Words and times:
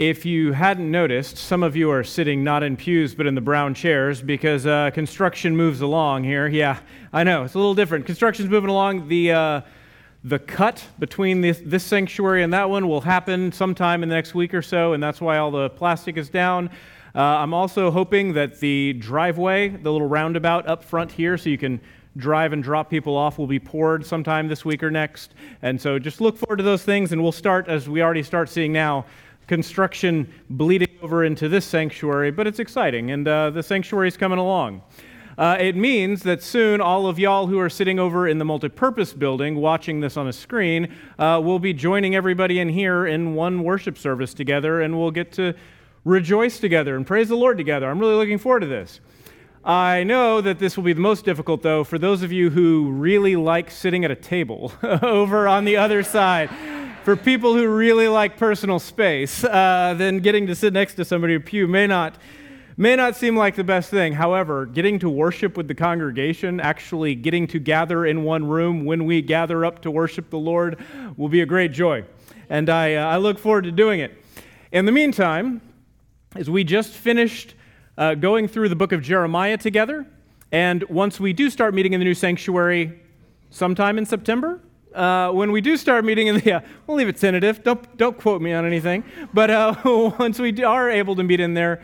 If 0.00 0.26
you 0.26 0.50
hadn't 0.50 0.90
noticed, 0.90 1.36
some 1.36 1.62
of 1.62 1.76
you 1.76 1.88
are 1.92 2.02
sitting 2.02 2.42
not 2.42 2.64
in 2.64 2.76
pews 2.76 3.14
but 3.14 3.28
in 3.28 3.36
the 3.36 3.40
brown 3.40 3.74
chairs 3.74 4.20
because 4.20 4.66
uh, 4.66 4.90
construction 4.92 5.56
moves 5.56 5.82
along 5.82 6.24
here. 6.24 6.48
Yeah, 6.48 6.80
I 7.12 7.22
know, 7.22 7.44
it's 7.44 7.54
a 7.54 7.58
little 7.58 7.76
different. 7.76 8.04
Construction's 8.04 8.48
moving 8.48 8.70
along. 8.70 9.06
The, 9.06 9.30
uh, 9.30 9.60
the 10.24 10.40
cut 10.40 10.84
between 10.98 11.42
this, 11.42 11.62
this 11.64 11.84
sanctuary 11.84 12.42
and 12.42 12.52
that 12.52 12.68
one 12.68 12.88
will 12.88 13.02
happen 13.02 13.52
sometime 13.52 14.02
in 14.02 14.08
the 14.08 14.16
next 14.16 14.34
week 14.34 14.52
or 14.52 14.62
so, 14.62 14.94
and 14.94 15.02
that's 15.02 15.20
why 15.20 15.38
all 15.38 15.52
the 15.52 15.70
plastic 15.70 16.16
is 16.16 16.28
down. 16.28 16.70
Uh, 17.14 17.20
I'm 17.20 17.54
also 17.54 17.92
hoping 17.92 18.32
that 18.32 18.58
the 18.58 18.94
driveway, 18.94 19.68
the 19.68 19.92
little 19.92 20.08
roundabout 20.08 20.66
up 20.66 20.82
front 20.82 21.12
here, 21.12 21.38
so 21.38 21.50
you 21.50 21.58
can 21.58 21.80
drive 22.16 22.52
and 22.52 22.64
drop 22.64 22.90
people 22.90 23.16
off 23.16 23.38
will 23.38 23.46
be 23.46 23.60
poured 23.60 24.04
sometime 24.04 24.48
this 24.48 24.64
week 24.64 24.82
or 24.82 24.90
next. 24.90 25.34
And 25.62 25.80
so 25.80 26.00
just 26.00 26.20
look 26.20 26.36
forward 26.36 26.56
to 26.56 26.64
those 26.64 26.82
things, 26.82 27.12
and 27.12 27.22
we'll 27.22 27.30
start, 27.30 27.68
as 27.68 27.88
we 27.88 28.02
already 28.02 28.24
start 28.24 28.48
seeing 28.48 28.72
now, 28.72 29.06
construction 29.46 30.32
bleeding 30.50 30.88
over 31.02 31.24
into 31.24 31.48
this 31.48 31.64
sanctuary, 31.64 32.30
but 32.30 32.46
it's 32.46 32.58
exciting, 32.58 33.10
and 33.10 33.28
uh, 33.28 33.50
the 33.50 33.62
sanctuary 33.62 34.08
is 34.08 34.16
coming 34.16 34.38
along. 34.38 34.82
Uh, 35.36 35.56
it 35.58 35.74
means 35.74 36.22
that 36.22 36.42
soon 36.42 36.80
all 36.80 37.06
of 37.06 37.18
y'all 37.18 37.46
who 37.46 37.58
are 37.58 37.68
sitting 37.68 37.98
over 37.98 38.28
in 38.28 38.38
the 38.38 38.44
multipurpose 38.44 39.18
building 39.18 39.56
watching 39.56 40.00
this 40.00 40.16
on 40.16 40.28
a 40.28 40.32
screen 40.32 40.94
uh, 41.18 41.40
will 41.42 41.58
be 41.58 41.72
joining 41.72 42.14
everybody 42.14 42.60
in 42.60 42.68
here 42.68 43.06
in 43.06 43.34
one 43.34 43.62
worship 43.64 43.98
service 43.98 44.32
together, 44.32 44.80
and 44.80 44.98
we'll 44.98 45.10
get 45.10 45.32
to 45.32 45.52
rejoice 46.04 46.60
together 46.60 46.96
and 46.96 47.06
praise 47.06 47.28
the 47.28 47.36
Lord 47.36 47.56
together. 47.56 47.90
I'm 47.90 47.98
really 47.98 48.14
looking 48.14 48.38
forward 48.38 48.60
to 48.60 48.66
this. 48.66 49.00
I 49.64 50.04
know 50.04 50.42
that 50.42 50.58
this 50.58 50.76
will 50.76 50.84
be 50.84 50.92
the 50.92 51.00
most 51.00 51.24
difficult, 51.24 51.62
though, 51.62 51.84
for 51.84 51.98
those 51.98 52.22
of 52.22 52.30
you 52.30 52.50
who 52.50 52.90
really 52.92 53.34
like 53.34 53.70
sitting 53.70 54.04
at 54.04 54.10
a 54.10 54.16
table 54.16 54.72
over 54.82 55.48
on 55.48 55.64
the 55.64 55.78
other 55.78 56.02
side. 56.02 56.50
For 57.04 57.16
people 57.16 57.52
who 57.52 57.68
really 57.68 58.08
like 58.08 58.38
personal 58.38 58.78
space, 58.78 59.44
uh, 59.44 59.94
then 59.98 60.20
getting 60.20 60.46
to 60.46 60.54
sit 60.54 60.72
next 60.72 60.94
to 60.94 61.04
somebody 61.04 61.34
in 61.34 61.42
a 61.42 61.44
pew 61.44 61.68
may 61.68 61.86
not, 61.86 62.16
may 62.78 62.96
not 62.96 63.14
seem 63.14 63.36
like 63.36 63.56
the 63.56 63.62
best 63.62 63.90
thing. 63.90 64.14
However, 64.14 64.64
getting 64.64 64.98
to 65.00 65.10
worship 65.10 65.54
with 65.58 65.68
the 65.68 65.74
congregation, 65.74 66.60
actually 66.60 67.14
getting 67.14 67.46
to 67.48 67.58
gather 67.58 68.06
in 68.06 68.22
one 68.22 68.46
room 68.46 68.86
when 68.86 69.04
we 69.04 69.20
gather 69.20 69.66
up 69.66 69.82
to 69.82 69.90
worship 69.90 70.30
the 70.30 70.38
Lord, 70.38 70.82
will 71.18 71.28
be 71.28 71.42
a 71.42 71.46
great 71.46 71.72
joy. 71.72 72.06
And 72.48 72.70
I, 72.70 72.94
uh, 72.94 73.06
I 73.06 73.18
look 73.18 73.38
forward 73.38 73.64
to 73.64 73.72
doing 73.72 74.00
it. 74.00 74.16
In 74.72 74.86
the 74.86 74.92
meantime, 74.92 75.60
as 76.34 76.48
we 76.48 76.64
just 76.64 76.94
finished 76.94 77.54
uh, 77.98 78.14
going 78.14 78.48
through 78.48 78.70
the 78.70 78.76
book 78.76 78.92
of 78.92 79.02
Jeremiah 79.02 79.58
together. 79.58 80.06
And 80.52 80.82
once 80.84 81.20
we 81.20 81.34
do 81.34 81.50
start 81.50 81.74
meeting 81.74 81.92
in 81.92 82.00
the 82.00 82.04
new 82.04 82.14
sanctuary, 82.14 82.98
sometime 83.50 83.98
in 83.98 84.06
September, 84.06 84.60
uh, 84.94 85.30
when 85.32 85.52
we 85.52 85.60
do 85.60 85.76
start 85.76 86.04
meeting 86.04 86.28
in 86.28 86.36
the, 86.36 86.42
yeah, 86.44 86.60
we'll 86.86 86.96
leave 86.96 87.08
it 87.08 87.16
tentative. 87.16 87.62
Don't, 87.62 87.96
don't 87.96 88.18
quote 88.18 88.40
me 88.40 88.52
on 88.52 88.64
anything. 88.64 89.04
But 89.32 89.50
uh, 89.50 89.74
once 90.18 90.38
we 90.38 90.62
are 90.62 90.90
able 90.90 91.16
to 91.16 91.22
meet 91.22 91.40
in 91.40 91.54
there, 91.54 91.82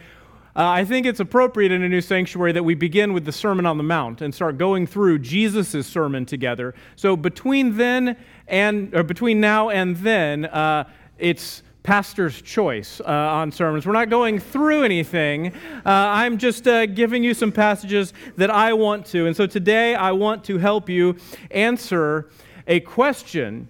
uh, 0.56 0.69
I 0.69 0.84
think 0.84 1.06
it's 1.06 1.20
appropriate 1.20 1.70
in 1.70 1.83
a 1.83 1.88
new 1.88 2.00
sanctuary 2.00 2.53
that 2.53 2.64
we 2.64 2.75
begin 2.75 3.12
with 3.12 3.25
the 3.25 3.33
Sermon 3.33 3.66
on 3.66 3.77
the 3.77 3.84
Mount 3.84 4.20
and 4.20 4.34
start 4.34 4.58
going 4.58 4.86
through 4.86 5.20
Jesus' 5.20 5.86
sermon 5.86 6.27
together. 6.27 6.75
So 6.97 7.16
between 7.16 7.77
then 7.77 8.16
and, 8.48 8.92
or 8.94 9.05
between 9.05 9.41
now 9.41 9.69
and 9.69 9.97
then, 9.98 10.47
uh, 10.47 10.88
it's 11.19 11.62
pastor's 11.83 12.42
choice 12.42 13.00
uh, 13.00 13.05
on 13.06 13.53
sermons. 13.53 13.86
We're 13.86 13.92
not 13.92 14.11
going 14.11 14.38
through 14.38 14.84
anything. 14.84 15.48
Uh, 15.48 15.81
I'm 15.84 16.36
just 16.36 16.66
uh, 16.66 16.86
giving 16.86 17.25
you 17.25 17.33
some 17.33 17.53
passages 17.53 18.12
that 18.36 18.50
I 18.50 18.72
want 18.72 19.06
to. 19.06 19.27
And 19.27 19.36
so 19.36 19.47
today 19.47 19.94
I 19.94 20.12
want 20.12 20.44
to 20.44 20.58
help 20.58 20.88
you 20.88 21.16
answer 21.50 22.28
a 22.66 22.80
question 22.80 23.69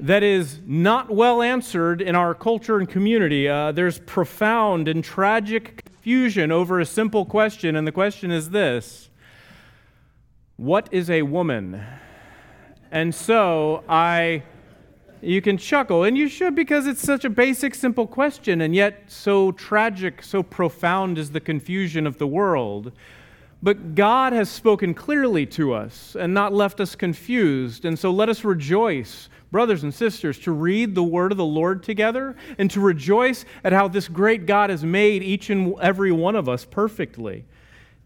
that 0.00 0.22
is 0.22 0.60
not 0.66 1.10
well 1.10 1.40
answered 1.40 2.02
in 2.02 2.16
our 2.16 2.34
culture 2.34 2.78
and 2.78 2.88
community. 2.88 3.48
Uh, 3.48 3.72
there's 3.72 3.98
profound 4.00 4.88
and 4.88 5.04
tragic 5.04 5.84
confusion 5.84 6.50
over 6.50 6.80
a 6.80 6.86
simple 6.86 7.24
question, 7.24 7.76
and 7.76 7.86
the 7.86 7.92
question 7.92 8.30
is 8.30 8.50
this 8.50 9.08
What 10.56 10.88
is 10.92 11.10
a 11.10 11.22
woman? 11.22 11.82
And 12.90 13.14
so 13.14 13.82
I 13.88 14.42
you 15.24 15.40
can 15.40 15.56
chuckle, 15.56 16.04
and 16.04 16.18
you 16.18 16.28
should 16.28 16.54
because 16.54 16.86
it's 16.86 17.00
such 17.00 17.24
a 17.24 17.30
basic, 17.30 17.74
simple 17.74 18.06
question, 18.06 18.60
and 18.60 18.74
yet 18.74 19.04
so 19.06 19.52
tragic, 19.52 20.22
so 20.22 20.42
profound 20.42 21.18
is 21.18 21.30
the 21.30 21.40
confusion 21.40 22.06
of 22.06 22.18
the 22.18 22.26
world. 22.26 22.92
But 23.64 23.94
God 23.94 24.34
has 24.34 24.50
spoken 24.50 24.92
clearly 24.92 25.46
to 25.46 25.72
us 25.72 26.14
and 26.20 26.34
not 26.34 26.52
left 26.52 26.80
us 26.80 26.94
confused. 26.94 27.86
And 27.86 27.98
so 27.98 28.10
let 28.10 28.28
us 28.28 28.44
rejoice, 28.44 29.30
brothers 29.50 29.82
and 29.82 29.94
sisters, 29.94 30.38
to 30.40 30.52
read 30.52 30.94
the 30.94 31.02
word 31.02 31.32
of 31.32 31.38
the 31.38 31.46
Lord 31.46 31.82
together 31.82 32.36
and 32.58 32.70
to 32.72 32.80
rejoice 32.80 33.46
at 33.64 33.72
how 33.72 33.88
this 33.88 34.06
great 34.06 34.44
God 34.44 34.68
has 34.68 34.84
made 34.84 35.22
each 35.22 35.48
and 35.48 35.74
every 35.80 36.12
one 36.12 36.36
of 36.36 36.46
us 36.46 36.66
perfectly. 36.66 37.46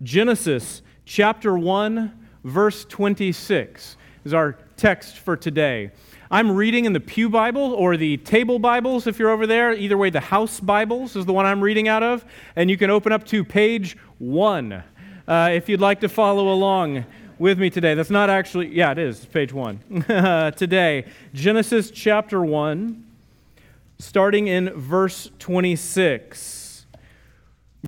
Genesis 0.01 0.81
chapter 1.05 1.59
1, 1.59 2.29
verse 2.45 2.85
26 2.85 3.97
is 4.25 4.33
our 4.33 4.57
text 4.77 5.19
for 5.19 5.37
today. 5.37 5.91
I'm 6.31 6.53
reading 6.53 6.85
in 6.85 6.93
the 6.93 7.01
Pew 7.01 7.29
Bible 7.29 7.73
or 7.73 7.97
the 7.97 8.19
Table 8.19 8.61
Bibles 8.61 9.09
if 9.09 9.19
you're 9.19 9.31
over 9.31 9.49
there. 9.49 9.73
Either 9.73 9.99
way, 9.99 10.11
the 10.11 10.21
House 10.21 10.61
Bibles 10.61 11.17
is 11.17 11.27
the 11.27 11.33
one 11.33 11.47
I'm 11.47 11.61
reading 11.61 11.89
out 11.89 12.05
of. 12.05 12.25
And 12.55 12.71
you 12.71 12.77
can 12.77 12.91
open 12.91 13.11
up 13.11 13.25
to 13.27 13.43
page 13.43 13.97
one 14.19 14.85
uh, 15.29 15.51
if 15.53 15.69
you'd 15.69 15.81
like 15.81 16.01
to 16.01 16.09
follow 16.09 16.53
along 16.53 17.05
with 17.39 17.59
me 17.59 17.71
today. 17.71 17.95
That's 17.95 18.11
not 18.11 18.31
actually, 18.31 18.75
yeah, 18.75 18.91
it 18.91 18.99
is, 18.99 19.25
page 19.27 19.53
one. 19.53 19.79
today, 20.57 21.05
Genesis 21.33 21.93
chapter 21.93 22.43
1, 22.43 23.07
starting 24.01 24.49
in 24.49 24.71
verse 24.71 25.31
26. 25.39 26.87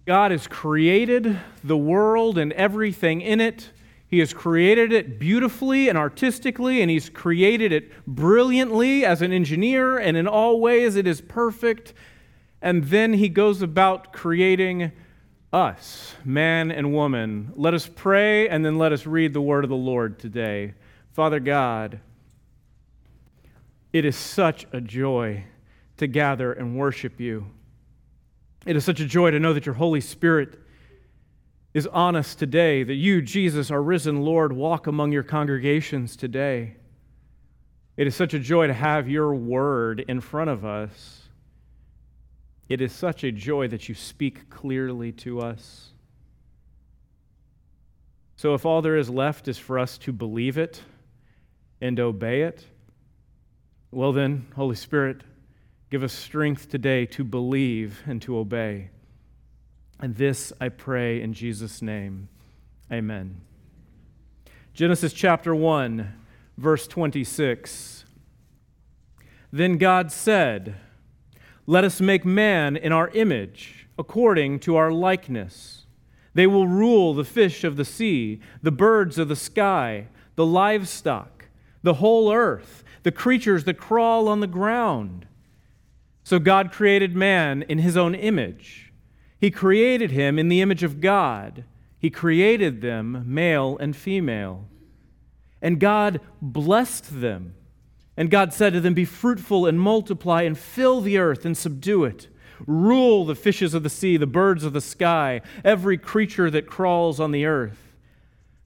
God 0.06 0.30
has 0.30 0.46
created 0.46 1.40
the 1.64 1.76
world 1.76 2.38
and 2.38 2.52
everything 2.52 3.20
in 3.20 3.40
it 3.40 3.70
he 4.10 4.18
has 4.18 4.34
created 4.34 4.92
it 4.92 5.20
beautifully 5.20 5.88
and 5.88 5.96
artistically, 5.96 6.82
and 6.82 6.90
He's 6.90 7.08
created 7.08 7.70
it 7.70 7.92
brilliantly 8.08 9.04
as 9.04 9.22
an 9.22 9.32
engineer, 9.32 9.98
and 9.98 10.16
in 10.16 10.26
all 10.26 10.60
ways 10.60 10.96
it 10.96 11.06
is 11.06 11.20
perfect. 11.20 11.94
And 12.60 12.84
then 12.86 13.12
He 13.12 13.28
goes 13.28 13.62
about 13.62 14.12
creating 14.12 14.90
us, 15.52 16.14
man 16.24 16.70
and 16.70 16.92
woman. 16.92 17.52
Let 17.56 17.74
us 17.74 17.88
pray, 17.88 18.48
and 18.48 18.64
then 18.64 18.78
let 18.78 18.92
us 18.92 19.06
read 19.06 19.32
the 19.32 19.40
word 19.40 19.64
of 19.64 19.70
the 19.70 19.76
Lord 19.76 20.18
today. 20.18 20.74
Father 21.12 21.40
God, 21.40 22.00
it 23.92 24.04
is 24.04 24.16
such 24.16 24.66
a 24.72 24.80
joy 24.80 25.44
to 25.96 26.06
gather 26.06 26.52
and 26.52 26.76
worship 26.76 27.18
you. 27.18 27.46
It 28.64 28.76
is 28.76 28.84
such 28.84 29.00
a 29.00 29.06
joy 29.06 29.30
to 29.32 29.40
know 29.40 29.52
that 29.52 29.66
your 29.66 29.74
Holy 29.74 30.00
Spirit 30.00 30.58
is 31.74 31.86
on 31.86 32.16
us 32.16 32.34
today, 32.34 32.82
that 32.82 32.94
you, 32.94 33.22
Jesus, 33.22 33.70
our 33.70 33.82
risen 33.82 34.22
Lord, 34.22 34.52
walk 34.52 34.86
among 34.86 35.12
your 35.12 35.22
congregations 35.22 36.16
today. 36.16 36.76
It 37.96 38.06
is 38.06 38.14
such 38.14 38.34
a 38.34 38.38
joy 38.38 38.66
to 38.66 38.72
have 38.72 39.08
your 39.08 39.34
word 39.34 40.04
in 40.06 40.20
front 40.20 40.50
of 40.50 40.64
us. 40.64 41.19
It 42.70 42.80
is 42.80 42.92
such 42.92 43.24
a 43.24 43.32
joy 43.32 43.66
that 43.66 43.88
you 43.88 43.96
speak 43.96 44.48
clearly 44.48 45.10
to 45.12 45.40
us. 45.40 45.88
So, 48.36 48.54
if 48.54 48.64
all 48.64 48.80
there 48.80 48.96
is 48.96 49.10
left 49.10 49.48
is 49.48 49.58
for 49.58 49.76
us 49.76 49.98
to 49.98 50.12
believe 50.12 50.56
it 50.56 50.80
and 51.80 51.98
obey 51.98 52.42
it, 52.42 52.64
well, 53.90 54.12
then, 54.12 54.46
Holy 54.54 54.76
Spirit, 54.76 55.22
give 55.90 56.04
us 56.04 56.12
strength 56.12 56.68
today 56.70 57.06
to 57.06 57.24
believe 57.24 58.02
and 58.06 58.22
to 58.22 58.38
obey. 58.38 58.90
And 59.98 60.14
this 60.14 60.52
I 60.60 60.68
pray 60.68 61.20
in 61.20 61.34
Jesus' 61.34 61.82
name. 61.82 62.28
Amen. 62.90 63.40
Genesis 64.74 65.12
chapter 65.12 65.56
1, 65.56 66.14
verse 66.56 66.86
26. 66.86 68.04
Then 69.52 69.76
God 69.76 70.12
said, 70.12 70.76
Let 71.70 71.84
us 71.84 72.00
make 72.00 72.24
man 72.24 72.76
in 72.76 72.90
our 72.90 73.10
image, 73.10 73.86
according 73.96 74.58
to 74.58 74.74
our 74.74 74.90
likeness. 74.90 75.86
They 76.34 76.48
will 76.48 76.66
rule 76.66 77.14
the 77.14 77.22
fish 77.22 77.62
of 77.62 77.76
the 77.76 77.84
sea, 77.84 78.40
the 78.60 78.72
birds 78.72 79.18
of 79.18 79.28
the 79.28 79.36
sky, 79.36 80.08
the 80.34 80.44
livestock, 80.44 81.44
the 81.84 81.94
whole 81.94 82.32
earth, 82.32 82.82
the 83.04 83.12
creatures 83.12 83.62
that 83.66 83.78
crawl 83.78 84.26
on 84.26 84.40
the 84.40 84.48
ground. 84.48 85.28
So 86.24 86.40
God 86.40 86.72
created 86.72 87.14
man 87.14 87.62
in 87.62 87.78
his 87.78 87.96
own 87.96 88.16
image. 88.16 88.92
He 89.40 89.52
created 89.52 90.10
him 90.10 90.40
in 90.40 90.48
the 90.48 90.62
image 90.62 90.82
of 90.82 91.00
God. 91.00 91.62
He 92.00 92.10
created 92.10 92.80
them, 92.80 93.22
male 93.24 93.78
and 93.78 93.94
female. 93.94 94.66
And 95.62 95.78
God 95.78 96.20
blessed 96.42 97.20
them. 97.20 97.54
And 98.16 98.30
God 98.30 98.52
said 98.52 98.72
to 98.72 98.80
them, 98.80 98.94
Be 98.94 99.04
fruitful 99.04 99.66
and 99.66 99.80
multiply 99.80 100.42
and 100.42 100.58
fill 100.58 101.00
the 101.00 101.18
earth 101.18 101.44
and 101.44 101.56
subdue 101.56 102.04
it. 102.04 102.28
Rule 102.66 103.24
the 103.24 103.34
fishes 103.34 103.72
of 103.72 103.82
the 103.82 103.90
sea, 103.90 104.16
the 104.16 104.26
birds 104.26 104.64
of 104.64 104.72
the 104.72 104.80
sky, 104.80 105.40
every 105.64 105.96
creature 105.96 106.50
that 106.50 106.66
crawls 106.66 107.18
on 107.18 107.30
the 107.32 107.46
earth. 107.46 107.90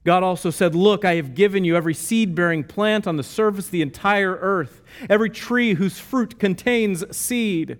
God 0.03 0.21
also 0.21 0.51
said, 0.51 0.75
Look, 0.75 1.03
I 1.03 1.15
have 1.15 1.33
given 1.33 1.63
you 1.63 1.75
every 1.75 1.93
seed 1.93 2.35
bearing 2.35 2.63
plant 2.63 3.07
on 3.07 3.17
the 3.17 3.23
surface 3.23 3.65
of 3.65 3.71
the 3.71 3.81
entire 3.81 4.35
earth, 4.35 4.83
every 5.09 5.29
tree 5.29 5.73
whose 5.73 5.99
fruit 5.99 6.39
contains 6.39 7.03
seed. 7.15 7.79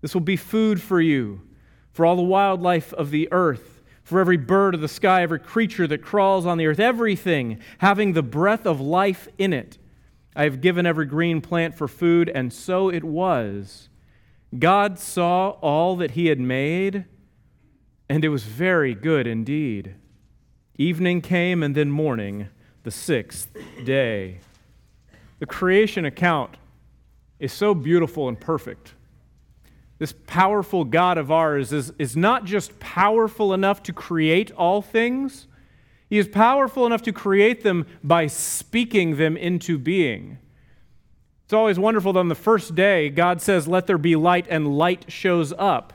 This 0.00 0.12
will 0.12 0.22
be 0.22 0.36
food 0.36 0.82
for 0.82 1.00
you, 1.00 1.40
for 1.92 2.04
all 2.04 2.16
the 2.16 2.22
wildlife 2.22 2.92
of 2.94 3.10
the 3.10 3.28
earth, 3.30 3.80
for 4.02 4.20
every 4.20 4.36
bird 4.36 4.74
of 4.74 4.80
the 4.80 4.88
sky, 4.88 5.22
every 5.22 5.38
creature 5.38 5.86
that 5.86 6.02
crawls 6.02 6.46
on 6.46 6.58
the 6.58 6.66
earth, 6.66 6.80
everything 6.80 7.60
having 7.78 8.12
the 8.12 8.22
breath 8.22 8.66
of 8.66 8.80
life 8.80 9.28
in 9.38 9.52
it. 9.52 9.78
I 10.36 10.44
have 10.44 10.60
given 10.60 10.84
every 10.84 11.06
green 11.06 11.40
plant 11.40 11.74
for 11.74 11.88
food, 11.88 12.28
and 12.28 12.52
so 12.52 12.90
it 12.90 13.02
was. 13.02 13.88
God 14.56 14.98
saw 14.98 15.50
all 15.62 15.96
that 15.96 16.10
he 16.10 16.26
had 16.26 16.38
made, 16.38 17.06
and 18.10 18.22
it 18.22 18.28
was 18.28 18.44
very 18.44 18.94
good 18.94 19.26
indeed. 19.26 19.94
Evening 20.76 21.22
came, 21.22 21.62
and 21.62 21.74
then 21.74 21.90
morning, 21.90 22.48
the 22.82 22.90
sixth 22.90 23.48
day. 23.84 24.40
The 25.38 25.46
creation 25.46 26.04
account 26.04 26.58
is 27.40 27.52
so 27.52 27.74
beautiful 27.74 28.28
and 28.28 28.38
perfect. 28.38 28.92
This 29.98 30.12
powerful 30.26 30.84
God 30.84 31.16
of 31.16 31.32
ours 31.32 31.72
is, 31.72 31.94
is 31.98 32.14
not 32.14 32.44
just 32.44 32.78
powerful 32.78 33.54
enough 33.54 33.82
to 33.84 33.92
create 33.94 34.52
all 34.52 34.82
things, 34.82 35.46
He 36.16 36.20
is 36.20 36.28
powerful 36.28 36.86
enough 36.86 37.02
to 37.02 37.12
create 37.12 37.62
them 37.62 37.84
by 38.02 38.26
speaking 38.26 39.18
them 39.18 39.36
into 39.36 39.76
being. 39.76 40.38
It's 41.44 41.52
always 41.52 41.78
wonderful 41.78 42.14
that 42.14 42.20
on 42.20 42.28
the 42.28 42.34
first 42.34 42.74
day, 42.74 43.10
God 43.10 43.42
says, 43.42 43.68
Let 43.68 43.86
there 43.86 43.98
be 43.98 44.16
light, 44.16 44.46
and 44.48 44.78
light 44.78 45.12
shows 45.12 45.52
up. 45.58 45.92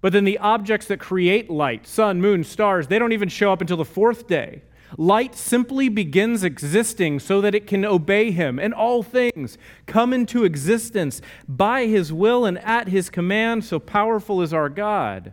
But 0.00 0.12
then 0.12 0.22
the 0.22 0.38
objects 0.38 0.86
that 0.86 1.00
create 1.00 1.50
light, 1.50 1.88
sun, 1.88 2.20
moon, 2.20 2.44
stars, 2.44 2.86
they 2.86 3.00
don't 3.00 3.10
even 3.10 3.28
show 3.28 3.52
up 3.52 3.60
until 3.60 3.76
the 3.76 3.84
fourth 3.84 4.28
day. 4.28 4.62
Light 4.96 5.34
simply 5.34 5.88
begins 5.88 6.44
existing 6.44 7.18
so 7.18 7.40
that 7.40 7.56
it 7.56 7.66
can 7.66 7.84
obey 7.84 8.30
him, 8.30 8.60
and 8.60 8.72
all 8.72 9.02
things 9.02 9.58
come 9.86 10.12
into 10.12 10.44
existence 10.44 11.20
by 11.48 11.86
his 11.86 12.12
will 12.12 12.44
and 12.44 12.58
at 12.60 12.86
his 12.86 13.10
command. 13.10 13.64
So 13.64 13.80
powerful 13.80 14.40
is 14.40 14.54
our 14.54 14.68
God. 14.68 15.32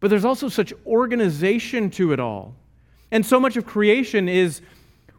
But 0.00 0.10
there's 0.10 0.26
also 0.26 0.50
such 0.50 0.74
organization 0.84 1.88
to 1.92 2.12
it 2.12 2.20
all. 2.20 2.56
And 3.14 3.24
so 3.24 3.40
much 3.40 3.56
of 3.56 3.64
creation 3.64 4.28
is 4.28 4.60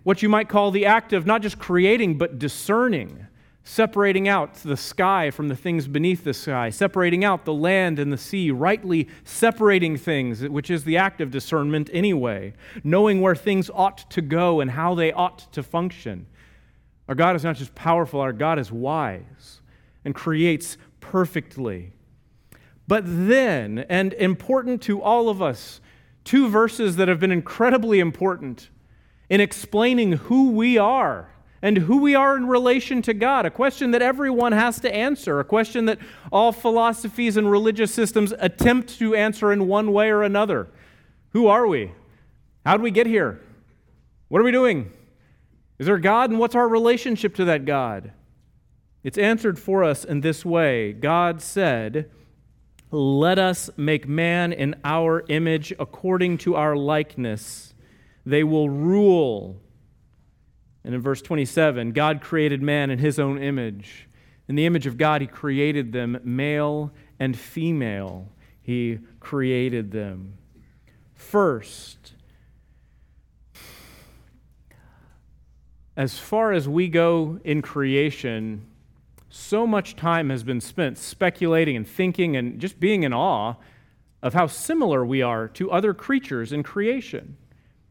what 0.04 0.22
you 0.22 0.30
might 0.30 0.50
call 0.50 0.70
the 0.70 0.86
act 0.86 1.14
of 1.14 1.26
not 1.26 1.42
just 1.42 1.58
creating, 1.58 2.20
but 2.20 2.38
discerning 2.38 3.26
separating 3.68 4.28
out 4.28 4.54
the 4.54 4.78
sky 4.78 5.32
from 5.32 5.48
the 5.48 5.56
things 5.56 5.88
beneath 5.88 6.24
the 6.24 6.34
sky, 6.36 6.70
separating 6.70 7.26
out 7.26 7.46
the 7.46 7.54
land 7.54 7.98
and 7.98 8.14
the 8.14 8.18
sea, 8.18 8.52
rightly 8.52 9.08
separating 9.24 9.98
things, 9.98 10.48
which 10.48 10.70
is 10.70 10.84
the 10.84 10.96
act 10.96 11.20
of 11.20 11.32
discernment 11.32 11.90
anyway, 11.92 12.54
knowing 12.84 13.22
where 13.22 13.36
things 13.36 13.72
ought 13.74 14.10
to 14.12 14.22
go 14.22 14.60
and 14.60 14.70
how 14.70 14.94
they 14.94 15.12
ought 15.12 15.52
to 15.52 15.64
function. 15.64 16.28
Our 17.10 17.16
God 17.16 17.36
is 17.36 17.44
not 17.44 17.56
just 17.56 17.74
powerful, 17.74 18.22
our 18.22 18.34
God 18.34 18.60
is 18.60 18.72
wise 18.72 19.62
and 20.06 20.14
creates 20.14 20.78
perfectly. 21.00 21.92
But 22.88 23.04
then, 23.06 23.84
and 23.90 24.14
important 24.14 24.84
to 24.84 25.02
all 25.02 25.28
of 25.28 25.42
us, 25.42 25.82
two 26.26 26.50
verses 26.50 26.98
that 26.98 27.08
have 27.08 27.20
been 27.20 27.32
incredibly 27.32 28.00
important 28.00 28.70
in 29.30 29.40
explaining 29.40 30.14
who 30.14 30.52
we 30.52 30.78
are 30.78 31.30
and 31.62 31.78
who 31.78 31.98
we 31.98 32.14
are 32.14 32.36
in 32.36 32.48
relation 32.48 33.02
to 33.04 33.14
God, 33.14 33.46
a 33.46 33.50
question 33.50 33.92
that 33.92 34.02
everyone 34.02 34.52
has 34.52 34.80
to 34.82 34.94
answer, 34.94 35.40
a 35.40 35.46
question 35.46 35.86
that 35.86 35.98
all 36.32 36.52
philosophies 36.52 37.38
and 37.38 37.50
religious 37.50 37.94
systems 37.94 38.34
attempt 38.40 39.00
to 39.00 39.16
answer 39.16 39.52
in 39.52 39.68
one 39.68 39.92
way 39.94 40.10
or 40.10 40.22
another. 40.22 40.68
Who 41.30 41.48
are 41.48 41.66
we? 41.66 41.92
How 42.66 42.74
did 42.78 42.84
we 42.84 42.92
get 42.92 43.08
here? 43.08 43.42
What 44.28 44.42
are 44.42 44.44
we 44.44 44.52
doing? 44.52 44.92
Is 45.80 45.88
there 45.88 45.98
God, 45.98 46.30
and 46.30 46.40
what's 46.40 46.56
our 46.56 46.68
relationship 46.68 47.36
to 47.36 47.46
that 47.46 47.66
God? 47.66 48.12
It's 49.04 49.18
answered 49.18 49.60
for 49.60 49.84
us 49.84 50.04
in 50.04 50.22
this 50.22 50.44
way 50.44 50.94
God 50.94 51.42
said, 51.42 52.10
Let 52.92 53.40
us 53.40 53.70
make 53.78 54.08
man 54.08 54.54
in 54.54 54.76
our 54.84 55.24
image 55.28 55.74
according 55.80 56.38
to 56.40 56.56
our 56.56 56.76
likeness. 56.76 57.74
They 58.26 58.44
will 58.44 58.70
rule 58.70 59.62
and 60.86 60.94
in 60.94 61.02
verse 61.02 61.22
27, 61.24 61.94
God 61.94 62.22
created 62.22 62.62
man 62.62 62.92
in 62.92 63.00
his 63.00 63.18
own 63.18 63.42
image. 63.42 64.08
In 64.48 64.56
the 64.56 64.68
image 64.68 64.86
of 64.86 65.00
God, 65.00 65.20
he 65.20 65.26
created 65.26 65.92
them, 65.92 66.20
male 66.24 66.94
and 67.20 67.36
female. 67.36 68.30
He 68.62 69.00
created 69.20 69.92
them. 69.92 70.38
First, 71.16 72.14
as 75.98 76.20
far 76.20 76.52
as 76.52 76.70
we 76.70 76.88
go 76.88 77.40
in 77.44 77.64
creation, 77.64 78.68
so 79.36 79.68
much 79.68 79.96
time 79.96 80.30
has 80.30 80.44
been 80.44 80.62
spent 80.62 80.98
speculating 80.98 81.76
and 81.76 81.88
thinking 81.88 82.38
and 82.38 82.60
just 82.60 82.80
being 82.80 83.04
in 83.04 83.14
awe 83.14 83.56
of 84.24 84.34
how 84.34 84.48
similar 84.48 85.06
we 85.06 85.22
are 85.22 85.48
to 85.50 85.70
other 85.72 85.94
creatures 85.94 86.54
in 86.54 86.64
creation. 86.64 87.36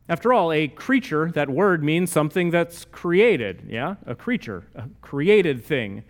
After 0.08 0.32
all, 0.32 0.50
a 0.52 0.68
creature, 0.68 1.30
that 1.34 1.50
word 1.50 1.84
means 1.84 2.10
something 2.10 2.50
that's 2.50 2.86
created, 2.86 3.66
yeah? 3.68 3.96
A 4.06 4.14
creature, 4.14 4.64
a 4.74 4.88
created 5.00 5.64
thing. 5.64 6.02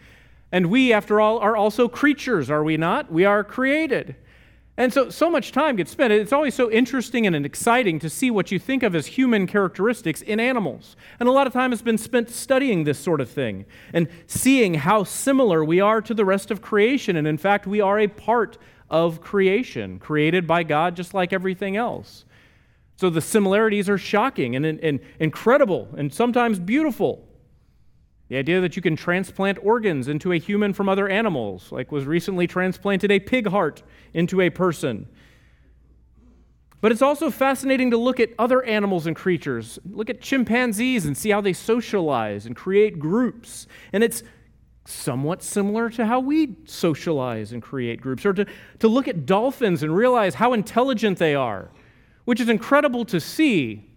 And 0.53 0.67
we, 0.67 0.93
after 0.93 1.21
all, 1.21 1.39
are 1.39 1.57
also 1.57 1.89
creatures, 1.89 2.49
are 2.49 2.63
we 2.63 2.77
not? 2.77 3.11
We 3.11 3.25
are 3.25 3.43
created. 3.43 4.17
And 4.77 4.93
so, 4.93 5.09
so 5.09 5.31
much 5.31 5.53
time 5.53 5.77
gets 5.77 5.93
spent. 5.93 6.13
It's 6.13 6.33
always 6.33 6.55
so 6.55 6.69
interesting 6.69 7.27
and 7.29 7.47
exciting 7.47 8.01
to 8.01 8.11
see 8.11 8.31
what 8.31 8.51
you 8.51 8.59
think 8.59 8.83
of 8.83 8.97
as 8.97 9.07
human 9.07 9.47
characteristics 9.47 10.21
in 10.21 10.41
animals. 10.41 10.97
And 11.21 11.29
a 11.29 11.33
lot 11.33 11.47
of 11.47 11.53
time 11.53 11.71
has 11.71 11.81
been 11.81 11.99
spent 11.99 12.29
studying 12.29 12.83
this 12.83 12.99
sort 12.99 13.21
of 13.21 13.31
thing 13.31 13.67
and 13.93 14.09
seeing 14.27 14.75
how 14.75 15.05
similar 15.05 15.65
we 15.65 15.81
are 15.81 16.01
to 16.03 16.13
the 16.13 16.25
rest 16.25 16.51
of 16.51 16.61
creation. 16.61 17.15
And 17.15 17.27
in 17.29 17.39
fact, 17.39 17.69
we 17.69 17.81
are 17.81 18.01
a 18.01 18.09
part 18.09 18.59
of 18.91 19.21
creation, 19.21 20.01
created 20.01 20.47
by 20.47 20.65
God 20.65 20.97
just 20.97 21.15
like 21.15 21.33
everything 21.33 21.77
else. 21.77 22.25
So 22.97 23.11
the 23.11 23.21
similarities 23.21 23.89
are 23.89 23.99
shocking 23.99 24.57
and, 24.57 24.67
and, 24.67 25.01
incredible 25.21 25.89
and 25.97 26.13
sometimes 26.13 26.59
beautiful. 26.59 27.27
The 28.35 28.41
idea 28.41 28.61
that 28.63 28.75
you 28.75 28.83
can 28.83 28.97
transplant 28.97 29.61
organs 29.63 30.09
into 30.09 30.33
a 30.33 30.39
human 30.39 30.73
from 30.73 30.89
other 30.89 31.09
animals, 31.09 31.71
like 31.71 31.93
was 31.93 32.05
recently 32.05 32.49
transplanted 32.49 33.13
a 33.13 33.21
pig 33.21 33.47
heart 33.47 33.85
into 34.13 34.41
a 34.41 34.51
person. 34.51 35.07
But 36.81 36.91
it's 36.91 37.01
also 37.01 37.31
fascinating 37.31 37.93
to 37.93 37.97
look 37.97 38.19
at 38.19 38.31
other 38.37 38.65
animals 38.65 39.07
and 39.07 39.15
creatures. 39.15 39.79
Look 39.89 40.11
at 40.11 40.21
chimpanzees 40.21 41.07
and 41.07 41.17
see 41.17 41.31
how 41.31 41.43
they 41.43 41.53
socialize 41.53 42.45
and 42.45 42.57
create 42.57 42.99
groups. 42.99 43.69
And 43.93 44.03
it's 44.03 44.25
somewhat 44.85 45.41
similar 45.41 45.89
to 45.91 46.05
how 46.05 46.19
we 46.19 46.57
socialize 46.65 47.53
and 47.53 47.63
create 47.63 48.01
groups. 48.01 48.27
Or 48.27 48.33
to, 48.33 48.47
to 48.81 48.89
look 48.89 49.07
at 49.07 49.27
dolphins 49.27 49.85
and 49.85 49.95
realize 49.95 50.35
how 50.35 50.55
intelligent 50.55 51.19
they 51.19 51.37
are 51.37 51.71
which 52.25 52.41
is 52.41 52.49
incredible 52.49 53.05
to 53.05 53.21
see 53.21 53.91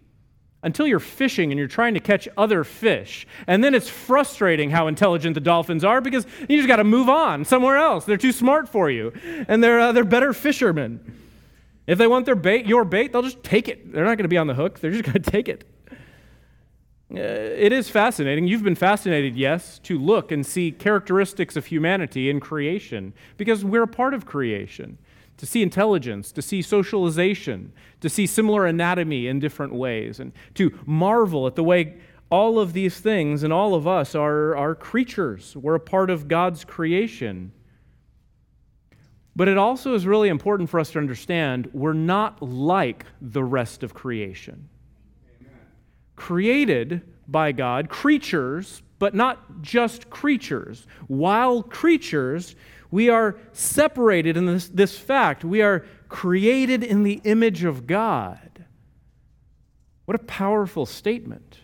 until 0.62 0.86
you're 0.86 0.98
fishing 0.98 1.52
and 1.52 1.58
you're 1.58 1.68
trying 1.68 1.94
to 1.94 2.00
catch 2.00 2.28
other 2.36 2.64
fish. 2.64 3.26
And 3.46 3.62
then 3.62 3.74
it's 3.74 3.88
frustrating 3.88 4.70
how 4.70 4.88
intelligent 4.88 5.34
the 5.34 5.40
dolphins 5.40 5.84
are 5.84 6.00
because 6.00 6.26
you 6.48 6.56
just 6.56 6.68
got 6.68 6.76
to 6.76 6.84
move 6.84 7.08
on 7.08 7.44
somewhere 7.44 7.76
else. 7.76 8.04
They're 8.04 8.16
too 8.16 8.32
smart 8.32 8.68
for 8.68 8.90
you, 8.90 9.12
and 9.46 9.62
they're, 9.62 9.80
uh, 9.80 9.92
they're 9.92 10.04
better 10.04 10.32
fishermen. 10.32 11.14
If 11.86 11.98
they 11.98 12.06
want 12.06 12.26
their 12.26 12.34
bait, 12.34 12.66
your 12.66 12.84
bait, 12.84 13.12
they'll 13.12 13.22
just 13.22 13.42
take 13.42 13.68
it. 13.68 13.92
They're 13.92 14.04
not 14.04 14.18
going 14.18 14.24
to 14.24 14.28
be 14.28 14.38
on 14.38 14.46
the 14.46 14.54
hook, 14.54 14.80
they're 14.80 14.90
just 14.90 15.04
going 15.10 15.22
to 15.22 15.30
take 15.30 15.48
it. 15.48 15.64
Uh, 17.10 17.20
it 17.20 17.72
is 17.72 17.88
fascinating. 17.88 18.46
You've 18.46 18.62
been 18.62 18.74
fascinated, 18.74 19.34
yes, 19.34 19.78
to 19.84 19.98
look 19.98 20.30
and 20.30 20.44
see 20.44 20.70
characteristics 20.70 21.56
of 21.56 21.64
humanity 21.64 22.28
in 22.28 22.38
creation 22.38 23.14
because 23.38 23.64
we're 23.64 23.84
a 23.84 23.88
part 23.88 24.12
of 24.12 24.26
creation 24.26 24.98
to 25.38 25.46
see 25.46 25.62
intelligence, 25.62 26.30
to 26.32 26.42
see 26.42 26.60
socialization, 26.60 27.72
to 28.00 28.08
see 28.08 28.26
similar 28.26 28.66
anatomy 28.66 29.26
in 29.26 29.38
different 29.40 29.72
ways, 29.72 30.20
and 30.20 30.32
to 30.54 30.78
marvel 30.84 31.46
at 31.46 31.54
the 31.54 31.64
way 31.64 31.96
all 32.30 32.58
of 32.58 32.72
these 32.74 33.00
things 33.00 33.42
and 33.42 33.52
all 33.52 33.74
of 33.74 33.86
us 33.86 34.14
are, 34.14 34.54
are 34.56 34.74
creatures. 34.74 35.56
We're 35.56 35.76
a 35.76 35.80
part 35.80 36.10
of 36.10 36.28
God's 36.28 36.64
creation. 36.64 37.52
But 39.34 39.48
it 39.48 39.56
also 39.56 39.94
is 39.94 40.06
really 40.06 40.28
important 40.28 40.68
for 40.68 40.80
us 40.80 40.90
to 40.90 40.98
understand 40.98 41.70
we're 41.72 41.92
not 41.92 42.42
like 42.42 43.06
the 43.20 43.44
rest 43.44 43.82
of 43.82 43.94
creation. 43.94 44.68
Amen. 45.40 45.52
Created 46.16 47.02
by 47.28 47.52
God, 47.52 47.88
creatures, 47.88 48.82
but 48.98 49.14
not 49.14 49.62
just 49.62 50.10
creatures. 50.10 50.86
While 51.06 51.62
creatures, 51.62 52.56
we 52.90 53.08
are 53.08 53.36
separated 53.52 54.36
in 54.36 54.46
this, 54.46 54.68
this 54.68 54.96
fact. 54.96 55.44
We 55.44 55.62
are 55.62 55.84
created 56.08 56.82
in 56.82 57.02
the 57.02 57.20
image 57.24 57.64
of 57.64 57.86
God. 57.86 58.64
What 60.06 60.14
a 60.14 60.24
powerful 60.24 60.86
statement. 60.86 61.58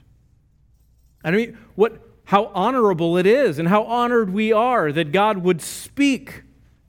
And 1.25 1.35
I 1.35 1.39
mean, 1.39 1.59
what, 1.75 1.99
how 2.25 2.47
honorable 2.55 3.17
it 3.17 3.27
is 3.27 3.59
and 3.59 3.69
how 3.69 3.85
honored 3.85 4.31
we 4.31 4.53
are 4.53 4.93
that 4.93 5.13
God 5.13 5.39
would 5.39 5.63
speak 5.63 6.43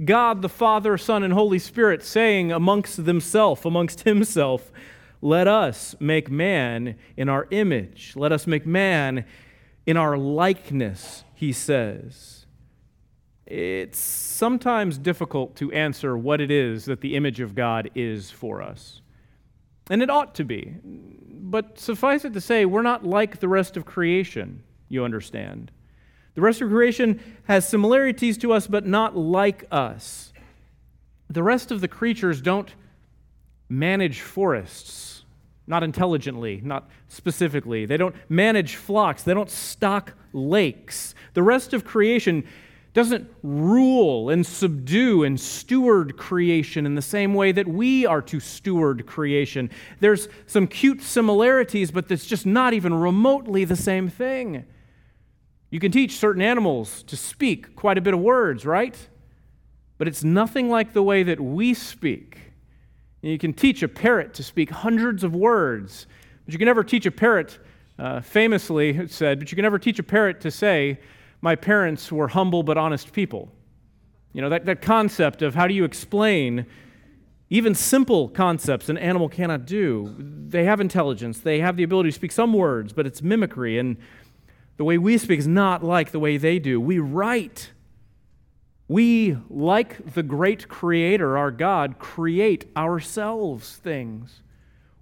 God 0.04 0.42
the 0.42 0.50
Father, 0.50 0.98
Son, 0.98 1.24
and 1.24 1.32
Holy 1.32 1.60
Spirit 1.60 2.04
saying 2.04 2.52
amongst 2.52 3.06
themselves, 3.06 3.64
amongst 3.64 4.02
himself, 4.02 4.72
let 5.22 5.48
us 5.48 5.96
make 6.00 6.30
man 6.30 6.98
in 7.16 7.30
our 7.30 7.48
image. 7.52 8.14
Let 8.18 8.34
us 8.34 8.46
make 8.46 8.66
man 8.66 9.26
in 9.86 9.96
our 9.96 10.18
likeness, 10.18 11.24
he 11.34 11.54
says. 11.54 12.35
It's 13.46 14.00
sometimes 14.00 14.98
difficult 14.98 15.56
to 15.58 15.72
answer 15.72 16.18
what 16.18 16.42
it 16.42 16.50
is 16.50 16.86
that 16.86 17.02
the 17.02 17.16
image 17.16 17.40
of 17.40 17.54
God 17.54 17.92
is 17.94 18.32
for 18.32 18.62
us. 18.62 19.02
And 19.90 20.02
it 20.02 20.10
ought 20.10 20.34
to 20.36 20.44
be. 20.44 20.76
But 20.84 21.78
suffice 21.78 22.26
it 22.26 22.34
to 22.34 22.42
say, 22.42 22.66
we're 22.66 22.82
not 22.82 23.06
like 23.06 23.40
the 23.40 23.48
rest 23.48 23.78
of 23.78 23.86
creation, 23.86 24.64
you 24.90 25.04
understand. 25.04 25.72
The 26.34 26.42
rest 26.42 26.62
of 26.62 26.70
creation 26.70 27.22
has 27.44 27.68
similarities 27.68 28.38
to 28.40 28.52
us, 28.52 28.68
but 28.68 28.86
not 28.86 29.16
like 29.16 29.66
us. 29.72 30.34
The 31.30 31.44
rest 31.44 31.72
of 31.72 31.82
the 31.82 31.88
creatures 31.88 32.42
don't 32.42 32.74
manage 33.70 34.22
forests, 34.22 35.24
not 35.68 35.84
intelligently, 35.84 36.62
not 36.64 36.90
specifically. 37.08 37.86
They 37.86 37.98
don't 37.98 38.16
manage 38.28 38.76
flocks, 38.76 39.24
they 39.24 39.34
don't 39.34 39.50
stock 39.50 40.14
lakes. 40.34 41.16
The 41.36 41.44
rest 41.44 41.74
of 41.74 41.86
creation 41.86 42.46
doesn't 42.96 43.30
rule 43.44 44.30
and 44.30 44.46
subdue 44.46 45.26
and 45.26 45.38
steward 45.38 46.16
creation 46.16 46.86
in 46.86 46.96
the 46.96 47.02
same 47.02 47.34
way 47.34 47.52
that 47.52 47.68
we 47.68 48.06
are 48.06 48.22
to 48.22 48.40
steward 48.40 49.06
creation. 49.06 49.70
There's 50.00 50.30
some 50.48 50.66
cute 50.66 51.02
similarities, 51.02 51.92
but 51.92 52.10
it's 52.10 52.26
just 52.26 52.46
not 52.46 52.74
even 52.74 52.94
remotely 52.94 53.66
the 53.66 53.76
same 53.76 54.08
thing. 54.08 54.64
You 55.70 55.80
can 55.82 55.92
teach 55.92 56.16
certain 56.16 56.42
animals 56.42 57.04
to 57.04 57.18
speak 57.18 57.76
quite 57.76 57.98
a 57.98 58.02
bit 58.02 58.14
of 58.14 58.22
words, 58.22 58.66
right? 58.66 58.98
But 59.98 60.08
it's 60.08 60.24
nothing 60.24 60.70
like 60.70 60.94
the 60.94 61.04
way 61.04 61.22
that 61.24 61.42
we 61.42 61.74
speak. 61.74 62.38
you 63.22 63.38
can 63.38 63.52
teach 63.52 63.84
a 63.84 63.90
parrot 63.90 64.34
to 64.36 64.44
speak 64.44 64.70
hundreds 64.70 65.26
of 65.26 65.36
words, 65.36 66.08
but 66.46 66.54
you 66.54 66.58
can 66.58 66.66
never 66.66 66.84
teach 66.84 67.06
a 67.06 67.12
parrot, 67.12 67.60
uh, 68.00 68.22
famously 68.22 69.06
said, 69.10 69.40
but 69.40 69.52
you 69.52 69.58
can 69.58 69.64
never 69.64 69.80
teach 69.80 70.00
a 70.00 70.04
parrot 70.04 70.40
to 70.42 70.50
say, 70.50 70.98
my 71.46 71.56
parents 71.56 72.12
were 72.12 72.30
humble 72.30 72.64
but 72.64 72.76
honest 72.76 73.14
people. 73.14 73.52
You 74.34 74.42
know, 74.42 74.50
that, 74.50 74.66
that 74.66 74.82
concept 74.82 75.44
of 75.44 75.54
how 75.54 75.68
do 75.68 75.76
you 75.76 75.84
explain 75.84 76.66
even 77.52 77.76
simple 77.76 78.30
concepts 78.30 78.90
an 78.90 78.98
animal 78.98 79.30
cannot 79.30 79.68
do. 79.68 80.16
They 80.18 80.64
have 80.64 80.82
intelligence, 80.82 81.40
they 81.40 81.60
have 81.60 81.78
the 81.78 81.84
ability 81.84 82.10
to 82.10 82.16
speak 82.16 82.32
some 82.32 82.52
words, 82.52 82.94
but 82.94 83.06
it's 83.06 83.22
mimicry. 83.22 83.78
And 83.78 83.98
the 84.78 84.84
way 84.84 84.98
we 84.98 85.20
speak 85.20 85.38
is 85.38 85.46
not 85.46 85.84
like 85.84 86.10
the 86.10 86.20
way 86.20 86.38
they 86.38 86.58
do. 86.58 86.82
We 86.82 86.98
write. 86.98 87.70
We, 88.88 89.38
like 89.48 90.16
the 90.16 90.24
great 90.24 90.68
creator, 90.68 91.38
our 91.38 91.52
God, 91.52 92.00
create 92.00 92.72
ourselves 92.76 93.76
things. 93.76 94.42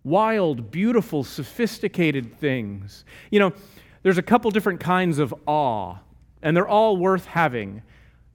Wild, 0.03 0.71
beautiful, 0.71 1.23
sophisticated 1.23 2.38
things. 2.38 3.05
You 3.31 3.39
know, 3.39 3.53
there's 4.01 4.17
a 4.17 4.21
couple 4.21 4.51
different 4.51 4.81
kinds 4.81 5.19
of 5.19 5.33
awe 5.47 6.00
and 6.43 6.55
they're 6.55 6.67
all 6.67 6.97
worth 6.97 7.25
having. 7.25 7.81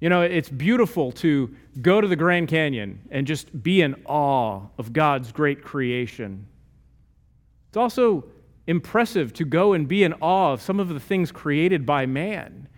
You 0.00 0.08
know, 0.08 0.22
it's 0.22 0.48
beautiful 0.48 1.12
to 1.12 1.54
go 1.80 2.00
to 2.00 2.08
the 2.08 2.16
Grand 2.16 2.48
Canyon 2.48 3.00
and 3.10 3.26
just 3.26 3.62
be 3.62 3.82
in 3.82 3.94
awe 4.06 4.62
of 4.78 4.92
God's 4.92 5.30
great 5.30 5.62
creation. 5.62 6.46
It's 7.68 7.76
also 7.76 8.24
impressive 8.66 9.32
to 9.34 9.44
go 9.44 9.72
and 9.72 9.88
be 9.88 10.04
in 10.04 10.12
awe 10.14 10.52
of 10.52 10.62
some 10.62 10.78
of 10.80 10.88
the 10.88 11.00
things 11.00 11.32
created 11.32 11.84
by 11.84 12.06
man, 12.06 12.68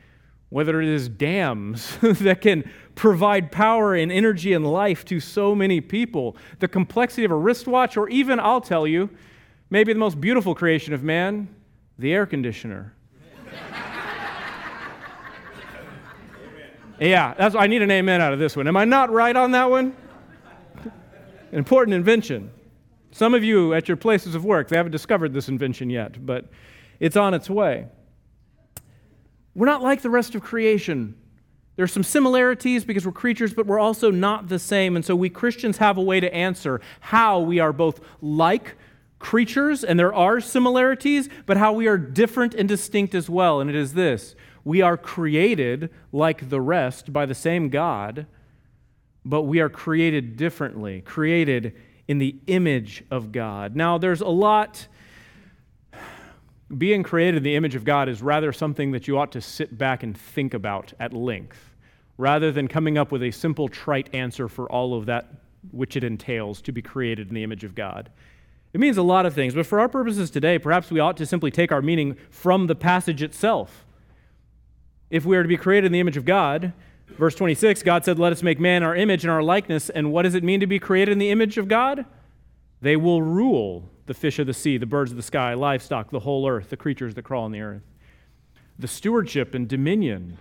whether 0.48 0.80
it 0.80 0.88
is 0.88 1.08
dams 1.08 1.96
that 2.02 2.40
can 2.40 2.68
provide 2.94 3.52
power 3.52 3.94
and 3.94 4.10
energy 4.10 4.52
and 4.52 4.66
life 4.66 5.04
to 5.06 5.20
so 5.20 5.54
many 5.54 5.80
people, 5.80 6.36
the 6.58 6.68
complexity 6.68 7.24
of 7.24 7.30
a 7.30 7.36
wristwatch, 7.36 7.96
or 7.96 8.08
even, 8.08 8.40
I'll 8.40 8.60
tell 8.60 8.86
you, 8.86 9.10
maybe 9.68 9.92
the 9.92 9.98
most 9.98 10.20
beautiful 10.20 10.54
creation 10.54 10.94
of 10.94 11.02
man, 11.02 11.54
the 11.98 12.12
air 12.12 12.24
conditioner. 12.26 12.94
Yeah, 17.00 17.32
that's, 17.32 17.54
I 17.54 17.66
need 17.66 17.80
an 17.80 17.90
amen 17.90 18.20
out 18.20 18.34
of 18.34 18.38
this 18.38 18.54
one. 18.54 18.68
Am 18.68 18.76
I 18.76 18.84
not 18.84 19.10
right 19.10 19.34
on 19.34 19.52
that 19.52 19.70
one? 19.70 19.96
An 20.84 21.58
important 21.58 21.94
invention. 21.94 22.50
Some 23.10 23.34
of 23.34 23.42
you 23.42 23.72
at 23.74 23.88
your 23.88 23.96
places 23.96 24.34
of 24.34 24.44
work, 24.44 24.68
they 24.68 24.76
haven't 24.76 24.92
discovered 24.92 25.32
this 25.32 25.48
invention 25.48 25.88
yet, 25.88 26.24
but 26.24 26.48
it's 27.00 27.16
on 27.16 27.32
its 27.32 27.48
way. 27.48 27.86
We're 29.54 29.66
not 29.66 29.82
like 29.82 30.02
the 30.02 30.10
rest 30.10 30.34
of 30.34 30.42
creation. 30.42 31.16
There 31.76 31.84
are 31.84 31.88
some 31.88 32.04
similarities 32.04 32.84
because 32.84 33.06
we're 33.06 33.12
creatures, 33.12 33.54
but 33.54 33.66
we're 33.66 33.80
also 33.80 34.10
not 34.10 34.48
the 34.48 34.58
same. 34.58 34.94
And 34.94 35.04
so 35.04 35.16
we 35.16 35.30
Christians 35.30 35.78
have 35.78 35.96
a 35.96 36.02
way 36.02 36.20
to 36.20 36.32
answer 36.32 36.82
how 37.00 37.40
we 37.40 37.58
are 37.58 37.72
both 37.72 38.00
like 38.20 38.76
creatures, 39.18 39.82
and 39.82 39.98
there 39.98 40.14
are 40.14 40.40
similarities, 40.40 41.28
but 41.46 41.56
how 41.56 41.72
we 41.72 41.88
are 41.88 41.98
different 41.98 42.54
and 42.54 42.68
distinct 42.68 43.14
as 43.14 43.30
well. 43.30 43.60
And 43.60 43.70
it 43.70 43.76
is 43.76 43.94
this 43.94 44.34
we 44.64 44.82
are 44.82 44.96
created 44.96 45.90
like 46.12 46.48
the 46.48 46.60
rest 46.60 47.12
by 47.12 47.26
the 47.26 47.34
same 47.34 47.68
God, 47.68 48.26
but 49.24 49.42
we 49.42 49.60
are 49.60 49.68
created 49.68 50.36
differently, 50.36 51.00
created 51.02 51.74
in 52.08 52.18
the 52.18 52.36
image 52.46 53.04
of 53.10 53.32
God. 53.32 53.76
Now, 53.76 53.98
there's 53.98 54.20
a 54.20 54.28
lot. 54.28 54.88
Being 56.76 57.02
created 57.02 57.38
in 57.38 57.42
the 57.42 57.56
image 57.56 57.74
of 57.74 57.84
God 57.84 58.08
is 58.08 58.22
rather 58.22 58.52
something 58.52 58.92
that 58.92 59.08
you 59.08 59.18
ought 59.18 59.32
to 59.32 59.40
sit 59.40 59.76
back 59.76 60.02
and 60.02 60.16
think 60.16 60.54
about 60.54 60.92
at 61.00 61.12
length, 61.12 61.74
rather 62.16 62.52
than 62.52 62.68
coming 62.68 62.96
up 62.96 63.12
with 63.12 63.22
a 63.22 63.30
simple, 63.30 63.68
trite 63.68 64.08
answer 64.14 64.48
for 64.48 64.70
all 64.70 64.94
of 64.94 65.06
that 65.06 65.32
which 65.72 65.96
it 65.96 66.04
entails 66.04 66.62
to 66.62 66.72
be 66.72 66.80
created 66.80 67.28
in 67.28 67.34
the 67.34 67.42
image 67.42 67.64
of 67.64 67.74
God. 67.74 68.10
It 68.72 68.80
means 68.80 68.96
a 68.96 69.02
lot 69.02 69.26
of 69.26 69.34
things, 69.34 69.54
but 69.54 69.66
for 69.66 69.80
our 69.80 69.88
purposes 69.88 70.30
today, 70.30 70.58
perhaps 70.58 70.90
we 70.90 71.00
ought 71.00 71.16
to 71.16 71.26
simply 71.26 71.50
take 71.50 71.72
our 71.72 71.82
meaning 71.82 72.16
from 72.30 72.66
the 72.66 72.74
passage 72.74 73.22
itself 73.22 73.84
if 75.10 75.24
we 75.24 75.36
are 75.36 75.42
to 75.42 75.48
be 75.48 75.56
created 75.56 75.86
in 75.86 75.92
the 75.92 76.00
image 76.00 76.16
of 76.16 76.24
God, 76.24 76.72
verse 77.18 77.34
26, 77.34 77.82
God 77.82 78.04
said, 78.04 78.18
Let 78.18 78.32
us 78.32 78.42
make 78.42 78.60
man 78.60 78.82
our 78.82 78.94
image 78.94 79.24
and 79.24 79.30
our 79.30 79.42
likeness. 79.42 79.90
And 79.90 80.12
what 80.12 80.22
does 80.22 80.34
it 80.34 80.44
mean 80.44 80.60
to 80.60 80.66
be 80.66 80.78
created 80.78 81.12
in 81.12 81.18
the 81.18 81.30
image 81.30 81.58
of 81.58 81.68
God? 81.68 82.06
They 82.80 82.96
will 82.96 83.22
rule 83.22 83.88
the 84.06 84.14
fish 84.14 84.38
of 84.38 84.46
the 84.46 84.54
sea, 84.54 84.78
the 84.78 84.86
birds 84.86 85.10
of 85.10 85.16
the 85.16 85.22
sky, 85.22 85.54
livestock, 85.54 86.10
the 86.10 86.20
whole 86.20 86.48
earth, 86.48 86.70
the 86.70 86.76
creatures 86.76 87.14
that 87.14 87.22
crawl 87.22 87.44
on 87.44 87.52
the 87.52 87.60
earth. 87.60 87.82
The 88.78 88.88
stewardship 88.88 89.54
and 89.54 89.68
dominion, 89.68 90.38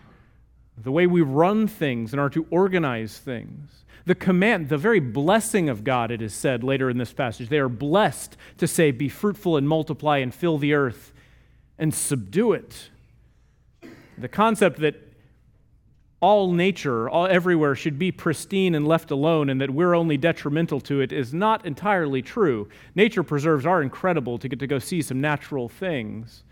the 0.78 0.92
way 0.92 1.06
we 1.06 1.22
run 1.22 1.68
things 1.68 2.14
and 2.14 2.20
are 2.20 2.30
to 2.30 2.48
organize 2.50 3.18
things. 3.18 3.84
The 4.06 4.16
command, 4.16 4.70
the 4.70 4.78
very 4.78 5.02
blessing 5.02 5.68
of 5.68 5.84
God, 5.84 6.10
it 6.10 6.22
is 6.22 6.34
said 6.34 6.64
later 6.64 6.90
in 6.90 6.98
this 6.98 7.12
passage. 7.12 7.50
They 7.50 7.60
are 7.60 7.70
blessed 7.70 8.38
to 8.58 8.68
say, 8.68 8.92
Be 8.92 9.10
fruitful 9.10 9.58
and 9.58 9.68
multiply 9.68 10.20
and 10.20 10.34
fill 10.34 10.58
the 10.58 10.74
earth 10.74 11.12
and 11.78 11.94
subdue 11.94 12.54
it 12.54 12.90
the 14.20 14.28
concept 14.28 14.80
that 14.80 14.96
all 16.22 16.52
nature, 16.52 17.10
all 17.10 17.28
everywhere, 17.28 17.76
should 17.76 17.98
be 17.98 18.12
pristine 18.12 18.76
and 18.76 18.88
left 18.88 19.10
alone, 19.12 19.50
and 19.50 19.62
that 19.62 19.70
we're 19.70 19.96
only 19.96 20.18
detrimental 20.18 20.82
to 20.82 21.00
it 21.00 21.12
is 21.12 21.34
not 21.34 21.66
entirely 21.66 22.22
true. 22.22 22.68
Nature 22.94 23.24
preserves 23.24 23.66
are 23.66 23.82
incredible 23.82 24.38
to 24.38 24.50
get 24.50 24.60
to 24.60 24.68
go 24.68 24.80
see 24.80 25.02
some 25.02 25.22
natural 25.22 25.70
things. 25.70 26.44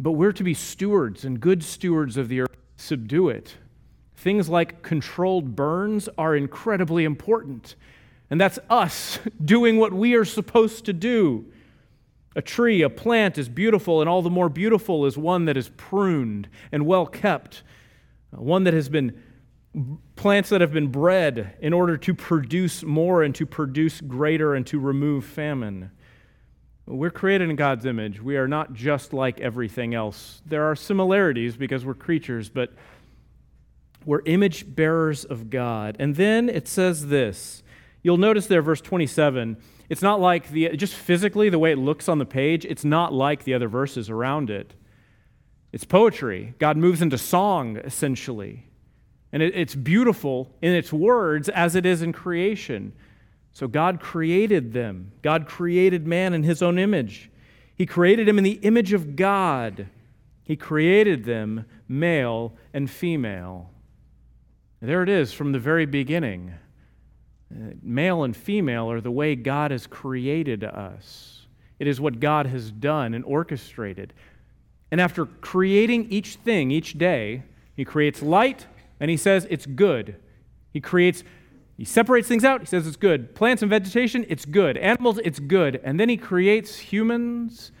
But 0.00 0.12
we're 0.12 0.32
to 0.32 0.42
be 0.42 0.54
stewards 0.54 1.24
and 1.24 1.40
good 1.40 1.62
stewards 1.62 2.16
of 2.16 2.28
the 2.28 2.40
earth, 2.40 2.56
subdue 2.76 3.28
it. 3.28 3.54
Things 4.16 4.48
like 4.48 4.82
controlled 4.82 5.54
burns 5.54 6.08
are 6.18 6.34
incredibly 6.34 7.04
important. 7.04 7.76
And 8.30 8.40
that's 8.40 8.58
us 8.68 9.20
doing 9.44 9.78
what 9.78 9.92
we 9.92 10.14
are 10.14 10.24
supposed 10.24 10.86
to 10.86 10.92
do. 10.92 11.46
A 12.36 12.42
tree, 12.42 12.82
a 12.82 12.90
plant 12.90 13.38
is 13.38 13.48
beautiful, 13.48 14.00
and 14.00 14.08
all 14.08 14.22
the 14.22 14.30
more 14.30 14.48
beautiful 14.48 15.06
is 15.06 15.16
one 15.16 15.44
that 15.44 15.56
is 15.56 15.70
pruned 15.76 16.48
and 16.72 16.86
well 16.86 17.06
kept, 17.06 17.62
uh, 18.32 18.42
one 18.42 18.64
that 18.64 18.74
has 18.74 18.88
been 18.88 19.20
plants 20.16 20.50
that 20.50 20.60
have 20.60 20.72
been 20.72 20.88
bred 20.88 21.56
in 21.60 21.72
order 21.72 21.96
to 21.96 22.14
produce 22.14 22.84
more 22.84 23.22
and 23.22 23.34
to 23.34 23.44
produce 23.44 24.00
greater 24.00 24.54
and 24.54 24.66
to 24.68 24.78
remove 24.78 25.24
famine. 25.24 25.90
We're 26.86 27.10
created 27.10 27.50
in 27.50 27.56
God's 27.56 27.84
image. 27.84 28.20
We 28.22 28.36
are 28.36 28.46
not 28.46 28.74
just 28.74 29.12
like 29.12 29.40
everything 29.40 29.94
else. 29.94 30.42
There 30.46 30.64
are 30.64 30.76
similarities 30.76 31.56
because 31.56 31.84
we're 31.84 31.94
creatures, 31.94 32.48
but 32.48 32.72
we're 34.04 34.22
image 34.26 34.74
bearers 34.74 35.24
of 35.24 35.50
God. 35.50 35.96
And 35.98 36.14
then 36.14 36.48
it 36.48 36.68
says 36.68 37.06
this. 37.06 37.62
You'll 38.02 38.18
notice 38.18 38.46
there, 38.46 38.60
verse 38.62 38.82
27 38.82 39.56
it's 39.88 40.02
not 40.02 40.20
like 40.20 40.50
the, 40.50 40.76
just 40.76 40.94
physically, 40.94 41.50
the 41.50 41.58
way 41.58 41.72
it 41.72 41.78
looks 41.78 42.08
on 42.08 42.18
the 42.18 42.24
page, 42.24 42.64
it's 42.64 42.84
not 42.84 43.12
like 43.12 43.44
the 43.44 43.54
other 43.54 43.68
verses 43.68 44.08
around 44.08 44.50
it. 44.50 44.74
It's 45.72 45.84
poetry. 45.84 46.54
God 46.58 46.76
moves 46.76 47.02
into 47.02 47.18
song, 47.18 47.76
essentially. 47.78 48.66
And 49.32 49.42
it, 49.42 49.54
it's 49.54 49.74
beautiful 49.74 50.54
in 50.62 50.72
its 50.72 50.92
words 50.92 51.48
as 51.48 51.74
it 51.74 51.84
is 51.84 52.00
in 52.00 52.12
creation. 52.12 52.92
So 53.52 53.68
God 53.68 54.00
created 54.00 54.72
them. 54.72 55.12
God 55.22 55.46
created 55.46 56.06
man 56.06 56.32
in 56.32 56.44
his 56.44 56.62
own 56.62 56.78
image. 56.78 57.30
He 57.76 57.86
created 57.86 58.28
him 58.28 58.38
in 58.38 58.44
the 58.44 58.60
image 58.62 58.92
of 58.92 59.16
God. 59.16 59.88
He 60.44 60.56
created 60.56 61.24
them 61.24 61.66
male 61.88 62.54
and 62.72 62.88
female. 62.88 63.70
There 64.80 65.02
it 65.02 65.08
is 65.08 65.32
from 65.32 65.52
the 65.52 65.58
very 65.58 65.86
beginning 65.86 66.54
Uh, 67.52 67.74
male 67.82 68.24
and 68.24 68.36
female 68.36 68.90
are 68.90 69.00
the 69.00 69.10
way 69.10 69.36
God 69.36 69.70
has 69.70 69.86
created 69.86 70.64
us. 70.64 71.46
It 71.78 71.86
is 71.86 72.00
what 72.00 72.20
God 72.20 72.46
has 72.46 72.70
done 72.70 73.14
and 73.14 73.24
orchestrated. 73.24 74.12
And 74.90 75.00
after 75.00 75.26
creating 75.26 76.10
each 76.10 76.36
thing 76.36 76.70
each 76.70 76.98
day, 76.98 77.42
He 77.74 77.84
creates 77.84 78.22
light 78.22 78.66
and 79.00 79.10
he 79.10 79.16
says 79.16 79.46
it's 79.50 79.66
good. 79.66 80.16
He 80.72 80.80
creates, 80.80 81.24
he 81.76 81.84
separates 81.84 82.28
things 82.28 82.44
out, 82.44 82.60
he 82.60 82.66
says 82.66 82.86
it's 82.86 82.96
good. 82.96 83.34
Plants 83.34 83.62
and 83.62 83.70
vegetation, 83.70 84.24
it's 84.28 84.44
good. 84.44 84.76
Animals, 84.76 85.18
it's 85.24 85.40
good. 85.40 85.80
And 85.84 85.98
then 85.98 86.08
he 86.08 86.16
creates 86.16 86.78
humans 86.78 87.72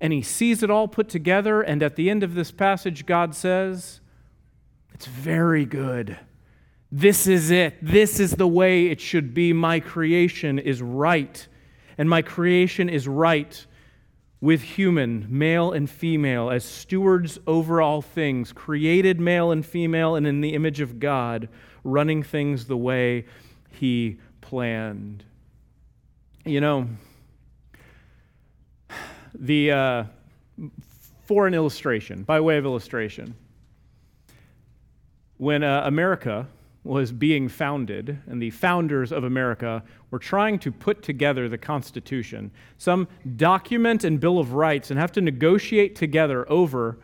and 0.00 0.12
he 0.12 0.22
sees 0.22 0.62
it 0.62 0.70
all 0.70 0.88
put 0.88 1.08
together. 1.08 1.62
And 1.62 1.82
at 1.82 1.96
the 1.96 2.10
end 2.10 2.22
of 2.22 2.34
this 2.34 2.50
passage, 2.50 3.06
God 3.06 3.34
says, 3.34 4.00
It's 4.92 5.06
very 5.06 5.64
good. 5.64 6.18
This 6.96 7.26
is 7.26 7.50
it. 7.50 7.76
This 7.82 8.20
is 8.20 8.36
the 8.36 8.46
way 8.46 8.86
it 8.86 9.00
should 9.00 9.34
be. 9.34 9.52
My 9.52 9.80
creation 9.80 10.60
is 10.60 10.80
right. 10.80 11.44
And 11.98 12.08
my 12.08 12.22
creation 12.22 12.88
is 12.88 13.08
right 13.08 13.66
with 14.40 14.62
human, 14.62 15.26
male 15.28 15.72
and 15.72 15.90
female, 15.90 16.50
as 16.50 16.64
stewards 16.64 17.36
over 17.48 17.82
all 17.82 18.00
things, 18.00 18.52
created 18.52 19.18
male 19.18 19.50
and 19.50 19.66
female, 19.66 20.14
and 20.14 20.24
in 20.24 20.40
the 20.40 20.54
image 20.54 20.80
of 20.80 21.00
God, 21.00 21.48
running 21.82 22.22
things 22.22 22.66
the 22.66 22.76
way 22.76 23.24
He 23.72 24.20
planned. 24.40 25.24
You 26.44 26.60
know, 26.60 26.88
the 29.34 29.72
uh, 29.72 30.04
for 31.24 31.48
an 31.48 31.54
illustration, 31.54 32.22
by 32.22 32.38
way 32.38 32.56
of 32.56 32.64
illustration, 32.64 33.34
when 35.38 35.64
uh, 35.64 35.82
America 35.86 36.46
was 36.84 37.10
being 37.10 37.48
founded, 37.48 38.18
and 38.26 38.40
the 38.40 38.50
founders 38.50 39.10
of 39.10 39.24
America 39.24 39.82
were 40.10 40.18
trying 40.18 40.58
to 40.58 40.70
put 40.70 41.02
together 41.02 41.48
the 41.48 41.58
Constitution, 41.58 42.50
some 42.76 43.08
document 43.36 44.04
and 44.04 44.20
Bill 44.20 44.38
of 44.38 44.52
Rights, 44.52 44.90
and 44.90 45.00
have 45.00 45.12
to 45.12 45.22
negotiate 45.22 45.96
together 45.96 46.50
over 46.52 46.98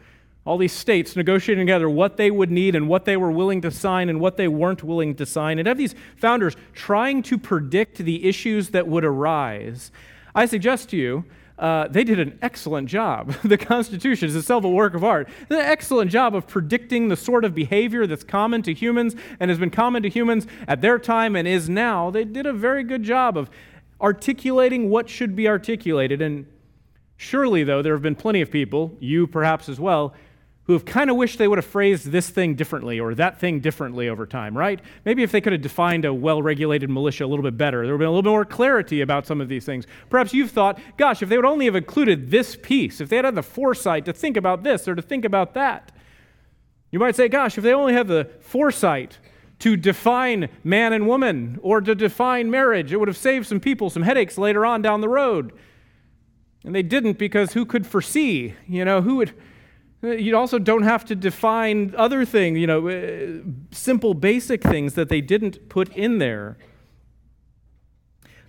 all 0.45 0.59
these 0.59 0.73
states 0.73 1.17
negotiating 1.17 1.67
together 1.67 1.89
what 1.89 2.17
they 2.17 2.31
would 2.31 2.51
need 2.51 2.75
and 2.75 2.89
what 2.89 3.05
they 3.05 3.17
were 3.17 3.31
willing 3.31 3.61
to 3.61 3.71
sign 3.71 4.09
and 4.09 4.21
what 4.21 4.37
they 4.37 4.49
weren't 4.49 4.83
willing 4.83 5.15
to 5.15 5.27
sign, 5.27 5.59
and 5.59 5.67
have 5.67 5.79
these 5.79 5.95
founders 6.17 6.57
trying 6.75 7.23
to 7.23 7.39
predict 7.39 7.99
the 7.99 8.27
issues 8.29 8.71
that 8.71 8.87
would 8.87 9.05
arise. 9.05 9.91
I 10.35 10.47
suggest 10.47 10.91
to 10.91 10.97
you 10.97 11.25
uh, 11.61 11.87
they 11.89 12.05
did 12.05 12.19
an 12.19 12.39
excellent 12.41 12.89
job. 12.89 13.33
the 13.45 13.59
Constitution 13.59 14.29
is 14.29 14.35
itself 14.35 14.65
a 14.65 14.69
work 14.69 14.95
of 14.95 15.05
art. 15.05 15.29
They 15.49 15.57
did 15.57 15.65
An 15.65 15.71
excellent 15.71 16.11
job 16.11 16.35
of 16.35 16.47
predicting 16.47 17.09
the 17.09 17.17
sort 17.17 17.45
of 17.45 17.55
behavior 17.55 18.07
that's 18.07 18.25
common 18.25 18.63
to 18.63 18.73
humans 18.73 19.15
and 19.39 19.51
has 19.51 19.59
been 19.59 19.71
common 19.71 20.03
to 20.03 20.09
humans 20.09 20.47
at 20.67 20.81
their 20.81 20.99
time 20.99 21.37
and 21.37 21.47
is 21.47 21.69
now. 21.69 22.11
They 22.11 22.25
did 22.25 22.47
a 22.47 22.55
very 22.55 22.83
good 22.83 23.03
job 23.03 23.37
of 23.37 23.51
articulating 24.01 24.89
what 24.89 25.11
should 25.11 25.37
be 25.37 25.47
articulated. 25.47 26.23
And 26.23 26.47
surely, 27.19 27.63
though, 27.63 27.83
there 27.83 27.93
have 27.93 28.03
been 28.03 28.17
plenty 28.17 28.41
of 28.41 28.51
people, 28.51 28.97
you 28.99 29.27
perhaps 29.27 29.69
as 29.69 29.79
well, 29.79 30.15
who 30.71 30.75
have 30.75 30.85
kind 30.85 31.11
of 31.11 31.17
wished 31.17 31.37
they 31.37 31.49
would 31.49 31.59
have 31.59 31.67
phrased 31.67 32.13
this 32.13 32.31
thing 32.31 32.55
differently 32.55 33.01
or 33.01 33.13
that 33.13 33.41
thing 33.41 33.59
differently 33.59 34.09
over 34.09 34.25
time, 34.25 34.57
right? 34.57 34.79
Maybe 35.05 35.25
if 35.25 35.33
they 35.33 35.41
could 35.41 35.53
have 35.53 35.63
defined 35.63 36.05
a 36.05 36.15
well 36.15 36.41
regulated 36.41 36.89
militia 36.89 37.25
a 37.25 37.27
little 37.27 37.43
bit 37.43 37.57
better, 37.57 37.79
there 37.79 37.87
would 37.87 37.95
have 37.95 37.99
been 37.99 38.07
a 38.07 38.11
little 38.13 38.23
bit 38.23 38.31
more 38.31 38.45
clarity 38.45 39.01
about 39.01 39.27
some 39.27 39.41
of 39.41 39.49
these 39.49 39.65
things. 39.65 39.89
Perhaps 40.11 40.33
you've 40.33 40.53
thought, 40.53 40.79
gosh, 40.97 41.23
if 41.23 41.29
they 41.29 41.35
would 41.35 41.45
only 41.45 41.65
have 41.65 41.75
included 41.75 42.31
this 42.31 42.55
piece, 42.55 43.01
if 43.01 43.09
they 43.09 43.17
had 43.17 43.25
had 43.25 43.35
the 43.35 43.43
foresight 43.43 44.05
to 44.05 44.13
think 44.13 44.37
about 44.37 44.63
this 44.63 44.87
or 44.87 44.95
to 44.95 45.03
think 45.03 45.25
about 45.25 45.55
that. 45.55 45.91
You 46.93 47.01
might 47.01 47.17
say, 47.17 47.27
gosh, 47.27 47.59
if 47.59 47.65
they 47.65 47.75
only 47.75 47.95
had 47.95 48.07
the 48.07 48.31
foresight 48.39 49.19
to 49.59 49.77
define 49.77 50.51
man 50.63 50.93
and 50.93 51.09
woman 51.09 51.59
or 51.63 51.81
to 51.81 51.97
define 51.97 52.49
marriage, 52.49 52.93
it 52.93 52.99
would 52.99 53.09
have 53.09 53.17
saved 53.17 53.49
some 53.49 53.59
people 53.59 53.91
some 53.91 54.05
headaches 54.05 54.39
later 54.39 54.65
on 54.65 54.83
down 54.83 55.01
the 55.01 55.09
road. 55.09 55.53
And 56.65 56.73
they 56.73 56.85
didn't 56.85 57.19
because 57.19 57.55
who 57.55 57.67
could 57.67 57.89
foresee? 57.89 58.55
You 58.69 58.85
know, 58.85 59.03
who 59.03 59.17
would 59.17 59.35
you 60.03 60.37
also 60.37 60.59
don't 60.59 60.83
have 60.83 61.05
to 61.07 61.15
define 61.15 61.95
other 61.97 62.25
things, 62.25 62.59
you 62.59 62.67
know, 62.67 62.89
uh, 62.89 63.43
simple, 63.71 64.15
basic 64.15 64.63
things 64.63 64.95
that 64.95 65.09
they 65.09 65.21
didn't 65.21 65.69
put 65.69 65.95
in 65.95 66.19
there. 66.19 66.57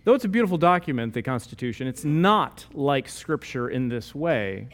Though 0.03 0.13
it's 0.13 0.25
a 0.25 0.29
beautiful 0.29 0.57
document, 0.57 1.13
the 1.13 1.21
Constitution, 1.21 1.87
it's 1.87 2.05
not 2.05 2.65
like 2.73 3.07
Scripture 3.07 3.69
in 3.69 3.89
this 3.89 4.15
way. 4.15 4.69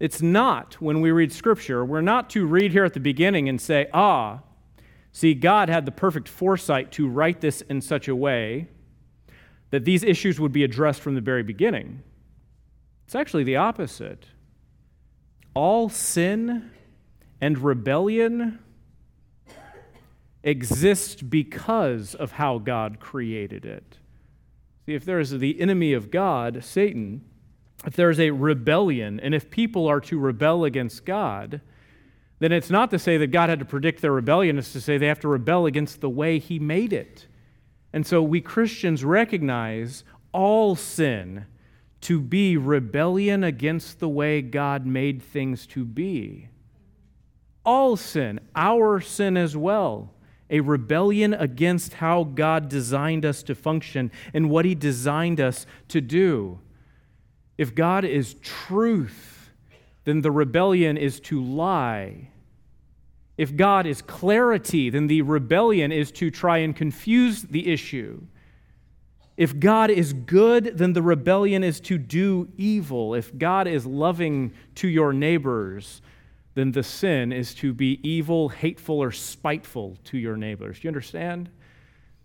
It's 0.00 0.20
not, 0.20 0.74
when 0.80 1.00
we 1.00 1.10
read 1.10 1.32
Scripture, 1.32 1.84
we're 1.84 2.00
not 2.00 2.28
to 2.30 2.46
read 2.46 2.72
here 2.72 2.84
at 2.84 2.94
the 2.94 3.00
beginning 3.00 3.48
and 3.48 3.60
say, 3.60 3.88
ah, 3.92 4.40
see, 5.12 5.32
God 5.34 5.68
had 5.68 5.86
the 5.86 5.92
perfect 5.92 6.28
foresight 6.28 6.90
to 6.92 7.06
write 7.06 7.40
this 7.40 7.60
in 7.62 7.80
such 7.80 8.08
a 8.08 8.16
way 8.16 8.68
that 9.70 9.84
these 9.84 10.02
issues 10.02 10.40
would 10.40 10.52
be 10.52 10.64
addressed 10.64 11.00
from 11.00 11.14
the 11.14 11.20
very 11.20 11.42
beginning. 11.42 12.02
It's 13.04 13.14
actually 13.14 13.44
the 13.44 13.56
opposite 13.56 14.26
all 15.56 15.88
sin 15.88 16.70
and 17.40 17.58
rebellion 17.58 18.58
exist 20.42 21.30
because 21.30 22.14
of 22.14 22.32
how 22.32 22.58
God 22.58 23.00
created 23.00 23.64
it. 23.64 23.98
See, 24.84 24.94
if 24.94 25.06
there 25.06 25.18
is 25.18 25.30
the 25.30 25.58
enemy 25.58 25.94
of 25.94 26.10
God, 26.10 26.62
Satan, 26.62 27.24
if 27.86 27.96
there's 27.96 28.20
a 28.20 28.32
rebellion, 28.32 29.18
and 29.18 29.34
if 29.34 29.50
people 29.50 29.88
are 29.88 30.00
to 30.00 30.18
rebel 30.18 30.66
against 30.66 31.06
God, 31.06 31.62
then 32.38 32.52
it's 32.52 32.70
not 32.70 32.90
to 32.90 32.98
say 32.98 33.16
that 33.16 33.28
God 33.28 33.48
had 33.48 33.58
to 33.58 33.64
predict 33.64 34.02
their 34.02 34.12
rebellion, 34.12 34.58
it's 34.58 34.74
to 34.74 34.80
say 34.80 34.98
they 34.98 35.06
have 35.06 35.20
to 35.20 35.28
rebel 35.28 35.64
against 35.64 36.02
the 36.02 36.10
way 36.10 36.38
He 36.38 36.58
made 36.58 36.92
it. 36.92 37.26
And 37.94 38.06
so 38.06 38.22
we 38.22 38.42
Christians 38.42 39.04
recognize 39.04 40.04
all 40.32 40.76
sin 40.76 41.46
to 42.02 42.20
be 42.20 42.56
rebellion 42.56 43.42
against 43.42 44.00
the 44.00 44.08
way 44.08 44.42
God 44.42 44.86
made 44.86 45.22
things 45.22 45.66
to 45.68 45.84
be. 45.84 46.48
All 47.64 47.96
sin, 47.96 48.40
our 48.54 49.00
sin 49.00 49.36
as 49.36 49.56
well, 49.56 50.12
a 50.48 50.60
rebellion 50.60 51.34
against 51.34 51.94
how 51.94 52.22
God 52.24 52.68
designed 52.68 53.24
us 53.24 53.42
to 53.44 53.54
function 53.54 54.12
and 54.32 54.50
what 54.50 54.64
He 54.64 54.74
designed 54.74 55.40
us 55.40 55.66
to 55.88 56.00
do. 56.00 56.60
If 57.58 57.74
God 57.74 58.04
is 58.04 58.34
truth, 58.34 59.50
then 60.04 60.20
the 60.20 60.30
rebellion 60.30 60.96
is 60.96 61.18
to 61.20 61.42
lie. 61.42 62.28
If 63.36 63.56
God 63.56 63.86
is 63.86 64.02
clarity, 64.02 64.88
then 64.88 65.08
the 65.08 65.22
rebellion 65.22 65.92
is 65.92 66.10
to 66.12 66.30
try 66.30 66.58
and 66.58 66.74
confuse 66.74 67.42
the 67.42 67.72
issue. 67.72 68.22
If 69.36 69.58
God 69.60 69.90
is 69.90 70.12
good, 70.12 70.78
then 70.78 70.94
the 70.94 71.02
rebellion 71.02 71.62
is 71.62 71.78
to 71.80 71.98
do 71.98 72.48
evil. 72.56 73.14
If 73.14 73.36
God 73.36 73.66
is 73.66 73.84
loving 73.84 74.54
to 74.76 74.88
your 74.88 75.12
neighbors, 75.12 76.00
then 76.54 76.72
the 76.72 76.82
sin 76.82 77.32
is 77.32 77.54
to 77.56 77.74
be 77.74 78.00
evil, 78.02 78.48
hateful, 78.48 79.02
or 79.02 79.12
spiteful 79.12 79.98
to 80.04 80.16
your 80.16 80.38
neighbors. 80.38 80.80
Do 80.80 80.86
you 80.86 80.88
understand? 80.88 81.50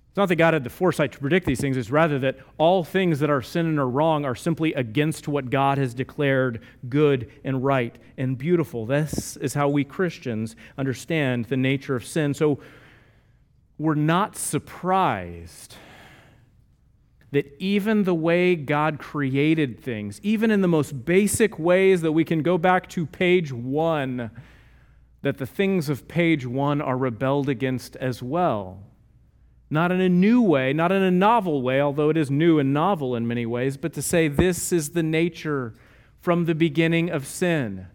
It's 0.08 0.18
not 0.18 0.30
that 0.30 0.38
God 0.38 0.54
had 0.54 0.64
the 0.64 0.70
foresight 0.70 1.12
to 1.14 1.20
predict 1.20 1.46
these 1.46 1.60
things, 1.60 1.76
it's 1.76 1.90
rather 1.90 2.20
that 2.20 2.38
all 2.58 2.84
things 2.84 3.20
that 3.20 3.30
are 3.30 3.42
sin 3.42 3.66
and 3.66 3.80
are 3.80 3.88
wrong 3.88 4.24
are 4.24 4.36
simply 4.36 4.74
against 4.74 5.28
what 5.28 5.50
God 5.50 5.78
has 5.78 5.94
declared 5.94 6.62
good 6.88 7.32
and 7.44 7.64
right 7.64 7.98
and 8.18 8.38
beautiful. 8.38 8.86
This 8.86 9.36
is 9.38 9.54
how 9.54 9.68
we 9.68 9.84
Christians 9.84 10.56
understand 10.78 11.46
the 11.46 11.58
nature 11.58 11.96
of 11.96 12.06
sin. 12.06 12.34
So 12.34 12.60
we're 13.78 13.96
not 13.96 14.36
surprised 14.36 15.76
that 17.32 17.56
even 17.60 18.04
the 18.04 18.14
way 18.14 18.56
God 18.56 19.00
created 19.00 19.80
things, 19.80 20.20
even 20.22 20.52
in 20.52 20.62
the 20.62 20.68
most 20.68 21.06
basic 21.06 21.58
ways 21.58 22.02
that 22.02 22.12
we 22.12 22.26
can 22.26 22.42
go 22.42 22.58
back 22.58 22.90
to 22.90 23.06
page 23.06 23.54
one, 23.54 24.32
that 25.22 25.38
the 25.38 25.46
things 25.46 25.88
of 25.88 26.08
page 26.08 26.46
one 26.46 26.82
are 26.82 26.98
rebelled 26.98 27.48
against 27.48 27.96
as 27.98 28.22
well. 28.22 28.84
Not 29.70 29.94
in 29.94 30.02
a 30.02 30.10
new 30.10 30.42
way, 30.42 30.74
not 30.74 30.92
in 30.92 31.02
a 31.02 31.12
novel 31.12 31.62
way, 31.62 31.80
although 31.80 32.10
it 32.10 32.18
is 32.18 32.30
new 32.30 32.60
and 32.60 32.74
novel 32.74 33.16
in 33.16 33.26
many 33.26 33.46
ways, 33.46 33.78
but 33.78 33.94
to 33.94 34.02
say 34.02 34.28
this 34.28 34.74
is 34.74 34.90
the 34.90 35.04
nature 35.04 35.74
from 36.20 36.46
the 36.46 36.56
beginning 36.56 37.10
of 37.10 37.26
sin. 37.26 37.88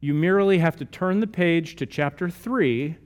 You 0.00 0.14
merely 0.14 0.58
have 0.58 0.76
to 0.76 0.84
turn 0.84 1.18
the 1.18 1.26
page 1.26 1.74
to 1.76 1.86
chapter 1.86 2.30
3 2.30 2.96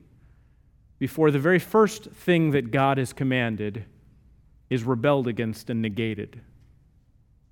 before 0.98 1.30
the 1.30 1.38
very 1.38 1.58
first 1.58 2.10
thing 2.10 2.50
that 2.50 2.70
God 2.70 2.98
has 2.98 3.14
commanded 3.14 3.86
is 4.70 4.84
rebelled 4.84 5.28
against 5.28 5.70
and 5.70 5.80
negated. 5.80 6.40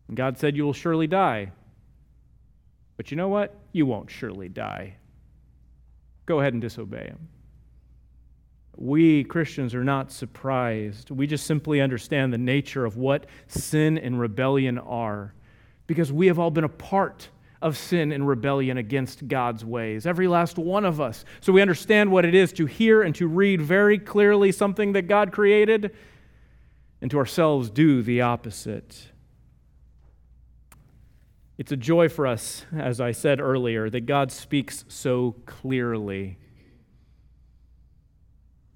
And 0.09 0.17
God 0.17 0.39
said, 0.39 0.57
You 0.57 0.65
will 0.65 0.73
surely 0.73 1.07
die. 1.07 1.53
But 2.97 3.11
you 3.11 3.17
know 3.17 3.29
what? 3.29 3.55
You 3.73 3.87
won't 3.87 4.11
surely 4.11 4.49
die. 4.49 4.97
Go 6.27 6.41
ahead 6.41 6.53
and 6.53 6.63
disobey 6.63 7.07
Him. 7.07 7.29
We 8.77 9.25
Christians 9.25 9.75
are 9.75 9.85
not 9.85 10.11
surprised. 10.11 11.11
We 11.11 11.27
just 11.27 11.47
simply 11.47 11.81
understand 11.81 12.33
the 12.33 12.39
nature 12.39 12.85
of 12.85 12.97
what 12.97 13.27
sin 13.47 13.99
and 13.99 14.19
rebellion 14.19 14.79
are 14.79 15.35
because 15.87 16.13
we 16.13 16.27
have 16.27 16.39
all 16.39 16.51
been 16.51 16.65
a 16.65 16.69
part 16.69 17.29
of 17.63 17.79
sin 17.79 18.13
and 18.13 18.27
rebellion 18.29 18.77
against 18.77 19.27
God's 19.27 19.65
ways, 19.65 20.07
every 20.07 20.29
last 20.29 20.59
one 20.59 20.85
of 20.85 21.01
us. 21.01 21.25
So 21.41 21.53
we 21.53 21.63
understand 21.63 22.11
what 22.11 22.25
it 22.25 22.35
is 22.35 22.53
to 22.55 22.67
hear 22.67 23.03
and 23.03 23.15
to 23.15 23.27
read 23.27 23.61
very 23.63 23.99
clearly 23.99 24.53
something 24.53 24.93
that 24.93 25.09
God 25.09 25.33
created 25.33 25.95
and 27.01 27.11
to 27.11 27.19
ourselves 27.19 27.71
do 27.71 28.03
the 28.03 28.21
opposite. 28.21 29.09
It's 31.57 31.71
a 31.71 31.77
joy 31.77 32.09
for 32.09 32.27
us, 32.27 32.67
as 32.77 33.01
I 33.01 33.13
said 33.13 33.41
earlier, 33.41 33.89
that 33.91 34.07
God 34.07 34.33
speaks 34.33 34.85
so 34.89 35.37
clearly. 35.47 36.39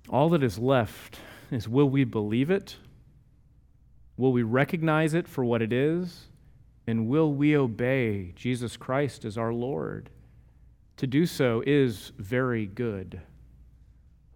All 0.09 0.29
that 0.31 0.43
is 0.43 0.59
left 0.59 1.19
is 1.51 1.69
will 1.69 1.89
we 1.89 2.05
believe 2.05 2.51
it? 2.51 2.77
Will 4.17 4.33
we 4.33 4.43
recognize 4.43 5.15
it 5.15 5.29
for 5.29 5.45
what 5.45 5.63
it 5.63 5.73
is? 5.73 6.27
And 6.87 7.09
will 7.09 7.33
we 7.33 7.57
obey 7.57 8.33
Jesus 8.35 8.77
Christ 8.77 9.25
as 9.25 9.37
our 9.37 9.53
Lord? 9.53 10.11
To 10.97 11.07
do 11.07 11.27
so 11.27 11.63
is 11.67 12.13
very 12.19 12.67
good. 12.67 13.21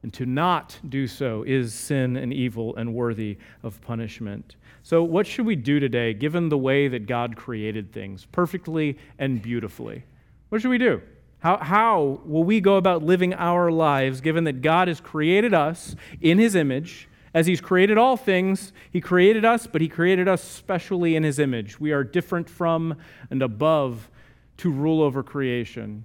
And 0.03 0.12
to 0.15 0.27
not 0.27 0.79
do 0.88 1.07
so 1.07 1.45
is 1.45 1.73
sin 1.73 2.17
and 2.17 2.33
evil 2.33 2.75
and 2.77 2.93
worthy 2.93 3.38
of 3.62 3.81
punishment. 3.83 4.57
So, 4.83 5.05
what 5.05 5.29
should 5.29 5.47
we 5.47 5.55
do 5.55 5.79
today, 5.79 6.12
given 6.12 6.49
the 6.49 6.59
way 6.59 6.88
that 6.88 7.07
God 7.07 7.37
created 7.37 7.93
things 7.93 8.27
perfectly 8.33 8.99
and 9.19 9.41
beautifully? 9.41 10.03
What 10.49 10.61
should 10.61 10.71
we 10.71 10.79
do? 10.79 11.01
How, 11.38 11.57
how 11.59 12.21
will 12.25 12.45
we 12.45 12.61
go 12.61 12.77
about 12.77 13.03
living 13.03 13.35
our 13.35 13.71
lives, 13.71 14.21
given 14.21 14.45
that 14.45 14.61
God 14.61 14.88
has 14.88 15.01
created 15.01 15.55
us 15.55 15.95
in 16.21 16.38
His 16.38 16.55
image? 16.55 17.09
As 17.35 17.47
He's 17.47 17.61
created 17.61 17.97
all 17.97 18.17
things, 18.17 18.73
He 18.91 19.01
created 19.01 19.45
us, 19.45 19.67
but 19.67 19.81
He 19.81 19.88
created 19.88 20.27
us 20.27 20.43
specially 20.43 21.15
in 21.15 21.23
His 21.23 21.38
image. 21.38 21.81
We 21.81 21.93
are 21.93 22.05
different 22.05 22.51
from 22.51 22.97
and 23.31 23.41
above 23.41 24.11
to 24.59 24.71
rule 24.71 25.01
over 25.01 25.23
creation. 25.23 26.05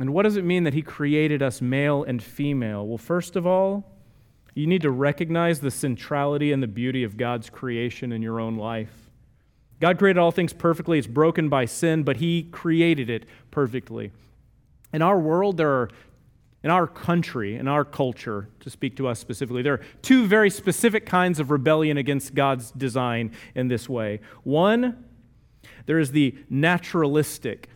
And 0.00 0.14
what 0.14 0.22
does 0.22 0.36
it 0.36 0.44
mean 0.44 0.64
that 0.64 0.72
He 0.72 0.80
created 0.80 1.42
us 1.42 1.60
male 1.60 2.02
and 2.02 2.22
female? 2.22 2.86
Well, 2.86 2.98
first 2.98 3.36
of 3.36 3.46
all, 3.46 3.84
you 4.54 4.66
need 4.66 4.82
to 4.82 4.90
recognize 4.90 5.60
the 5.60 5.70
centrality 5.70 6.52
and 6.52 6.62
the 6.62 6.66
beauty 6.66 7.04
of 7.04 7.18
God's 7.18 7.50
creation 7.50 8.10
in 8.10 8.22
your 8.22 8.40
own 8.40 8.56
life. 8.56 9.10
God 9.78 9.98
created 9.98 10.18
all 10.18 10.32
things 10.32 10.54
perfectly. 10.54 10.98
It's 10.98 11.06
broken 11.06 11.50
by 11.50 11.66
sin, 11.66 12.02
but 12.02 12.16
He 12.16 12.44
created 12.44 13.10
it 13.10 13.26
perfectly. 13.50 14.10
In 14.92 15.02
our 15.02 15.18
world, 15.18 15.58
there 15.58 15.70
are, 15.70 15.90
in 16.64 16.70
our 16.70 16.86
country, 16.86 17.56
in 17.56 17.68
our 17.68 17.84
culture, 17.84 18.48
to 18.60 18.70
speak 18.70 18.96
to 18.96 19.06
us 19.06 19.18
specifically, 19.18 19.62
there 19.62 19.74
are 19.74 19.84
two 20.00 20.26
very 20.26 20.48
specific 20.48 21.04
kinds 21.04 21.38
of 21.38 21.50
rebellion 21.50 21.98
against 21.98 22.34
God's 22.34 22.70
design 22.70 23.32
in 23.54 23.68
this 23.68 23.86
way. 23.88 24.20
One, 24.44 25.04
there 25.84 25.98
is 25.98 26.12
the 26.12 26.36
naturalistic 26.48 27.68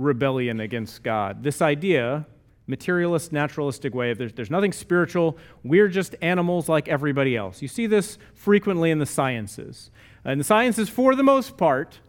rebellion 0.00 0.60
against 0.60 1.02
God. 1.02 1.42
This 1.42 1.60
idea, 1.60 2.26
materialist, 2.66 3.32
naturalistic 3.32 3.94
way 3.94 4.10
of 4.10 4.18
there's, 4.18 4.32
there's 4.32 4.50
nothing 4.50 4.72
spiritual, 4.72 5.36
we're 5.62 5.88
just 5.88 6.14
animals 6.22 6.68
like 6.68 6.88
everybody 6.88 7.36
else. 7.36 7.60
You 7.62 7.68
see 7.68 7.86
this 7.86 8.18
frequently 8.34 8.90
in 8.90 8.98
the 8.98 9.06
sciences. 9.06 9.90
And 10.24 10.40
the 10.40 10.44
sciences, 10.44 10.88
for 10.88 11.14
the 11.14 11.22
most 11.22 11.56
part, 11.56 12.00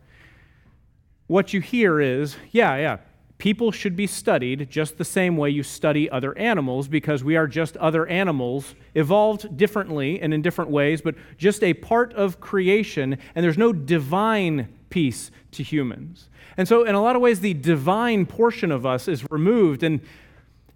what 1.28 1.54
you 1.54 1.62
hear 1.62 2.00
is, 2.00 2.38
yeah, 2.52 2.76
yeah, 2.78 2.98
people 3.38 3.72
should 3.72 3.96
be 3.96 4.08
studied 4.08 4.70
just 4.70 4.98
the 4.98 5.06
same 5.06 5.36
way 5.36 5.50
you 5.50 5.64
study 5.64 6.10
other 6.10 6.38
animals 6.38 6.88
because 6.88 7.24
we 7.24 7.36
are 7.36 7.48
just 7.48 7.76
other 7.78 8.06
animals, 8.08 8.76
evolved 8.96 9.58
differently 9.58 10.22
and 10.22 10.34
in 10.34 10.42
different 10.42 10.70
ways, 10.70 11.02
but 11.02 11.16
just 11.38 11.64
a 11.64 11.74
part 11.74 12.14
of 12.14 12.40
creation, 12.40 13.18
and 13.36 13.44
there's 13.44 13.58
no 13.58 13.74
divine 13.74 14.68
piece 14.92 15.32
to 15.52 15.64
humans. 15.64 16.30
And 16.58 16.68
so, 16.68 16.84
in 16.84 16.94
a 16.94 17.02
lot 17.02 17.16
of 17.16 17.22
ways, 17.22 17.40
the 17.40 17.56
divine 17.56 18.26
portion 18.28 18.72
of 18.72 18.86
us 18.86 19.08
is 19.08 19.26
removed, 19.32 19.82
and 19.82 20.02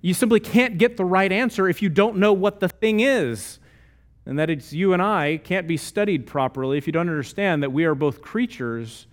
you 0.01 0.13
simply 0.13 0.39
can't 0.39 0.77
get 0.77 0.97
the 0.97 1.05
right 1.05 1.31
answer 1.31 1.69
if 1.69 1.81
you 1.81 1.89
don't 1.89 2.17
know 2.17 2.33
what 2.33 2.59
the 2.59 2.69
thing 2.69 3.01
is. 3.01 3.59
And 4.25 4.39
that 4.39 4.49
it's 4.49 4.73
you 4.73 4.93
and 4.93 5.01
I 5.01 5.37
can't 5.37 5.67
be 5.67 5.77
studied 5.77 6.25
properly 6.25 6.79
if 6.79 6.87
you 6.87 6.93
don't 6.93 7.09
understand 7.09 7.61
that 7.61 7.71
we 7.71 7.85
are 7.85 7.93
both 7.93 8.21
creatures, 8.21 9.05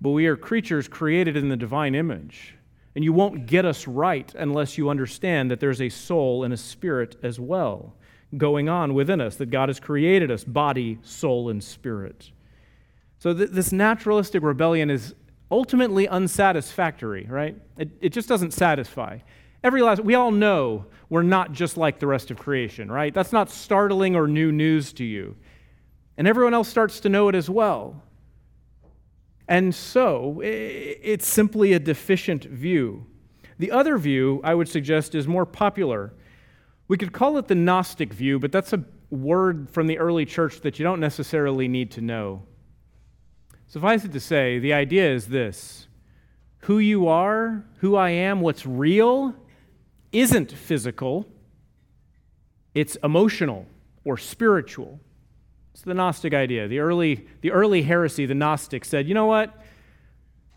but 0.00 0.10
we 0.10 0.26
are 0.26 0.36
creatures 0.36 0.86
created 0.86 1.36
in 1.36 1.48
the 1.48 1.56
divine 1.56 1.96
image. 1.96 2.54
And 2.94 3.02
you 3.02 3.12
won't 3.12 3.46
get 3.46 3.64
us 3.64 3.88
right 3.88 4.32
unless 4.36 4.78
you 4.78 4.90
understand 4.90 5.50
that 5.50 5.58
there's 5.58 5.80
a 5.80 5.88
soul 5.88 6.44
and 6.44 6.54
a 6.54 6.56
spirit 6.56 7.16
as 7.22 7.40
well 7.40 7.94
going 8.36 8.68
on 8.68 8.94
within 8.94 9.20
us, 9.20 9.36
that 9.36 9.50
God 9.50 9.68
has 9.68 9.80
created 9.80 10.30
us 10.30 10.44
body, 10.44 10.98
soul, 11.02 11.48
and 11.48 11.62
spirit. 11.62 12.30
So, 13.22 13.32
th- 13.32 13.50
this 13.50 13.70
naturalistic 13.70 14.42
rebellion 14.42 14.90
is 14.90 15.14
ultimately 15.48 16.08
unsatisfactory, 16.08 17.24
right? 17.30 17.56
It, 17.78 17.90
it 18.00 18.08
just 18.08 18.28
doesn't 18.28 18.52
satisfy. 18.52 19.18
Every 19.62 19.80
last, 19.80 20.02
we 20.02 20.16
all 20.16 20.32
know 20.32 20.86
we're 21.08 21.22
not 21.22 21.52
just 21.52 21.76
like 21.76 22.00
the 22.00 22.08
rest 22.08 22.32
of 22.32 22.36
creation, 22.36 22.90
right? 22.90 23.14
That's 23.14 23.30
not 23.30 23.48
startling 23.48 24.16
or 24.16 24.26
new 24.26 24.50
news 24.50 24.92
to 24.94 25.04
you. 25.04 25.36
And 26.16 26.26
everyone 26.26 26.52
else 26.52 26.68
starts 26.68 26.98
to 26.98 27.08
know 27.08 27.28
it 27.28 27.36
as 27.36 27.48
well. 27.48 28.02
And 29.46 29.72
so 29.72 30.40
it's 30.42 31.28
simply 31.28 31.74
a 31.74 31.78
deficient 31.78 32.42
view. 32.42 33.06
The 33.56 33.70
other 33.70 33.98
view, 33.98 34.40
I 34.42 34.54
would 34.54 34.68
suggest, 34.68 35.14
is 35.14 35.28
more 35.28 35.46
popular. 35.46 36.12
We 36.88 36.96
could 36.96 37.12
call 37.12 37.38
it 37.38 37.46
the 37.46 37.54
Gnostic 37.54 38.12
view, 38.12 38.40
but 38.40 38.50
that's 38.50 38.72
a 38.72 38.82
word 39.10 39.70
from 39.70 39.86
the 39.86 39.98
early 39.98 40.26
church 40.26 40.62
that 40.62 40.80
you 40.80 40.82
don't 40.82 40.98
necessarily 40.98 41.68
need 41.68 41.92
to 41.92 42.00
know. 42.00 42.42
Suffice 43.72 44.04
it 44.04 44.12
to 44.12 44.20
say, 44.20 44.58
the 44.58 44.74
idea 44.74 45.10
is 45.10 45.28
this 45.28 45.86
who 46.64 46.78
you 46.78 47.08
are, 47.08 47.64
who 47.78 47.96
I 47.96 48.10
am, 48.10 48.42
what's 48.42 48.66
real, 48.66 49.34
isn't 50.12 50.52
physical, 50.52 51.26
it's 52.74 52.96
emotional 53.02 53.64
or 54.04 54.18
spiritual. 54.18 55.00
It's 55.72 55.80
the 55.80 55.94
Gnostic 55.94 56.34
idea. 56.34 56.68
The 56.68 56.80
early, 56.80 57.26
the 57.40 57.50
early 57.50 57.80
heresy, 57.80 58.26
the 58.26 58.34
Gnostics 58.34 58.90
said, 58.90 59.08
you 59.08 59.14
know 59.14 59.24
what? 59.24 59.58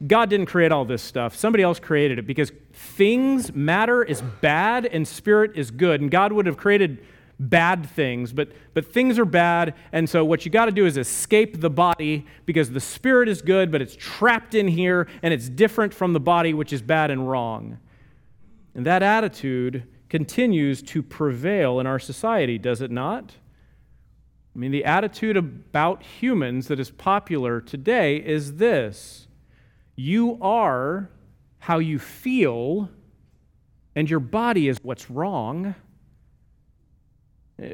God 0.05 0.29
didn't 0.29 0.47
create 0.47 0.73
all 0.73 0.83
this 0.83 1.01
stuff. 1.01 1.37
Somebody 1.37 1.63
else 1.63 1.79
created 1.79 2.19
it 2.19 2.27
because 2.27 2.51
things, 2.73 3.55
matter 3.55 4.03
is 4.03 4.21
bad 4.41 4.85
and 4.85 5.07
spirit 5.07 5.53
is 5.55 5.71
good. 5.71 6.01
And 6.01 6.11
God 6.11 6.33
would 6.33 6.47
have 6.47 6.57
created 6.57 7.01
bad 7.39 7.89
things, 7.89 8.31
but, 8.31 8.51
but 8.73 8.91
things 8.91 9.19
are 9.19 9.25
bad. 9.25 9.73
And 9.91 10.09
so 10.09 10.23
what 10.23 10.45
you 10.45 10.51
got 10.51 10.65
to 10.65 10.71
do 10.71 10.85
is 10.85 10.97
escape 10.97 11.59
the 11.59 11.69
body 11.69 12.25
because 12.45 12.71
the 12.71 12.79
spirit 12.79 13.27
is 13.27 13.41
good, 13.41 13.71
but 13.71 13.81
it's 13.81 13.95
trapped 13.95 14.55
in 14.55 14.67
here 14.67 15.07
and 15.21 15.33
it's 15.33 15.49
different 15.49 15.93
from 15.93 16.13
the 16.13 16.19
body, 16.19 16.53
which 16.53 16.71
is 16.71 16.81
bad 16.81 17.11
and 17.11 17.29
wrong. 17.29 17.79
And 18.73 18.85
that 18.85 19.03
attitude 19.03 19.83
continues 20.09 20.81
to 20.81 21.03
prevail 21.03 21.79
in 21.79 21.87
our 21.87 21.99
society, 21.99 22.57
does 22.57 22.81
it 22.81 22.91
not? 22.91 23.33
I 24.55 24.57
mean, 24.57 24.71
the 24.71 24.85
attitude 24.85 25.35
about 25.35 26.03
humans 26.03 26.67
that 26.69 26.79
is 26.79 26.89
popular 26.89 27.59
today 27.59 28.17
is 28.17 28.55
this 28.55 29.27
you 29.97 30.37
are 30.41 31.09
how 31.59 31.79
you 31.79 31.97
feel, 31.97 32.89
and 33.95 34.09
your 34.09 34.19
body 34.19 34.67
is 34.67 34.77
what's 34.83 35.09
wrong. 35.09 35.73
Uh, 37.61 37.67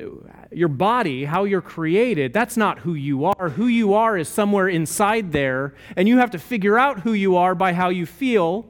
your 0.51 0.67
body, 0.67 1.25
how 1.25 1.43
you're 1.43 1.61
created, 1.61 2.33
that's 2.33 2.55
not 2.55 2.79
who 2.79 2.93
you 2.93 3.25
are. 3.25 3.49
Who 3.49 3.65
you 3.65 3.95
are 3.95 4.15
is 4.15 4.29
somewhere 4.29 4.67
inside 4.67 5.31
there, 5.31 5.73
and 5.95 6.07
you 6.07 6.19
have 6.19 6.29
to 6.31 6.39
figure 6.39 6.77
out 6.77 6.99
who 6.99 7.13
you 7.13 7.35
are 7.35 7.55
by 7.55 7.73
how 7.73 7.89
you 7.89 8.05
feel. 8.05 8.67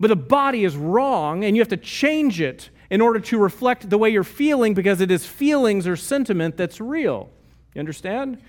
But 0.00 0.08
the 0.08 0.16
body 0.16 0.64
is 0.64 0.76
wrong, 0.76 1.44
and 1.44 1.54
you 1.56 1.62
have 1.62 1.68
to 1.68 1.76
change 1.76 2.40
it 2.40 2.70
in 2.90 3.00
order 3.00 3.20
to 3.20 3.38
reflect 3.38 3.88
the 3.90 3.96
way 3.96 4.10
you're 4.10 4.24
feeling 4.24 4.74
because 4.74 5.00
it 5.00 5.12
is 5.12 5.24
feelings 5.24 5.86
or 5.86 5.94
sentiment 5.94 6.56
that's 6.56 6.80
real. 6.80 7.30
You 7.74 7.78
understand? 7.78 8.42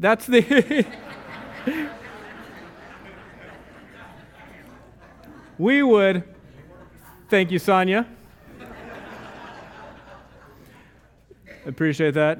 That's 0.00 0.26
the. 0.26 0.84
we 5.58 5.82
would. 5.82 6.24
Thank 7.28 7.52
you, 7.52 7.60
Sonia. 7.60 8.06
Appreciate 11.64 12.14
that. 12.14 12.38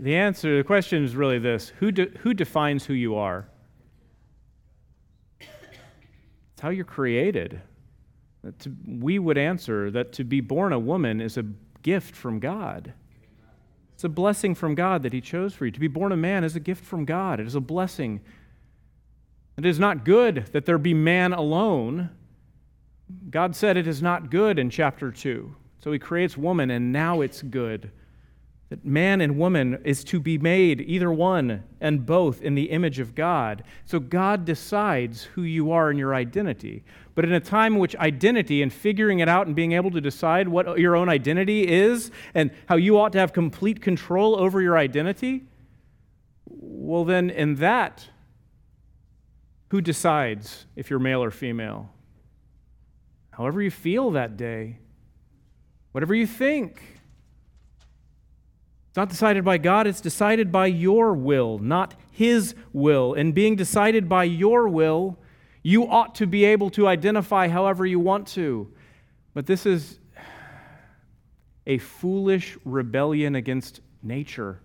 The 0.00 0.14
answer, 0.14 0.56
the 0.56 0.62
question 0.62 1.02
is 1.02 1.16
really 1.16 1.40
this 1.40 1.70
who, 1.80 1.90
de- 1.90 2.10
who 2.20 2.32
defines 2.32 2.86
who 2.86 2.94
you 2.94 3.16
are? 3.16 3.48
It's 5.40 6.60
how 6.60 6.68
you're 6.68 6.84
created. 6.84 7.60
To, 8.60 8.72
we 8.86 9.18
would 9.18 9.36
answer 9.36 9.90
that 9.90 10.12
to 10.14 10.24
be 10.24 10.40
born 10.40 10.72
a 10.72 10.78
woman 10.78 11.20
is 11.20 11.36
a 11.36 11.44
gift 11.82 12.14
from 12.14 12.38
God. 12.38 12.92
It's 13.94 14.04
a 14.04 14.08
blessing 14.08 14.54
from 14.54 14.76
God 14.76 15.02
that 15.02 15.12
He 15.12 15.20
chose 15.20 15.52
for 15.52 15.66
you. 15.66 15.72
To 15.72 15.80
be 15.80 15.88
born 15.88 16.12
a 16.12 16.16
man 16.16 16.44
is 16.44 16.54
a 16.54 16.60
gift 16.60 16.84
from 16.84 17.04
God, 17.04 17.40
it 17.40 17.46
is 17.48 17.56
a 17.56 17.60
blessing. 17.60 18.20
It 19.56 19.66
is 19.66 19.80
not 19.80 20.04
good 20.04 20.46
that 20.52 20.66
there 20.66 20.78
be 20.78 20.94
man 20.94 21.32
alone, 21.32 22.10
God 23.30 23.56
said 23.56 23.76
it 23.76 23.86
is 23.86 24.02
not 24.02 24.30
good 24.30 24.58
in 24.58 24.70
chapter 24.70 25.10
2. 25.10 25.54
So 25.80 25.92
he 25.92 25.98
creates 25.98 26.36
woman, 26.36 26.70
and 26.70 26.92
now 26.92 27.20
it's 27.20 27.42
good. 27.42 27.90
That 28.70 28.84
man 28.84 29.22
and 29.22 29.38
woman 29.38 29.80
is 29.84 30.04
to 30.04 30.20
be 30.20 30.36
made, 30.36 30.82
either 30.82 31.10
one 31.10 31.64
and 31.80 32.04
both, 32.04 32.42
in 32.42 32.54
the 32.54 32.70
image 32.70 32.98
of 32.98 33.14
God. 33.14 33.64
So 33.86 33.98
God 33.98 34.44
decides 34.44 35.22
who 35.22 35.42
you 35.42 35.72
are 35.72 35.88
and 35.88 35.98
your 35.98 36.14
identity. 36.14 36.84
But 37.14 37.24
in 37.24 37.32
a 37.32 37.40
time 37.40 37.74
in 37.74 37.78
which 37.78 37.96
identity 37.96 38.60
and 38.60 38.70
figuring 38.70 39.20
it 39.20 39.28
out 39.28 39.46
and 39.46 39.56
being 39.56 39.72
able 39.72 39.90
to 39.92 40.00
decide 40.00 40.48
what 40.48 40.78
your 40.78 40.96
own 40.96 41.08
identity 41.08 41.66
is 41.66 42.10
and 42.34 42.50
how 42.66 42.76
you 42.76 42.98
ought 42.98 43.12
to 43.12 43.18
have 43.18 43.32
complete 43.32 43.80
control 43.80 44.38
over 44.38 44.60
your 44.60 44.76
identity, 44.76 45.44
well, 46.46 47.04
then 47.04 47.30
in 47.30 47.54
that 47.56 48.08
Who 49.68 49.80
decides 49.80 50.66
if 50.76 50.88
you're 50.88 50.98
male 50.98 51.22
or 51.22 51.30
female? 51.30 51.90
However, 53.38 53.62
you 53.62 53.70
feel 53.70 54.10
that 54.10 54.36
day, 54.36 54.78
whatever 55.92 56.12
you 56.12 56.26
think. 56.26 56.82
It's 58.88 58.96
not 58.96 59.08
decided 59.08 59.44
by 59.44 59.58
God, 59.58 59.86
it's 59.86 60.00
decided 60.00 60.50
by 60.50 60.66
your 60.66 61.14
will, 61.14 61.58
not 61.60 61.94
His 62.10 62.56
will. 62.72 63.14
And 63.14 63.32
being 63.32 63.54
decided 63.54 64.08
by 64.08 64.24
your 64.24 64.66
will, 64.66 65.20
you 65.62 65.86
ought 65.88 66.16
to 66.16 66.26
be 66.26 66.44
able 66.46 66.68
to 66.70 66.88
identify 66.88 67.46
however 67.46 67.86
you 67.86 68.00
want 68.00 68.26
to. 68.28 68.72
But 69.34 69.46
this 69.46 69.66
is 69.66 70.00
a 71.64 71.78
foolish 71.78 72.58
rebellion 72.64 73.36
against 73.36 73.82
nature. 74.02 74.60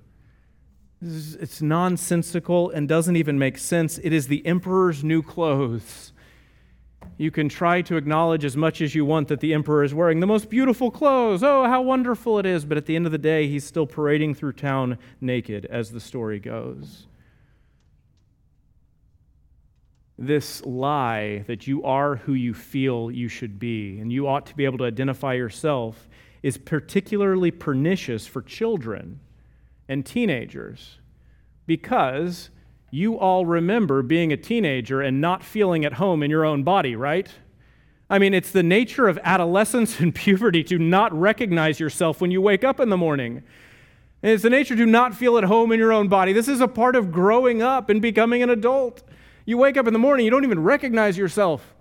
It's 1.00 1.62
nonsensical 1.62 2.72
and 2.72 2.90
doesn't 2.90 3.18
even 3.18 3.38
make 3.38 3.60
sense. 3.60 4.00
It 4.00 4.14
is 4.14 4.28
the 4.28 4.44
emperor's 4.48 5.04
new 5.04 5.22
clothes. 5.22 6.13
You 7.18 7.32
can 7.32 7.48
try 7.48 7.82
to 7.84 7.96
acknowledge 7.96 8.44
as 8.44 8.58
much 8.58 8.82
as 8.82 8.96
you 8.96 9.06
want 9.06 9.28
that 9.28 9.40
the 9.40 9.54
emperor 9.54 9.84
is 9.84 9.94
wearing 9.94 10.20
the 10.20 10.28
most 10.28 10.50
beautiful 10.50 10.90
clothes. 10.90 11.44
Oh, 11.44 11.66
how 11.66 11.82
wonderful 11.82 12.40
it 12.40 12.46
is. 12.46 12.66
But 12.66 12.78
at 12.78 12.86
the 12.86 12.96
end 12.96 13.06
of 13.06 13.12
the 13.12 13.18
day, 13.18 13.48
he's 13.48 13.64
still 13.64 13.86
parading 13.86 14.36
through 14.36 14.54
town 14.54 14.98
naked, 15.22 15.66
as 15.66 15.92
the 15.92 16.00
story 16.00 16.40
goes. 16.40 17.06
This 20.18 20.66
lie 20.66 21.44
that 21.48 21.68
you 21.68 21.84
are 21.84 22.16
who 22.16 22.34
you 22.34 22.54
feel 22.54 23.12
you 23.12 23.28
should 23.28 23.60
be 23.60 24.00
and 24.00 24.12
you 24.12 24.28
ought 24.28 24.46
to 24.48 24.56
be 24.56 24.66
able 24.66 24.78
to 24.80 24.86
identify 24.86 25.34
yourself 25.34 26.08
is 26.44 26.58
particularly 26.58 27.52
pernicious 27.52 28.28
for 28.28 28.42
children 28.42 29.20
and 29.88 30.06
teenagers 30.06 31.00
because 31.66 32.50
you 32.94 33.18
all 33.18 33.44
remember 33.44 34.04
being 34.04 34.32
a 34.32 34.38
teenager 34.38 35.02
and 35.02 35.20
not 35.20 35.44
feeling 35.44 35.84
at 35.84 35.94
home 35.94 36.22
in 36.22 36.30
your 36.30 36.46
own 36.46 36.62
body, 36.62 36.96
right? 36.96 37.28
I 38.08 38.20
mean, 38.20 38.36
it's 38.36 38.52
the 38.52 38.62
nature 38.62 39.08
of 39.08 39.18
adolescence 39.24 40.00
and 40.00 40.14
puberty 40.14 40.64
to 40.66 40.78
not 40.78 41.12
recognize 41.12 41.80
yourself 41.80 42.22
when 42.22 42.30
you 42.30 42.40
wake 42.40 42.64
up 42.64 42.80
in 42.80 42.90
the 42.90 42.98
morning. 42.98 43.42
And 44.22 44.32
it's 44.32 44.44
the 44.44 44.52
nature 44.52 44.76
to 44.76 44.86
not 44.86 45.16
feel 45.16 45.40
at 45.40 45.46
home 45.46 45.72
in 45.72 45.80
your 45.80 45.92
own 45.92 46.08
body. 46.08 46.34
This 46.34 46.48
is 46.48 46.62
a 46.62 46.68
part 46.68 46.96
of 46.96 47.12
growing 47.12 47.64
up 47.64 47.90
and 47.90 48.00
becoming 48.00 48.44
an 48.44 48.52
adult. 48.52 49.02
You 49.44 49.58
wake 49.58 49.76
up 49.76 49.88
in 49.88 49.94
the 49.94 50.00
morning, 50.00 50.24
you 50.24 50.32
don't 50.32 50.44
even 50.44 50.62
recognize 50.62 51.18
yourself 51.18 51.74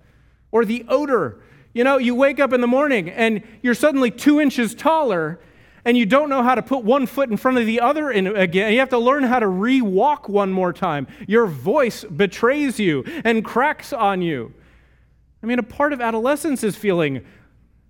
or 0.51 0.64
the 0.64 0.83
odor. 0.88 1.42
You 1.75 1.85
know, 1.85 1.98
you 1.98 2.14
wake 2.14 2.40
up 2.40 2.55
in 2.55 2.62
the 2.62 2.66
morning 2.66 3.11
and 3.11 3.42
you're 3.61 3.75
suddenly 3.75 4.11
two 4.11 4.40
inches 4.40 4.75
taller 4.75 5.40
and 5.85 5.97
you 5.97 6.07
don't 6.07 6.29
know 6.29 6.42
how 6.42 6.55
to 6.55 6.62
put 6.62 6.85
one 6.85 7.07
foot 7.07 7.31
in 7.31 7.37
front 7.37 7.59
of 7.59 7.66
the 7.66 7.81
other 7.81 8.11
and 8.11 8.29
again 8.29 8.73
you 8.73 8.79
have 8.79 8.90
to 8.90 8.99
learn 8.99 9.25
how 9.25 9.38
to 9.38 9.49
re-walk 9.49 10.29
one 10.29 10.53
more 10.53 10.73
time. 10.73 11.07
Your 11.27 11.47
voice 11.47 12.05
betrays 12.05 12.79
you 12.79 13.05
and 13.25 13.45
cracks 13.45 13.92
on 13.92 14.23
you. 14.23 14.53
I 15.42 15.47
mean 15.47 15.59
a 15.59 15.64
part 15.64 15.92
of 15.92 16.01
adolescence 16.01 16.62
is 16.62 16.77
feeling 16.77 17.25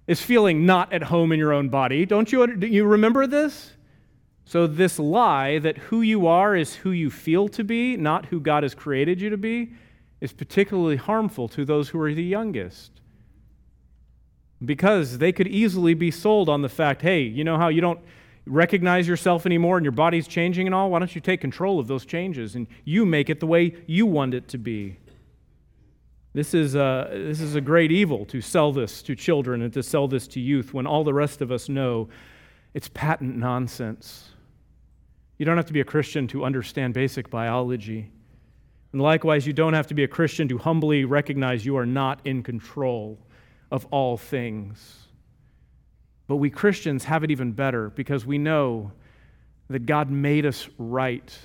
is 0.07 0.20
feeling 0.20 0.66
not 0.66 0.92
at 0.92 1.05
home 1.05 1.33
in 1.33 1.38
your 1.38 1.52
own 1.52 1.68
body. 1.68 2.07
Don't 2.07 2.33
you 2.33 2.46
do 2.57 2.66
you 2.66 2.85
remember 2.85 3.26
this? 3.26 3.72
So 4.44 4.66
this 4.66 4.98
lie 4.98 5.59
that 5.61 5.78
who 5.78 6.02
you 6.02 6.26
are 6.26 6.57
is 6.57 6.74
who 6.74 6.90
you 6.90 7.11
feel 7.11 7.48
to 7.48 7.64
be 7.64 7.96
not 7.96 8.26
who 8.26 8.40
god 8.40 8.62
has 8.62 8.74
created 8.74 9.20
you 9.20 9.31
to 9.31 9.37
be 9.37 9.72
is 10.20 10.33
particularly 10.33 10.96
harmful 10.96 11.48
to 11.48 11.64
those 11.64 11.88
who 11.88 12.00
are 12.00 12.14
the 12.14 12.22
youngest 12.22 12.91
because 14.64 15.18
they 15.18 15.33
could 15.33 15.48
easily 15.48 15.94
be 15.94 16.11
sold 16.11 16.48
on 16.48 16.62
the 16.62 16.68
fact 16.68 17.03
hey, 17.03 17.22
you 17.22 17.44
know 17.44 17.57
how 17.59 17.68
you 17.68 17.81
don't 17.81 18.01
recognize 18.46 19.07
yourself 19.07 19.46
anymore 19.46 19.77
and 19.77 19.85
your 19.85 19.92
body's 19.92 20.27
changing 20.27 20.66
and 20.66 20.75
all? 20.75 20.90
Why 20.90 20.98
don't 20.98 21.14
you 21.14 21.20
take 21.20 21.40
control 21.40 21.79
of 21.79 21.87
those 21.87 22.05
changes 22.05 22.55
and 22.55 22.66
you 22.85 23.07
make 23.07 23.31
it 23.31 23.40
the 23.40 23.46
way 23.46 23.75
you 23.87 24.07
want 24.07 24.35
it 24.35 24.48
to 24.48 24.59
be? 24.59 24.98
This 26.35 26.55
is, 26.55 26.75
a, 26.75 27.09
this 27.12 27.40
is 27.40 27.57
a 27.57 27.61
great 27.61 27.92
evil 27.92 28.25
to 28.27 28.40
sell 28.40 28.72
this 28.72 29.03
to 29.03 29.14
children 29.14 29.62
and 29.62 29.72
to 29.75 29.83
sell 29.83 30.09
this 30.09 30.27
to 30.29 30.40
youth 30.40 30.72
when 30.72 30.87
all 30.87 31.05
the 31.05 31.12
rest 31.12 31.42
of 31.42 31.53
us 31.53 31.68
know 31.68 32.09
it's 32.72 32.88
patent 32.88 33.37
nonsense. 33.37 34.31
You 35.37 35.44
don't 35.44 35.57
have 35.57 35.66
to 35.66 35.75
be 35.75 35.81
a 35.81 35.85
Christian 35.85 36.27
to 36.29 36.44
understand 36.44 36.94
basic 36.94 37.29
biology. 37.29 38.11
And 38.92 39.01
likewise, 39.01 39.46
you 39.46 39.53
don't 39.53 39.75
have 39.75 39.87
to 39.88 39.94
be 39.94 40.05
a 40.05 40.09
Christian 40.09 40.48
to 40.48 40.59
humbly 40.59 41.05
recognize 41.05 41.66
you 41.66 41.77
are 41.77 41.87
not 41.87 42.20
in 42.25 42.42
control 42.42 43.18
of 43.72 43.87
all 43.90 44.18
things. 44.18 45.08
But 46.28 46.37
we 46.37 46.50
Christians 46.50 47.04
have 47.04 47.24
it 47.24 47.30
even 47.30 47.52
better 47.52 47.88
because 47.90 48.26
we 48.26 48.37
know 48.37 48.92
that 49.70 49.87
God 49.87 50.11
made 50.11 50.44
us 50.44 50.68
right. 50.76 51.37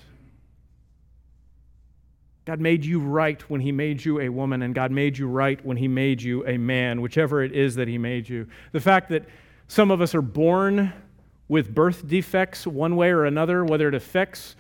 God 2.46 2.60
made 2.60 2.86
you 2.86 3.00
right 3.00 3.42
when 3.50 3.62
He 3.62 3.72
made 3.72 4.04
you 4.04 4.20
a 4.20 4.28
woman, 4.30 4.62
and 4.62 4.76
God 4.76 4.92
made 4.92 5.18
you 5.18 5.28
right 5.28 5.66
when 5.66 5.78
He 5.78 5.88
made 5.88 6.22
you 6.22 6.46
a 6.46 6.58
man, 6.58 7.02
whichever 7.02 7.44
it 7.44 7.54
is 7.54 7.76
that 7.76 7.88
He 7.88 7.98
made 7.98 8.28
you. 8.28 8.46
The 8.74 8.82
fact 8.82 9.10
that 9.10 9.26
some 9.70 9.90
of 9.90 10.02
us 10.02 10.14
are 10.14 10.22
born 10.22 10.92
with 11.48 11.74
birth 11.74 12.08
defects 12.08 12.68
one 12.68 12.98
way 12.98 13.10
or 13.10 13.24
another, 13.24 13.64
whether 13.64 13.88
it 13.88 13.96
affects 13.96 14.58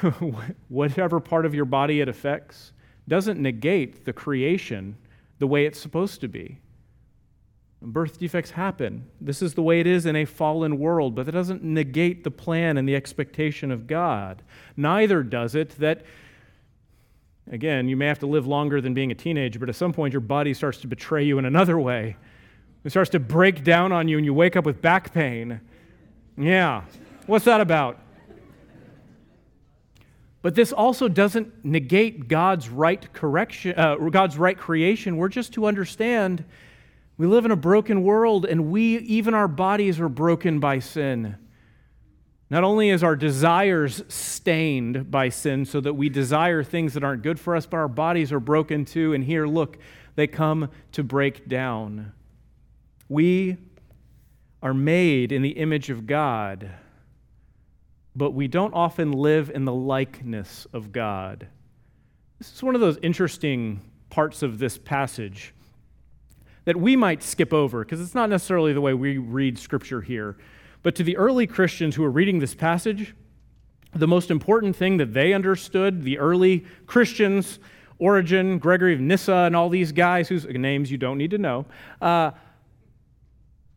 whatever 0.68 1.18
part 1.18 1.44
of 1.44 1.54
your 1.54 1.64
body 1.64 2.00
it 2.00 2.08
affects, 2.08 2.72
doesn't 3.08 3.40
negate 3.40 4.04
the 4.04 4.12
creation 4.12 4.96
the 5.40 5.48
way 5.48 5.66
it's 5.66 5.80
supposed 5.80 6.20
to 6.20 6.28
be. 6.28 6.60
Birth 7.82 8.18
defects 8.18 8.50
happen. 8.50 9.06
This 9.20 9.40
is 9.40 9.54
the 9.54 9.62
way 9.62 9.80
it 9.80 9.86
is 9.86 10.04
in 10.04 10.14
a 10.14 10.26
fallen 10.26 10.78
world, 10.78 11.14
but 11.14 11.24
that 11.24 11.32
doesn't 11.32 11.64
negate 11.64 12.24
the 12.24 12.30
plan 12.30 12.76
and 12.76 12.86
the 12.86 12.94
expectation 12.94 13.70
of 13.70 13.86
God. 13.86 14.42
Neither 14.76 15.22
does 15.22 15.54
it 15.54 15.70
that, 15.78 16.04
again, 17.50 17.88
you 17.88 17.96
may 17.96 18.06
have 18.06 18.18
to 18.18 18.26
live 18.26 18.46
longer 18.46 18.82
than 18.82 18.92
being 18.92 19.10
a 19.10 19.14
teenager, 19.14 19.58
but 19.58 19.70
at 19.70 19.76
some 19.76 19.94
point 19.94 20.12
your 20.12 20.20
body 20.20 20.52
starts 20.52 20.78
to 20.82 20.86
betray 20.86 21.24
you 21.24 21.38
in 21.38 21.46
another 21.46 21.78
way. 21.78 22.16
It 22.84 22.90
starts 22.90 23.10
to 23.10 23.18
break 23.18 23.64
down 23.64 23.92
on 23.92 24.08
you 24.08 24.18
and 24.18 24.26
you 24.26 24.34
wake 24.34 24.56
up 24.56 24.66
with 24.66 24.82
back 24.82 25.14
pain. 25.14 25.60
Yeah. 26.36 26.84
What's 27.26 27.46
that 27.46 27.62
about? 27.62 27.98
But 30.42 30.54
this 30.54 30.72
also 30.72 31.08
doesn't 31.08 31.64
negate 31.64 32.28
God's 32.28 32.68
right 32.68 33.12
correction, 33.12 33.78
uh, 33.78 33.96
God's 33.96 34.38
right 34.38 34.56
creation. 34.56 35.16
We're 35.16 35.28
just 35.28 35.52
to 35.54 35.66
understand 35.66 36.44
we 37.20 37.26
live 37.26 37.44
in 37.44 37.50
a 37.50 37.56
broken 37.56 38.02
world, 38.02 38.46
and 38.46 38.70
we, 38.70 38.96
even 39.00 39.34
our 39.34 39.46
bodies, 39.46 40.00
are 40.00 40.08
broken 40.08 40.58
by 40.58 40.78
sin. 40.78 41.36
Not 42.48 42.64
only 42.64 42.88
is 42.88 43.04
our 43.04 43.14
desires 43.14 44.02
stained 44.08 45.10
by 45.10 45.28
sin 45.28 45.66
so 45.66 45.82
that 45.82 45.92
we 45.92 46.08
desire 46.08 46.62
things 46.62 46.94
that 46.94 47.04
aren't 47.04 47.22
good 47.22 47.38
for 47.38 47.54
us, 47.54 47.66
but 47.66 47.76
our 47.76 47.88
bodies 47.88 48.32
are 48.32 48.40
broken 48.40 48.86
too. 48.86 49.12
And 49.12 49.22
here, 49.22 49.46
look, 49.46 49.76
they 50.14 50.26
come 50.26 50.70
to 50.92 51.04
break 51.04 51.46
down. 51.46 52.12
We 53.10 53.58
are 54.62 54.72
made 54.72 55.30
in 55.30 55.42
the 55.42 55.50
image 55.50 55.90
of 55.90 56.06
God 56.06 56.70
but 58.14 58.32
we 58.32 58.48
don't 58.48 58.74
often 58.74 59.12
live 59.12 59.50
in 59.50 59.64
the 59.64 59.72
likeness 59.72 60.66
of 60.72 60.92
God. 60.92 61.46
This 62.38 62.52
is 62.52 62.62
one 62.62 62.74
of 62.74 62.80
those 62.80 62.98
interesting 63.02 63.80
parts 64.08 64.42
of 64.42 64.58
this 64.58 64.78
passage 64.78 65.54
that 66.64 66.76
we 66.76 66.96
might 66.96 67.22
skip 67.22 67.52
over 67.52 67.84
because 67.84 68.00
it's 68.00 68.14
not 68.14 68.28
necessarily 68.28 68.72
the 68.72 68.80
way 68.80 68.94
we 68.94 69.18
read 69.18 69.58
Scripture 69.58 70.00
here. 70.00 70.36
But 70.82 70.94
to 70.96 71.02
the 71.02 71.16
early 71.16 71.46
Christians 71.46 71.94
who 71.94 72.02
were 72.02 72.10
reading 72.10 72.38
this 72.38 72.54
passage, 72.54 73.14
the 73.94 74.08
most 74.08 74.30
important 74.30 74.76
thing 74.76 74.96
that 74.98 75.12
they 75.12 75.32
understood, 75.32 76.02
the 76.02 76.18
early 76.18 76.64
Christians, 76.86 77.58
Origen, 77.98 78.58
Gregory 78.58 78.94
of 78.94 79.00
Nyssa, 79.00 79.34
and 79.34 79.54
all 79.54 79.68
these 79.68 79.92
guys 79.92 80.28
whose 80.28 80.44
names 80.46 80.90
you 80.90 80.98
don't 80.98 81.18
need 81.18 81.30
to 81.32 81.38
know, 81.38 81.66
uh, 82.00 82.30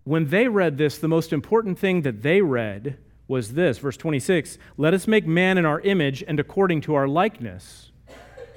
when 0.06 0.28
they 0.28 0.48
read 0.48 0.78
this, 0.78 0.98
the 0.98 1.08
most 1.08 1.34
important 1.34 1.80
thing 1.80 2.02
that 2.02 2.22
they 2.22 2.41
read 2.41 2.98
was 3.28 3.54
this 3.54 3.78
verse 3.78 3.98
26 3.98 4.58
let 4.78 4.94
us 4.94 5.08
make 5.08 5.26
man 5.26 5.58
in 5.58 5.66
our 5.66 5.80
image 5.82 6.24
and 6.28 6.40
according 6.40 6.82
to 6.82 6.96
our 6.96 7.08
likeness. 7.08 7.92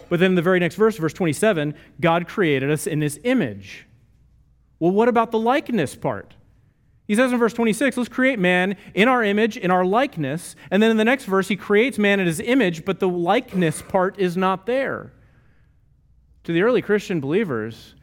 But 0.08 0.20
then 0.20 0.36
the 0.36 0.42
very 0.42 0.60
next 0.60 0.76
verse 0.76 0.96
verse 0.96 1.12
27 1.12 1.74
god 2.00 2.28
created 2.28 2.70
us 2.70 2.86
in 2.86 3.00
his 3.00 3.20
image. 3.24 3.86
Well 4.78 4.92
what 4.92 5.08
about 5.08 5.30
the 5.30 5.38
likeness 5.38 5.94
part? 5.94 6.34
He 7.06 7.14
says 7.14 7.32
in 7.32 7.38
verse 7.38 7.52
26 7.52 7.96
let's 7.96 8.08
create 8.08 8.38
man 8.38 8.76
in 8.94 9.08
our 9.08 9.22
image 9.22 9.56
in 9.56 9.70
our 9.70 9.84
likeness 9.84 10.56
and 10.70 10.82
then 10.82 10.90
in 10.90 10.96
the 10.96 11.04
next 11.04 11.24
verse 11.24 11.48
he 11.48 11.56
creates 11.56 11.98
man 11.98 12.20
in 12.20 12.26
his 12.26 12.40
image 12.40 12.84
but 12.84 12.98
the 13.00 13.08
likeness 13.08 13.82
part 13.82 14.18
is 14.18 14.36
not 14.36 14.66
there. 14.66 15.12
To 16.44 16.52
the 16.52 16.62
early 16.62 16.82
christian 16.82 17.20
believers 17.20 17.94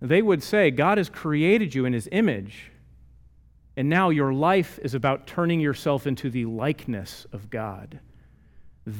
they 0.00 0.22
would 0.22 0.42
say 0.42 0.70
god 0.70 0.98
has 0.98 1.08
created 1.08 1.74
you 1.74 1.84
in 1.84 1.92
his 1.92 2.08
image 2.12 2.71
and 3.76 3.88
now 3.88 4.10
your 4.10 4.32
life 4.32 4.78
is 4.82 4.94
about 4.94 5.26
turning 5.26 5.60
yourself 5.60 6.06
into 6.06 6.28
the 6.30 6.44
likeness 6.44 7.26
of 7.32 7.48
God. 7.50 8.00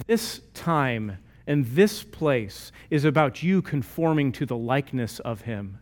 This 0.06 0.40
time 0.54 1.18
and 1.46 1.66
this 1.66 2.02
place 2.04 2.72
is 2.88 3.04
about 3.04 3.42
you 3.42 3.62
conforming 3.62 4.32
to 4.32 4.46
the 4.46 4.56
likeness 4.56 5.18
of 5.20 5.42
Him. 5.42 5.78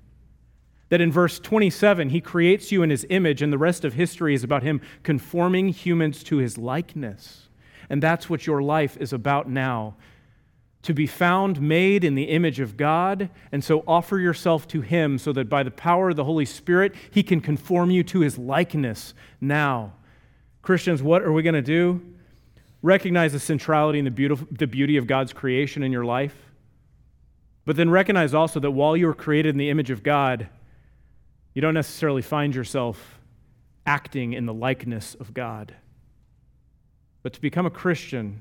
That 0.88 1.00
in 1.00 1.12
verse 1.12 1.38
27, 1.38 2.10
He 2.10 2.20
creates 2.20 2.72
you 2.72 2.82
in 2.82 2.90
His 2.90 3.06
image, 3.10 3.42
and 3.42 3.52
the 3.52 3.58
rest 3.58 3.84
of 3.84 3.94
history 3.94 4.34
is 4.34 4.42
about 4.42 4.62
Him 4.62 4.80
conforming 5.02 5.68
humans 5.68 6.24
to 6.24 6.38
His 6.38 6.58
likeness. 6.58 7.48
And 7.88 8.02
that's 8.02 8.30
what 8.30 8.46
your 8.46 8.62
life 8.62 8.96
is 8.98 9.12
about 9.12 9.48
now. 9.48 9.96
To 10.82 10.94
be 10.94 11.06
found 11.06 11.60
made 11.60 12.04
in 12.04 12.14
the 12.14 12.24
image 12.24 12.58
of 12.58 12.76
God, 12.76 13.28
and 13.52 13.62
so 13.62 13.84
offer 13.86 14.18
yourself 14.18 14.66
to 14.68 14.80
Him 14.80 15.18
so 15.18 15.32
that 15.32 15.48
by 15.48 15.62
the 15.62 15.70
power 15.70 16.10
of 16.10 16.16
the 16.16 16.24
Holy 16.24 16.46
Spirit, 16.46 16.94
He 17.10 17.22
can 17.22 17.40
conform 17.40 17.90
you 17.90 18.02
to 18.04 18.20
His 18.20 18.38
likeness 18.38 19.12
now. 19.40 19.92
Christians, 20.62 21.02
what 21.02 21.22
are 21.22 21.32
we 21.32 21.42
going 21.42 21.54
to 21.54 21.62
do? 21.62 22.00
Recognize 22.82 23.32
the 23.32 23.40
centrality 23.40 23.98
and 23.98 24.06
the, 24.06 24.10
beautiful, 24.10 24.48
the 24.50 24.66
beauty 24.66 24.96
of 24.96 25.06
God's 25.06 25.34
creation 25.34 25.82
in 25.82 25.92
your 25.92 26.04
life, 26.04 26.34
but 27.66 27.76
then 27.76 27.90
recognize 27.90 28.32
also 28.32 28.58
that 28.60 28.70
while 28.70 28.96
you 28.96 29.06
were 29.06 29.14
created 29.14 29.50
in 29.50 29.58
the 29.58 29.68
image 29.68 29.90
of 29.90 30.02
God, 30.02 30.48
you 31.52 31.60
don't 31.60 31.74
necessarily 31.74 32.22
find 32.22 32.54
yourself 32.54 33.20
acting 33.84 34.32
in 34.32 34.46
the 34.46 34.54
likeness 34.54 35.14
of 35.14 35.34
God. 35.34 35.74
But 37.22 37.34
to 37.34 37.40
become 37.40 37.66
a 37.66 37.70
Christian, 37.70 38.40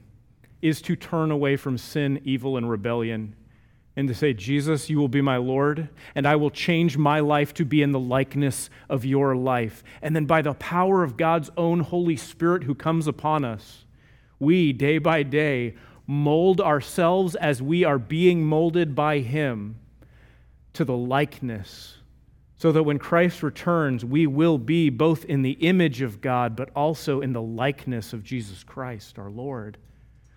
is 0.62 0.82
to 0.84 0.96
turn 0.96 1.32
away 1.32 1.56
from 1.56 1.78
sin, 1.78 2.22
evil, 2.24 2.58
and 2.58 2.70
rebellion 2.70 3.36
and 4.00 4.08
to 4.08 4.16
say, 4.16 4.32
Jesus, 4.32 4.90
you 4.90 4.98
will 4.98 5.10
be 5.10 5.20
my 5.20 5.36
Lord, 5.36 5.90
and 6.16 6.26
I 6.26 6.38
will 6.38 6.52
change 6.52 6.98
my 6.98 7.20
life 7.20 7.54
to 7.56 7.66
be 7.66 7.82
in 7.82 7.92
the 7.92 8.00
likeness 8.00 8.70
of 8.88 9.04
your 9.04 9.36
life. 9.36 9.84
And 10.02 10.16
then 10.16 10.26
by 10.26 10.42
the 10.42 10.54
power 10.54 11.04
of 11.04 11.18
God's 11.18 11.50
own 11.58 11.82
Holy 11.82 12.16
Spirit 12.16 12.64
who 12.64 12.76
comes 12.76 13.08
upon 13.08 13.44
us, 13.44 13.84
we, 14.40 14.72
day 14.72 15.00
by 15.00 15.24
day, 15.24 15.76
mold 16.08 16.62
ourselves 16.62 17.36
as 17.36 17.62
we 17.62 17.84
are 17.84 18.00
being 18.00 18.42
molded 18.46 18.96
by 18.96 19.20
Him 19.20 19.76
to 20.72 20.86
the 20.86 20.96
likeness, 20.96 21.98
so 22.56 22.72
that 22.72 22.84
when 22.84 23.00
Christ 23.00 23.44
returns, 23.44 24.06
we 24.06 24.26
will 24.26 24.58
be 24.58 24.90
both 24.90 25.26
in 25.26 25.42
the 25.42 25.58
image 25.60 26.02
of 26.02 26.22
God, 26.22 26.56
but 26.56 26.70
also 26.74 27.20
in 27.20 27.34
the 27.34 27.42
likeness 27.42 28.14
of 28.14 28.24
Jesus 28.24 28.64
Christ, 28.64 29.20
our 29.20 29.30
Lord. 29.30 29.78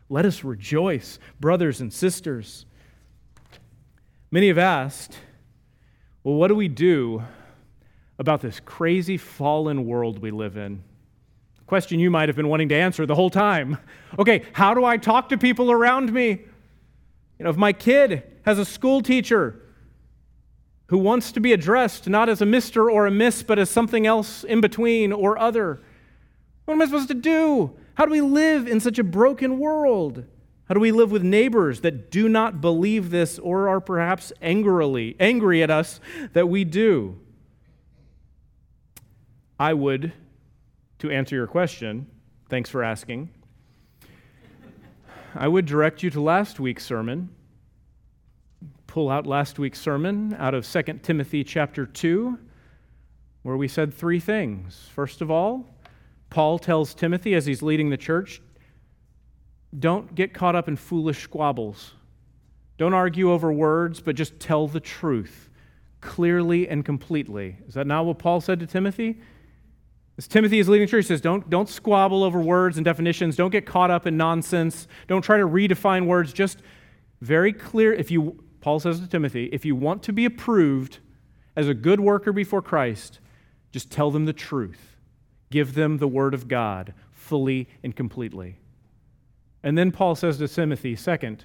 Let 0.08 0.26
us 0.26 0.44
rejoice, 0.44 1.18
brothers 1.40 1.80
and 1.80 1.92
sisters. 1.92 2.66
Many 4.30 4.48
have 4.48 4.58
asked, 4.58 5.18
well, 6.24 6.34
what 6.34 6.48
do 6.48 6.54
we 6.54 6.68
do 6.68 7.22
about 8.18 8.40
this 8.40 8.60
crazy 8.60 9.16
fallen 9.16 9.86
world 9.86 10.18
we 10.20 10.30
live 10.30 10.56
in? 10.56 10.82
Question 11.66 11.98
you 12.00 12.10
might 12.10 12.28
have 12.28 12.36
been 12.36 12.48
wanting 12.48 12.68
to 12.68 12.74
answer 12.74 13.06
the 13.06 13.14
whole 13.14 13.30
time. 13.30 13.78
Okay, 14.18 14.42
how 14.52 14.74
do 14.74 14.84
I 14.84 14.98
talk 14.98 15.30
to 15.30 15.38
people 15.38 15.70
around 15.70 16.12
me? 16.12 16.28
You 17.38 17.44
know, 17.44 17.50
if 17.50 17.56
my 17.56 17.72
kid 17.72 18.22
has 18.42 18.58
a 18.58 18.64
school 18.64 19.00
teacher 19.00 19.60
who 20.88 20.98
wants 20.98 21.32
to 21.32 21.40
be 21.40 21.52
addressed 21.52 22.08
not 22.08 22.28
as 22.28 22.42
a 22.42 22.46
mister 22.46 22.90
or 22.90 23.06
a 23.06 23.10
miss, 23.10 23.42
but 23.42 23.58
as 23.58 23.70
something 23.70 24.06
else 24.06 24.44
in 24.44 24.60
between 24.60 25.12
or 25.12 25.38
other, 25.38 25.80
what 26.66 26.74
am 26.74 26.82
I 26.82 26.84
supposed 26.84 27.08
to 27.08 27.14
do? 27.14 27.74
How 27.94 28.06
do 28.06 28.10
we 28.10 28.20
live 28.20 28.66
in 28.66 28.80
such 28.80 28.98
a 28.98 29.04
broken 29.04 29.58
world? 29.58 30.24
How 30.66 30.74
do 30.74 30.80
we 30.80 30.92
live 30.92 31.10
with 31.10 31.22
neighbors 31.22 31.82
that 31.82 32.10
do 32.10 32.28
not 32.28 32.60
believe 32.60 33.10
this 33.10 33.38
or 33.38 33.68
are 33.68 33.80
perhaps 33.80 34.32
angrily 34.40 35.16
angry 35.20 35.62
at 35.62 35.70
us 35.70 36.00
that 36.32 36.48
we 36.48 36.64
do? 36.64 37.18
I 39.58 39.74
would, 39.74 40.12
to 41.00 41.10
answer 41.10 41.36
your 41.36 41.46
question, 41.46 42.06
thanks 42.48 42.70
for 42.70 42.82
asking. 42.82 43.28
I 45.34 45.48
would 45.48 45.66
direct 45.66 46.02
you 46.02 46.10
to 46.10 46.20
last 46.20 46.58
week's 46.60 46.84
sermon. 46.84 47.30
Pull 48.86 49.10
out 49.10 49.26
last 49.26 49.58
week's 49.58 49.80
sermon 49.80 50.34
out 50.38 50.54
of 50.54 50.66
2 50.66 50.82
Timothy 51.02 51.44
chapter 51.44 51.86
2, 51.86 52.38
where 53.42 53.56
we 53.56 53.68
said 53.68 53.92
three 53.94 54.20
things. 54.20 54.88
First 54.94 55.20
of 55.20 55.30
all, 55.30 55.66
Paul 56.32 56.58
tells 56.58 56.94
Timothy 56.94 57.34
as 57.34 57.44
he's 57.44 57.62
leading 57.62 57.90
the 57.90 57.98
church 57.98 58.40
don't 59.78 60.14
get 60.14 60.32
caught 60.32 60.56
up 60.56 60.66
in 60.66 60.76
foolish 60.76 61.22
squabbles. 61.22 61.92
Don't 62.78 62.94
argue 62.94 63.30
over 63.30 63.52
words, 63.52 64.00
but 64.00 64.16
just 64.16 64.40
tell 64.40 64.66
the 64.66 64.80
truth 64.80 65.50
clearly 66.00 66.68
and 66.68 66.84
completely. 66.84 67.58
Is 67.68 67.74
that 67.74 67.86
not 67.86 68.06
what 68.06 68.18
Paul 68.18 68.40
said 68.40 68.60
to 68.60 68.66
Timothy? 68.66 69.20
As 70.16 70.26
Timothy 70.26 70.58
is 70.58 70.68
leading 70.68 70.86
the 70.86 70.90
church, 70.90 71.04
he 71.04 71.08
says, 71.08 71.20
don't, 71.20 71.48
don't 71.48 71.68
squabble 71.68 72.24
over 72.24 72.40
words 72.40 72.76
and 72.76 72.84
definitions. 72.84 73.36
Don't 73.36 73.50
get 73.50 73.66
caught 73.66 73.90
up 73.90 74.06
in 74.06 74.16
nonsense. 74.16 74.88
Don't 75.08 75.22
try 75.22 75.38
to 75.38 75.46
redefine 75.46 76.06
words. 76.06 76.32
Just 76.32 76.58
very 77.20 77.52
clear. 77.52 77.92
If 77.92 78.10
you, 78.10 78.42
Paul 78.60 78.80
says 78.80 79.00
to 79.00 79.06
Timothy, 79.06 79.50
if 79.52 79.64
you 79.64 79.76
want 79.76 80.02
to 80.04 80.12
be 80.12 80.24
approved 80.24 80.98
as 81.56 81.68
a 81.68 81.74
good 81.74 82.00
worker 82.00 82.32
before 82.32 82.62
Christ, 82.62 83.20
just 83.70 83.90
tell 83.90 84.10
them 84.10 84.24
the 84.24 84.32
truth. 84.32 84.91
Give 85.52 85.74
them 85.74 85.98
the 85.98 86.08
word 86.08 86.32
of 86.32 86.48
God 86.48 86.94
fully 87.12 87.68
and 87.84 87.94
completely. 87.94 88.56
And 89.62 89.76
then 89.76 89.92
Paul 89.92 90.14
says 90.14 90.38
to 90.38 90.48
Timothy, 90.48 90.96
second, 90.96 91.44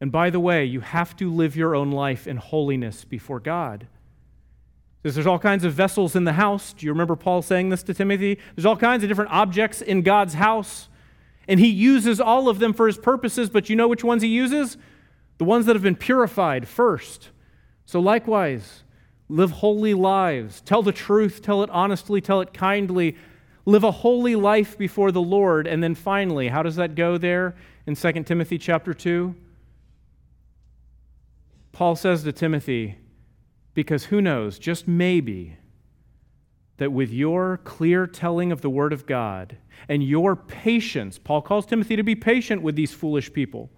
and 0.00 0.10
by 0.10 0.30
the 0.30 0.40
way, 0.40 0.64
you 0.64 0.80
have 0.80 1.14
to 1.18 1.30
live 1.30 1.54
your 1.54 1.76
own 1.76 1.92
life 1.92 2.26
in 2.26 2.38
holiness 2.38 3.04
before 3.04 3.38
God. 3.38 3.86
Says 5.02 5.14
there's 5.14 5.26
all 5.26 5.38
kinds 5.38 5.64
of 5.64 5.74
vessels 5.74 6.16
in 6.16 6.24
the 6.24 6.32
house. 6.32 6.72
Do 6.72 6.86
you 6.86 6.92
remember 6.92 7.14
Paul 7.14 7.42
saying 7.42 7.68
this 7.68 7.82
to 7.82 7.94
Timothy? 7.94 8.38
There's 8.56 8.66
all 8.66 8.76
kinds 8.76 9.04
of 9.04 9.10
different 9.10 9.30
objects 9.30 9.82
in 9.82 10.00
God's 10.00 10.34
house, 10.34 10.88
and 11.46 11.60
he 11.60 11.68
uses 11.68 12.18
all 12.18 12.48
of 12.48 12.60
them 12.60 12.72
for 12.72 12.86
his 12.86 12.96
purposes, 12.96 13.50
but 13.50 13.68
you 13.68 13.76
know 13.76 13.88
which 13.88 14.02
ones 14.02 14.22
he 14.22 14.28
uses? 14.28 14.78
The 15.36 15.44
ones 15.44 15.66
that 15.66 15.76
have 15.76 15.82
been 15.82 15.96
purified 15.96 16.66
first. 16.66 17.28
So 17.84 18.00
likewise, 18.00 18.81
live 19.32 19.50
holy 19.50 19.94
lives, 19.94 20.60
tell 20.60 20.82
the 20.82 20.92
truth, 20.92 21.40
tell 21.40 21.62
it 21.62 21.70
honestly, 21.70 22.20
tell 22.20 22.42
it 22.42 22.52
kindly, 22.52 23.16
live 23.64 23.82
a 23.82 23.90
holy 23.90 24.36
life 24.36 24.76
before 24.76 25.10
the 25.10 25.22
Lord. 25.22 25.66
And 25.66 25.82
then 25.82 25.94
finally, 25.94 26.48
how 26.48 26.62
does 26.62 26.76
that 26.76 26.94
go 26.94 27.16
there 27.16 27.56
in 27.86 27.94
2 27.94 28.12
Timothy 28.24 28.58
chapter 28.58 28.92
2? 28.92 29.34
Paul 31.72 31.96
says 31.96 32.22
to 32.24 32.32
Timothy, 32.32 32.96
because 33.72 34.04
who 34.04 34.20
knows, 34.20 34.58
just 34.58 34.86
maybe, 34.86 35.56
that 36.76 36.92
with 36.92 37.10
your 37.10 37.56
clear 37.64 38.06
telling 38.06 38.52
of 38.52 38.60
the 38.60 38.68
Word 38.68 38.92
of 38.92 39.06
God 39.06 39.56
and 39.88 40.04
your 40.04 40.36
patience, 40.36 41.18
Paul 41.18 41.40
calls 41.40 41.64
Timothy 41.64 41.96
to 41.96 42.02
be 42.02 42.14
patient 42.14 42.60
with 42.60 42.76
these 42.76 42.92
foolish 42.92 43.32
people 43.32 43.70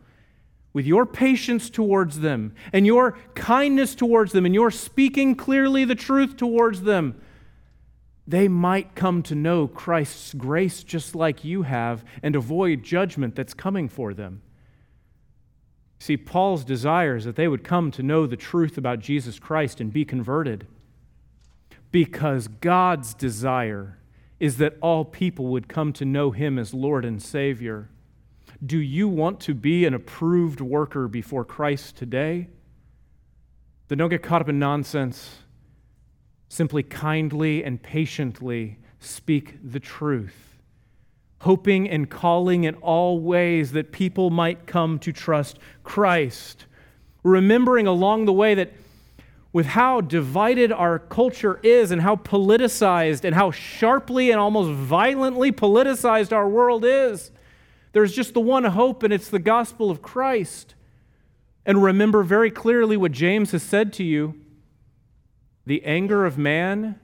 with 0.75 0.85
your 0.85 1.07
patience 1.07 1.71
towards 1.71 2.21
them 2.21 2.55
and 2.73 2.85
your 2.85 3.17
kindness 3.35 3.95
towards 3.95 4.33
them 4.33 4.45
and 4.45 4.55
your 4.55 4.71
speaking 4.71 5.35
clearly 5.35 5.85
the 5.87 5.95
truth 5.95 6.37
towards 6.37 6.83
them, 6.83 7.19
they 8.27 8.49
might 8.49 8.95
come 8.95 9.23
to 9.23 9.35
know 9.35 9.67
Christ's 9.67 10.35
grace 10.35 10.83
just 10.83 11.15
like 11.15 11.45
you 11.45 11.63
have 11.63 12.05
and 12.23 12.37
avoid 12.37 12.83
judgment 12.83 13.37
that's 13.37 13.55
coming 13.55 13.89
for 13.89 14.13
them. 14.13 14.43
See, 16.01 16.17
Paul's 16.17 16.65
desire 16.65 17.17
is 17.17 17.25
that 17.25 17.37
they 17.37 17.49
would 17.49 17.65
come 17.65 17.91
to 17.93 18.03
know 18.03 18.27
the 18.27 18.37
truth 18.37 18.77
about 18.77 18.99
Jesus 18.99 19.39
Christ 19.39 19.81
and 19.81 19.93
be 19.93 20.05
converted 20.05 20.67
because 21.91 22.49
God's 22.49 23.15
desire 23.15 23.99
is 24.41 24.57
that 24.57 24.77
all 24.83 25.05
people 25.05 25.47
would 25.47 25.69
come 25.69 25.93
to 25.93 26.05
know 26.05 26.33
him 26.33 26.59
as 26.59 26.75
Lord 26.75 27.05
and 27.05 27.23
Savior. 27.23 27.89
Do 28.65 28.79
you 28.79 29.09
want 29.09 29.41
to 29.41 29.55
be 29.55 29.85
an 29.85 29.95
approved 29.95 30.61
worker 30.61 31.09
before 31.09 31.45
Christ 31.45 31.97
today? 31.97 32.49
Then 33.89 33.99
don't 33.99 34.09
get 34.09 34.23
caught 34.23 34.41
up 34.41 34.49
in 34.49 34.59
nonsense. 34.59 35.39
Simply 36.49 36.83
kindly 36.83 37.65
and 37.65 37.83
patiently 37.83 38.79
speak 39.01 39.59
the 39.63 39.81
truth, 39.81 40.57
hoping 41.41 41.91
and 41.91 42.09
calling 42.09 42.65
in 42.65 42.77
all 42.77 43.21
ways 43.21 43.73
that 43.73 43.93
people 43.93 44.31
might 44.31 44.67
come 44.67 44.99
to 45.01 45.13
trust 45.13 45.59
Christ. 45.83 46.67
Remembering 47.23 47.87
along 47.87 48.25
the 48.25 48.33
way 48.33 48.55
that 48.55 48.73
with 49.53 49.67
how 49.67 50.01
divided 50.01 50.73
our 50.73 50.99
culture 50.99 51.61
is 51.63 51.91
and 51.91 52.03
how 52.03 52.17
politicized 52.17 53.25
and 53.25 53.35
how 53.35 53.51
sharply 53.51 54.31
and 54.31 54.41
almost 54.41 54.71
violently 54.71 55.53
politicized 55.53 56.33
our 56.33 56.49
world 56.49 56.85
is, 56.85 57.31
there's 57.95 58.13
just 58.13 58.35
the 58.35 58.41
one 58.41 58.65
hope, 58.65 59.05
and 59.05 59.13
it's 59.13 59.29
the 59.29 59.39
gospel 59.39 59.89
of 59.89 60.03
Christ. 60.03 60.75
And 61.65 61.83
remember 61.83 62.25
very 62.25 62.51
clearly 62.51 62.97
what 62.97 63.13
James 63.13 63.53
has 63.53 63.63
said 63.63 63.93
to 63.95 64.05
you 64.05 64.35
the 65.65 65.83
anger 65.85 66.27
of 66.27 66.37
man 66.37 67.01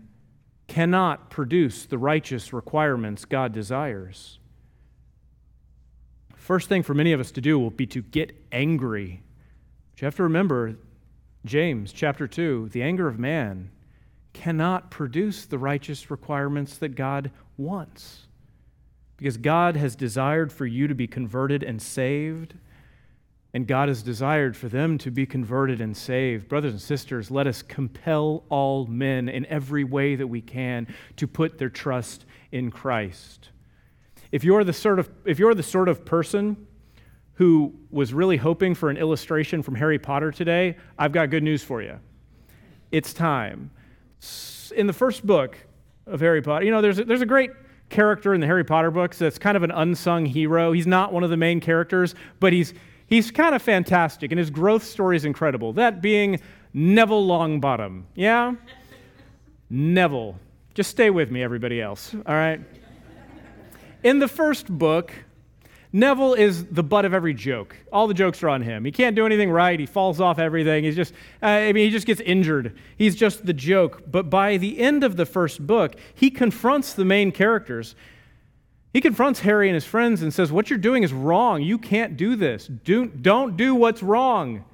cannot 0.66 1.30
produce 1.30 1.86
the 1.86 1.96
righteous 1.96 2.52
requirements 2.52 3.24
God 3.24 3.52
desires. 3.52 4.38
First 6.34 6.68
thing 6.68 6.82
for 6.82 6.92
many 6.92 7.12
of 7.12 7.20
us 7.20 7.30
to 7.32 7.40
do 7.40 7.58
will 7.58 7.70
be 7.70 7.86
to 7.86 8.02
get 8.02 8.32
angry. 8.50 9.22
But 9.92 10.02
you 10.02 10.06
have 10.06 10.16
to 10.16 10.24
remember, 10.24 10.76
James 11.46 11.92
chapter 11.92 12.26
2, 12.26 12.70
the 12.72 12.82
anger 12.82 13.06
of 13.06 13.18
man 13.18 13.70
cannot 14.32 14.90
produce 14.90 15.46
the 15.46 15.58
righteous 15.58 16.10
requirements 16.10 16.76
that 16.78 16.96
God 16.96 17.30
wants 17.56 18.26
because 19.20 19.36
God 19.36 19.76
has 19.76 19.94
desired 19.94 20.50
for 20.50 20.64
you 20.64 20.88
to 20.88 20.94
be 20.94 21.06
converted 21.06 21.62
and 21.62 21.80
saved, 21.80 22.54
and 23.52 23.66
God 23.66 23.88
has 23.88 24.02
desired 24.02 24.56
for 24.56 24.70
them 24.70 24.96
to 24.96 25.10
be 25.10 25.26
converted 25.26 25.82
and 25.82 25.94
saved. 25.94 26.48
Brothers 26.48 26.72
and 26.72 26.80
sisters, 26.80 27.30
let 27.30 27.46
us 27.46 27.60
compel 27.60 28.44
all 28.48 28.86
men 28.86 29.28
in 29.28 29.44
every 29.46 29.84
way 29.84 30.16
that 30.16 30.26
we 30.26 30.40
can 30.40 30.86
to 31.16 31.26
put 31.26 31.58
their 31.58 31.68
trust 31.68 32.24
in 32.50 32.70
Christ. 32.70 33.50
If 34.32 34.42
you're 34.42 34.64
the 34.64 34.72
sort 34.72 34.98
of, 34.98 35.10
if 35.26 35.38
you're 35.38 35.54
the 35.54 35.62
sort 35.62 35.90
of 35.90 36.06
person 36.06 36.66
who 37.34 37.74
was 37.90 38.14
really 38.14 38.38
hoping 38.38 38.74
for 38.74 38.88
an 38.88 38.96
illustration 38.96 39.62
from 39.62 39.74
Harry 39.74 39.98
Potter 39.98 40.30
today, 40.30 40.78
I've 40.98 41.12
got 41.12 41.28
good 41.28 41.42
news 41.42 41.62
for 41.62 41.82
you. 41.82 41.98
It's 42.90 43.12
time. 43.12 43.70
In 44.74 44.86
the 44.86 44.94
first 44.94 45.26
book 45.26 45.58
of 46.06 46.20
Harry 46.20 46.40
Potter, 46.40 46.64
you 46.64 46.70
know, 46.70 46.80
there's 46.80 46.98
a, 46.98 47.04
there's 47.04 47.20
a 47.20 47.26
great 47.26 47.50
character 47.90 48.32
in 48.32 48.40
the 48.40 48.46
Harry 48.46 48.64
Potter 48.64 48.90
books 48.90 49.18
that's 49.18 49.38
kind 49.38 49.56
of 49.56 49.62
an 49.62 49.70
unsung 49.70 50.24
hero. 50.24 50.72
He's 50.72 50.86
not 50.86 51.12
one 51.12 51.22
of 51.22 51.30
the 51.30 51.36
main 51.36 51.60
characters, 51.60 52.14
but 52.38 52.52
he's, 52.52 52.72
he's 53.06 53.30
kind 53.30 53.54
of 53.54 53.60
fantastic, 53.60 54.32
and 54.32 54.38
his 54.38 54.50
growth 54.50 54.84
story 54.84 55.16
is 55.16 55.24
incredible. 55.24 55.72
That 55.72 56.00
being 56.00 56.40
Neville 56.72 57.26
Longbottom. 57.26 58.04
Yeah? 58.14 58.54
Neville. 59.70 60.38
Just 60.74 60.90
stay 60.90 61.10
with 61.10 61.30
me, 61.30 61.42
everybody 61.42 61.80
else, 61.80 62.14
all 62.14 62.34
right? 62.34 62.60
In 64.02 64.18
the 64.18 64.28
first 64.28 64.66
book, 64.68 65.12
Neville 65.92 66.34
is 66.34 66.66
the 66.66 66.84
butt 66.84 67.04
of 67.04 67.12
every 67.12 67.34
joke. 67.34 67.76
All 67.92 68.06
the 68.06 68.14
jokes 68.14 68.42
are 68.44 68.48
on 68.48 68.62
him. 68.62 68.84
He 68.84 68.92
can't 68.92 69.16
do 69.16 69.26
anything 69.26 69.50
right. 69.50 69.78
He 69.78 69.86
falls 69.86 70.20
off 70.20 70.38
everything. 70.38 70.84
He's 70.84 70.94
just, 70.94 71.12
uh, 71.42 71.46
I 71.46 71.72
mean, 71.72 71.84
he 71.84 71.90
just 71.90 72.06
gets 72.06 72.20
injured. 72.20 72.78
He's 72.96 73.16
just 73.16 73.44
the 73.44 73.52
joke. 73.52 74.04
But 74.08 74.30
by 74.30 74.56
the 74.56 74.78
end 74.78 75.02
of 75.02 75.16
the 75.16 75.26
first 75.26 75.66
book, 75.66 75.96
he 76.14 76.30
confronts 76.30 76.94
the 76.94 77.04
main 77.04 77.32
characters. 77.32 77.96
He 78.92 79.00
confronts 79.00 79.40
Harry 79.40 79.68
and 79.68 79.74
his 79.74 79.84
friends 79.84 80.22
and 80.22 80.32
says, 80.32 80.52
What 80.52 80.70
you're 80.70 80.78
doing 80.78 81.02
is 81.02 81.12
wrong. 81.12 81.62
You 81.62 81.76
can't 81.76 82.16
do 82.16 82.36
this. 82.36 82.68
Do, 82.68 83.06
don't 83.06 83.56
do 83.56 83.74
what's 83.74 84.02
wrong. 84.02 84.64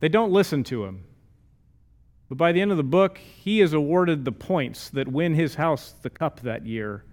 They 0.00 0.08
don't 0.08 0.32
listen 0.32 0.64
to 0.64 0.84
him. 0.84 1.04
But 2.28 2.36
by 2.36 2.52
the 2.52 2.60
end 2.60 2.72
of 2.72 2.76
the 2.76 2.82
book, 2.82 3.18
he 3.18 3.60
is 3.62 3.72
awarded 3.72 4.24
the 4.24 4.32
points 4.32 4.90
that 4.90 5.08
win 5.08 5.34
his 5.34 5.54
house 5.54 5.94
the 6.02 6.10
cup 6.10 6.40
that 6.40 6.66
year. 6.66 7.04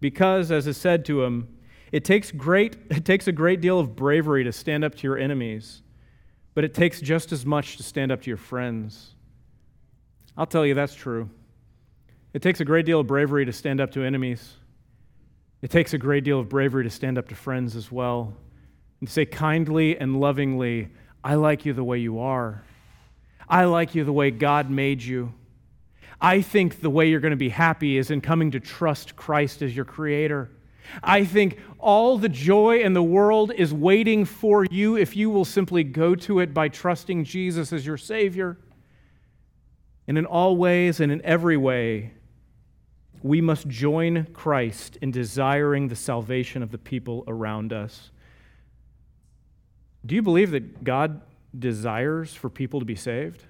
Because, 0.00 0.50
as 0.50 0.66
is 0.66 0.76
said 0.76 1.04
to 1.06 1.22
him, 1.22 1.48
it 1.92 2.04
takes, 2.04 2.30
great, 2.32 2.76
it 2.90 3.04
takes 3.04 3.28
a 3.28 3.32
great 3.32 3.60
deal 3.60 3.78
of 3.78 3.94
bravery 3.94 4.44
to 4.44 4.52
stand 4.52 4.84
up 4.84 4.94
to 4.96 5.02
your 5.04 5.18
enemies, 5.18 5.82
but 6.54 6.64
it 6.64 6.74
takes 6.74 7.00
just 7.00 7.30
as 7.30 7.46
much 7.46 7.76
to 7.76 7.82
stand 7.82 8.10
up 8.10 8.22
to 8.22 8.30
your 8.30 8.36
friends. 8.36 9.14
I'll 10.36 10.46
tell 10.46 10.66
you 10.66 10.74
that's 10.74 10.94
true. 10.94 11.28
It 12.32 12.42
takes 12.42 12.60
a 12.60 12.64
great 12.64 12.86
deal 12.86 13.00
of 13.00 13.06
bravery 13.06 13.44
to 13.44 13.52
stand 13.52 13.80
up 13.80 13.90
to 13.92 14.02
enemies. 14.02 14.54
It 15.60 15.70
takes 15.70 15.92
a 15.92 15.98
great 15.98 16.24
deal 16.24 16.40
of 16.40 16.48
bravery 16.48 16.84
to 16.84 16.90
stand 16.90 17.18
up 17.18 17.28
to 17.28 17.34
friends 17.34 17.76
as 17.76 17.92
well 17.92 18.34
and 19.00 19.08
say 19.08 19.26
kindly 19.26 19.98
and 19.98 20.20
lovingly, 20.20 20.88
I 21.24 21.34
like 21.34 21.66
you 21.66 21.72
the 21.72 21.84
way 21.84 21.98
you 21.98 22.20
are. 22.20 22.62
I 23.48 23.64
like 23.64 23.94
you 23.94 24.04
the 24.04 24.12
way 24.12 24.30
God 24.30 24.70
made 24.70 25.02
you. 25.02 25.34
I 26.20 26.40
think 26.40 26.80
the 26.80 26.88
way 26.88 27.10
you're 27.10 27.20
going 27.20 27.32
to 27.32 27.36
be 27.36 27.48
happy 27.48 27.98
is 27.98 28.12
in 28.12 28.20
coming 28.20 28.52
to 28.52 28.60
trust 28.60 29.16
Christ 29.16 29.60
as 29.60 29.74
your 29.74 29.84
creator. 29.84 30.50
I 31.02 31.24
think 31.24 31.58
all 31.78 32.18
the 32.18 32.28
joy 32.28 32.80
in 32.80 32.92
the 32.92 33.02
world 33.02 33.52
is 33.52 33.72
waiting 33.72 34.24
for 34.24 34.64
you 34.70 34.96
if 34.96 35.16
you 35.16 35.30
will 35.30 35.44
simply 35.44 35.84
go 35.84 36.14
to 36.14 36.40
it 36.40 36.52
by 36.52 36.68
trusting 36.68 37.24
Jesus 37.24 37.72
as 37.72 37.86
your 37.86 37.96
Savior. 37.96 38.58
And 40.06 40.18
in 40.18 40.26
all 40.26 40.56
ways 40.56 41.00
and 41.00 41.12
in 41.12 41.22
every 41.24 41.56
way, 41.56 42.12
we 43.22 43.40
must 43.40 43.68
join 43.68 44.26
Christ 44.32 44.98
in 45.00 45.10
desiring 45.10 45.88
the 45.88 45.96
salvation 45.96 46.62
of 46.62 46.70
the 46.70 46.78
people 46.78 47.24
around 47.28 47.72
us. 47.72 48.10
Do 50.04 50.14
you 50.14 50.22
believe 50.22 50.50
that 50.50 50.82
God 50.82 51.20
desires 51.56 52.34
for 52.34 52.50
people 52.50 52.80
to 52.80 52.86
be 52.86 52.96
saved? 52.96 53.44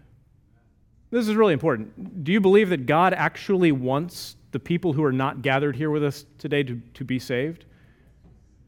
This 1.10 1.28
is 1.28 1.34
really 1.34 1.52
important. 1.52 2.24
Do 2.24 2.32
you 2.32 2.40
believe 2.40 2.70
that 2.70 2.86
God 2.86 3.14
actually 3.14 3.72
wants 3.72 4.36
the 4.52 4.60
people 4.60 4.92
who 4.92 5.02
are 5.02 5.12
not 5.12 5.42
gathered 5.42 5.76
here 5.76 5.90
with 5.90 6.04
us 6.04 6.24
today 6.38 6.62
to, 6.62 6.80
to 6.94 7.04
be 7.04 7.18
saved? 7.18 7.64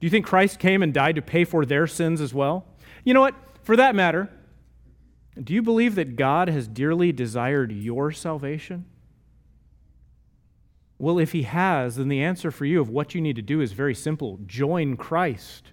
Do 0.01 0.07
you 0.07 0.11
think 0.11 0.27
Christ 0.27 0.59
came 0.59 0.83
and 0.83 0.93
died 0.93 1.17
to 1.17 1.23
pay 1.23 1.45
for 1.45 1.65
their 1.65 1.87
sins 1.87 2.21
as 2.21 2.35
well? 2.35 2.67
You 3.05 3.15
know 3.15 3.21
what? 3.21 3.35
For 3.63 3.77
that 3.77 3.95
matter, 3.95 4.29
do 5.43 5.55
you 5.55 5.63
believe 5.63 5.95
that 5.95 6.17
God 6.17 6.49
has 6.49 6.69
dearly 6.69 7.13
desired 7.13 7.73
your 7.73 8.13
salvation? 8.13 8.85
Well, 10.99 11.19
if 11.19 11.33
He 11.33 11.43
has, 11.43 11.97
then 11.97 12.09
the 12.09 12.23
answer 12.23 12.51
for 12.51 12.65
you 12.65 12.81
of 12.81 12.89
what 12.89 13.15
you 13.15 13.21
need 13.21 13.37
to 13.37 13.43
do 13.43 13.61
is 13.61 13.73
very 13.73 13.95
simple 13.95 14.39
join 14.47 14.97
Christ 14.97 15.73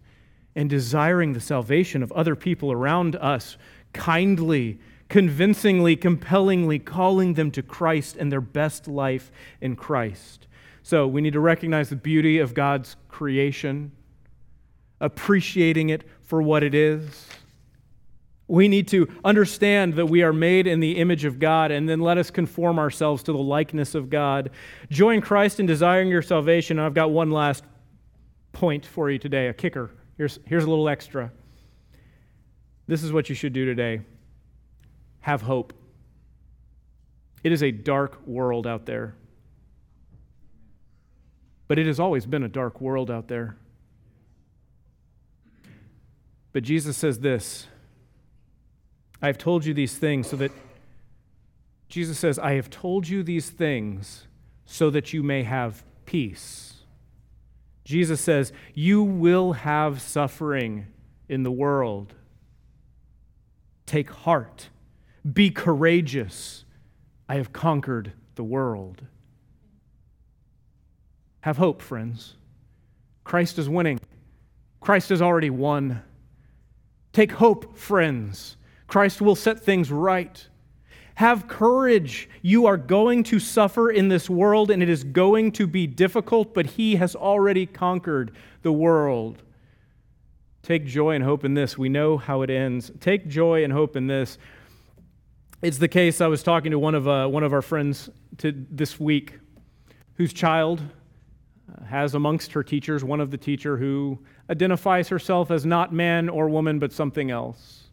in 0.55 0.67
desiring 0.67 1.33
the 1.33 1.39
salvation 1.39 2.03
of 2.03 2.11
other 2.11 2.35
people 2.35 2.71
around 2.71 3.15
us 3.15 3.57
kindly 3.93 4.79
convincingly, 5.11 5.93
compellingly 5.97 6.79
calling 6.79 7.33
them 7.33 7.51
to 7.51 7.61
Christ 7.61 8.15
and 8.15 8.31
their 8.31 8.39
best 8.39 8.87
life 8.87 9.29
in 9.59 9.75
Christ. 9.75 10.47
So 10.83 11.05
we 11.05 11.19
need 11.19 11.33
to 11.33 11.41
recognize 11.41 11.89
the 11.89 11.97
beauty 11.97 12.39
of 12.39 12.53
God's 12.53 12.95
creation, 13.09 13.91
appreciating 15.01 15.89
it 15.89 16.05
for 16.21 16.41
what 16.41 16.63
it 16.63 16.73
is. 16.73 17.27
We 18.47 18.69
need 18.69 18.87
to 18.87 19.09
understand 19.25 19.95
that 19.95 20.05
we 20.05 20.23
are 20.23 20.31
made 20.31 20.65
in 20.65 20.79
the 20.79 20.93
image 20.93 21.25
of 21.25 21.39
God 21.39 21.71
and 21.71 21.89
then 21.89 21.99
let 21.99 22.17
us 22.17 22.31
conform 22.31 22.79
ourselves 22.79 23.21
to 23.23 23.33
the 23.33 23.37
likeness 23.37 23.95
of 23.95 24.09
God. 24.09 24.49
Join 24.89 25.19
Christ 25.19 25.59
in 25.59 25.65
desiring 25.65 26.07
your 26.07 26.21
salvation. 26.21 26.79
And 26.79 26.85
I've 26.85 26.93
got 26.93 27.11
one 27.11 27.31
last 27.31 27.65
point 28.53 28.85
for 28.85 29.11
you 29.11 29.19
today, 29.19 29.49
a 29.49 29.53
kicker. 29.53 29.91
Here's, 30.15 30.39
here's 30.45 30.63
a 30.63 30.69
little 30.69 30.87
extra. 30.87 31.33
This 32.87 33.03
is 33.03 33.11
what 33.11 33.27
you 33.27 33.35
should 33.35 33.51
do 33.51 33.65
today 33.65 34.03
have 35.21 35.43
hope. 35.43 35.73
It 37.43 37.51
is 37.51 37.63
a 37.63 37.71
dark 37.71 38.25
world 38.27 38.67
out 38.67 38.85
there. 38.85 39.15
But 41.67 41.79
it 41.79 41.87
has 41.87 41.99
always 41.99 42.25
been 42.25 42.43
a 42.43 42.49
dark 42.49 42.81
world 42.81 43.09
out 43.09 43.27
there. 43.27 43.55
But 46.53 46.63
Jesus 46.63 46.97
says 46.97 47.19
this 47.19 47.67
I 49.21 49.27
have 49.27 49.37
told 49.37 49.65
you 49.65 49.73
these 49.73 49.95
things 49.95 50.29
so 50.29 50.35
that, 50.37 50.51
Jesus 51.87 52.17
says, 52.17 52.39
I 52.39 52.53
have 52.53 52.69
told 52.69 53.07
you 53.07 53.23
these 53.23 53.49
things 53.49 54.27
so 54.65 54.89
that 54.89 55.13
you 55.13 55.23
may 55.23 55.43
have 55.43 55.83
peace. 56.05 56.83
Jesus 57.83 58.21
says, 58.21 58.53
You 58.73 59.03
will 59.03 59.53
have 59.53 60.01
suffering 60.01 60.87
in 61.27 61.43
the 61.43 61.51
world. 61.51 62.13
Take 63.85 64.09
heart. 64.09 64.69
Be 65.29 65.49
courageous. 65.49 66.65
I 67.29 67.35
have 67.35 67.53
conquered 67.53 68.13
the 68.35 68.43
world. 68.43 69.03
Have 71.41 71.57
hope, 71.57 71.81
friends. 71.81 72.35
Christ 73.23 73.59
is 73.59 73.69
winning. 73.69 73.99
Christ 74.79 75.09
has 75.09 75.21
already 75.21 75.49
won. 75.49 76.01
Take 77.13 77.31
hope, 77.31 77.77
friends. 77.77 78.57
Christ 78.87 79.21
will 79.21 79.35
set 79.35 79.59
things 79.59 79.91
right. 79.91 80.47
Have 81.15 81.47
courage. 81.47 82.29
You 82.41 82.65
are 82.65 82.77
going 82.77 83.23
to 83.25 83.39
suffer 83.39 83.91
in 83.91 84.07
this 84.07 84.29
world, 84.29 84.71
and 84.71 84.81
it 84.81 84.89
is 84.89 85.03
going 85.03 85.51
to 85.53 85.67
be 85.67 85.85
difficult, 85.87 86.53
but 86.53 86.65
He 86.65 86.95
has 86.95 87.15
already 87.15 87.65
conquered 87.65 88.31
the 88.63 88.71
world. 88.71 89.43
Take 90.63 90.85
joy 90.85 91.15
and 91.15 91.23
hope 91.23 91.43
in 91.43 91.53
this. 91.53 91.77
We 91.77 91.89
know 91.89 92.17
how 92.17 92.41
it 92.41 92.49
ends. 92.49 92.91
Take 92.99 93.27
joy 93.27 93.63
and 93.63 93.73
hope 93.73 93.95
in 93.95 94.07
this. 94.07 94.37
It's 95.61 95.77
the 95.77 95.87
case 95.87 96.21
I 96.21 96.27
was 96.27 96.41
talking 96.41 96.71
to 96.71 96.79
one 96.79 96.95
of, 96.95 97.07
uh, 97.07 97.27
one 97.27 97.43
of 97.43 97.53
our 97.53 97.61
friends 97.61 98.09
to, 98.39 98.51
this 98.71 98.99
week 98.99 99.37
whose 100.15 100.33
child 100.33 100.81
uh, 100.81 101.85
has 101.85 102.15
amongst 102.15 102.53
her 102.53 102.63
teachers 102.63 103.03
one 103.03 103.21
of 103.21 103.29
the 103.29 103.37
teacher 103.37 103.77
who 103.77 104.17
identifies 104.49 105.07
herself 105.09 105.51
as 105.51 105.63
not 105.63 105.93
man 105.93 106.29
or 106.29 106.49
woman 106.49 106.79
but 106.79 106.91
something 106.91 107.29
else. 107.29 107.83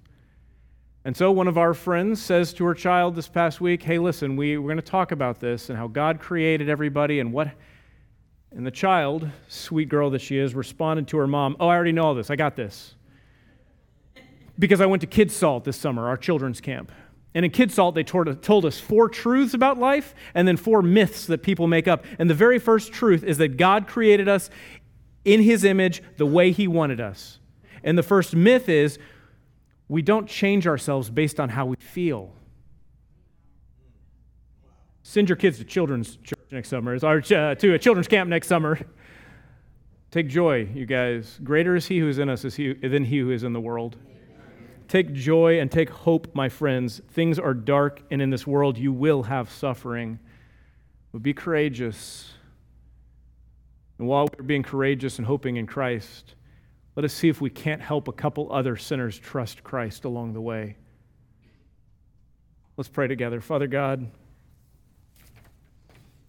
And 1.05 1.15
so 1.15 1.31
one 1.31 1.47
of 1.47 1.59
our 1.59 1.75
friends 1.75 2.23
says 2.23 2.55
to 2.55 2.65
her 2.65 2.73
child 2.73 3.15
this 3.15 3.29
past 3.29 3.61
week, 3.61 3.83
Hey, 3.83 3.99
listen, 3.99 4.35
we, 4.35 4.57
we're 4.57 4.69
going 4.69 4.77
to 4.77 4.83
talk 4.83 5.13
about 5.13 5.39
this 5.39 5.69
and 5.69 5.79
how 5.79 5.89
God 5.89 6.21
created 6.21 6.71
everybody 6.71 7.21
and 7.21 7.35
what. 7.35 7.51
And 8.51 8.67
the 8.67 8.71
child, 8.71 9.29
sweet 9.49 9.91
girl 9.91 10.09
that 10.11 10.23
she 10.23 10.39
is, 10.39 10.55
responded 10.55 11.07
to 11.09 11.19
her 11.19 11.27
mom, 11.27 11.55
Oh, 11.61 11.69
I 11.69 11.75
already 11.75 11.93
know 11.93 12.05
all 12.05 12.15
this. 12.15 12.31
I 12.31 12.37
got 12.37 12.57
this. 12.57 12.95
Because 14.59 14.81
I 14.81 14.87
went 14.87 15.03
to 15.03 15.07
Kids 15.07 15.37
Salt 15.37 15.65
this 15.65 15.77
summer, 15.77 16.09
our 16.09 16.17
children's 16.17 16.63
camp. 16.63 16.91
And 17.35 17.45
in 17.45 17.51
Kid 17.51 17.71
Salt, 17.71 17.95
they 17.95 18.03
told 18.03 18.65
us 18.65 18.81
four 18.81 19.09
truths 19.09 19.55
about 19.55 19.79
life 19.79 20.15
and 20.35 20.49
then 20.49 20.57
four 20.57 20.83
myths 20.83 21.27
that 21.27 21.43
people 21.43 21.67
make 21.67 21.87
up. 21.87 22.05
And 22.19 22.29
the 22.29 22.35
very 22.35 22.59
first 22.59 22.93
truth 22.93 23.23
is 23.23 23.39
that 23.39 23.57
God 23.57 23.87
created 23.87 24.29
us 24.29 24.51
in 25.25 25.43
His 25.43 25.63
image 25.63 26.03
the 26.17 26.27
way 26.27 26.53
He 26.53 26.67
wanted 26.67 27.01
us. 27.01 27.39
And 27.85 27.99
the 27.99 28.03
first 28.03 28.35
myth 28.35 28.69
is 28.69 28.99
we 29.89 30.03
don't 30.03 30.27
change 30.27 30.67
ourselves 30.67 31.11
based 31.11 31.39
on 31.39 31.51
how 31.51 31.67
we 31.67 31.77
feel. 31.77 32.33
Send 35.03 35.29
your 35.29 35.37
kids 35.37 35.59
to 35.59 35.65
children's 35.65 36.17
church 36.17 36.39
next 36.51 36.69
summer, 36.69 36.99
or 37.03 37.19
uh, 37.19 37.55
to 37.55 37.75
a 37.75 37.79
children's 37.79 38.09
camp 38.09 38.29
next 38.29 38.47
summer. 38.47 38.79
Take 40.11 40.29
joy, 40.29 40.69
you 40.75 40.87
guys. 40.87 41.39
Greater 41.45 41.77
is 41.77 41.87
He 41.87 41.99
who 41.99 42.09
is 42.09 42.19
in 42.19 42.29
us 42.29 42.43
than 42.43 43.05
He 43.05 43.19
who 43.19 43.31
is 43.31 43.43
in 43.43 43.53
the 43.53 43.61
world. 43.61 43.97
Take 44.89 45.13
joy 45.13 45.61
and 45.61 45.71
take 45.71 45.91
hope, 45.91 46.35
my 46.35 46.49
friends. 46.49 47.01
Things 47.11 47.39
are 47.39 47.55
dark, 47.55 48.03
and 48.11 48.21
in 48.23 48.31
this 48.31 48.47
world 48.47 48.79
you 48.79 48.91
will 48.93 49.25
have 49.25 49.51
suffering. 49.51 50.19
But 51.13 51.23
be 51.23 51.35
courageous. 51.35 52.33
And 53.99 54.09
while 54.09 54.29
we're 54.37 54.45
being 54.45 54.63
courageous 54.63 55.19
and 55.19 55.27
hoping 55.27 55.57
in 55.57 55.67
Christ, 55.67 56.35
Let 56.99 57.05
us 57.05 57.15
see 57.15 57.29
if 57.29 57.41
we 57.41 57.49
can't 57.49 57.81
help 57.81 58.09
a 58.09 58.13
couple 58.13 58.53
other 58.53 58.77
sinners 58.77 59.17
trust 59.17 59.63
Christ 59.63 60.05
along 60.05 60.33
the 60.33 60.41
way. 60.41 60.75
Let's 62.77 62.89
pray 62.89 63.07
together. 63.07 63.41
Father 63.41 63.69
God, 63.69 64.11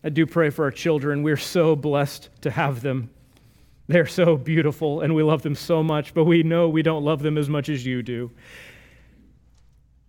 I 0.04 0.10
do 0.10 0.28
pray 0.28 0.52
for 0.52 0.66
our 0.66 0.72
children. 0.72 1.24
We're 1.24 1.38
so 1.38 1.76
blessed 1.76 2.30
to 2.42 2.52
have 2.52 2.84
them. 2.84 3.10
They're 3.90 4.06
so 4.06 4.38
beautiful 4.38 5.02
and 5.02 5.16
we 5.16 5.24
love 5.24 5.42
them 5.42 5.56
so 5.56 5.82
much, 5.82 6.14
but 6.14 6.26
we 6.26 6.44
know 6.44 6.70
we 6.70 6.84
don't 6.84 7.04
love 7.04 7.24
them 7.24 7.40
as 7.40 7.50
much 7.50 7.70
as 7.70 7.84
you 7.84 8.04
do. 8.04 8.30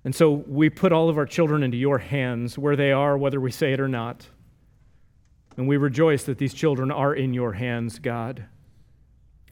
And 0.04 0.14
so 0.14 0.30
we 0.46 0.68
put 0.68 0.92
all 0.92 1.08
of 1.08 1.16
our 1.16 1.24
children 1.24 1.62
into 1.62 1.78
your 1.78 1.96
hands 1.96 2.58
where 2.58 2.76
they 2.76 2.92
are, 2.92 3.16
whether 3.16 3.40
we 3.40 3.50
say 3.50 3.72
it 3.72 3.80
or 3.80 3.88
not. 3.88 4.26
And 5.56 5.66
we 5.66 5.78
rejoice 5.78 6.24
that 6.24 6.36
these 6.36 6.52
children 6.52 6.90
are 6.90 7.14
in 7.14 7.32
your 7.32 7.54
hands, 7.54 7.98
God. 7.98 8.44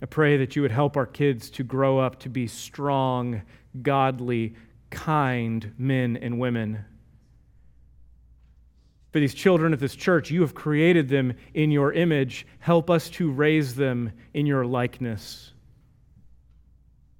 I 0.02 0.06
pray 0.06 0.36
that 0.36 0.54
you 0.54 0.60
would 0.60 0.72
help 0.72 0.98
our 0.98 1.06
kids 1.06 1.48
to 1.52 1.64
grow 1.64 1.98
up 1.98 2.20
to 2.20 2.28
be 2.28 2.46
strong, 2.46 3.40
godly, 3.80 4.54
kind 4.90 5.72
men 5.78 6.18
and 6.18 6.38
women. 6.38 6.84
For 9.10 9.20
these 9.20 9.34
children 9.34 9.72
of 9.72 9.80
this 9.80 9.96
church, 9.96 10.30
you 10.30 10.42
have 10.42 10.54
created 10.54 11.08
them 11.08 11.34
in 11.54 11.70
your 11.70 11.92
image. 11.92 12.46
Help 12.58 12.90
us 12.90 13.08
to 13.10 13.30
raise 13.30 13.74
them 13.74 14.12
in 14.34 14.44
your 14.44 14.66
likeness. 14.66 15.52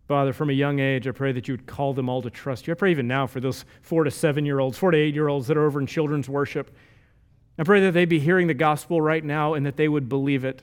Father, 0.07 0.33
from 0.33 0.49
a 0.49 0.55
young 0.55 0.81
age, 0.81 1.07
I 1.07 1.11
pray 1.11 1.33
that 1.33 1.49
you 1.49 1.55
would 1.55 1.67
call 1.67 1.93
them 1.93 2.09
all 2.09 2.23
to 2.23 2.31
trust 2.31 2.67
you. 2.67 2.73
I 2.73 2.75
pray 2.75 2.91
even 2.91 3.07
now 3.07 3.27
for 3.27 3.41
those 3.41 3.65
four 3.83 4.05
to 4.05 4.11
seven 4.11 4.47
year 4.47 4.59
olds, 4.59 4.79
four 4.79 4.91
to 4.91 4.99
eight 4.99 5.15
year 5.15 5.29
olds 5.29 5.47
that 5.49 5.57
are 5.57 5.67
over 5.67 5.81
in 5.81 5.87
children's 5.87 6.29
worship. 6.29 6.75
I 7.59 7.65
pray 7.65 7.81
that 7.83 7.93
they'd 7.93 8.07
be 8.07 8.21
hearing 8.21 8.47
the 8.47 8.55
gospel 8.55 9.01
right 9.01 9.23
now 9.23 9.55
and 9.55 9.67
that 9.67 9.77
they 9.77 9.89
would 9.89 10.09
believe 10.09 10.45
it. 10.45 10.63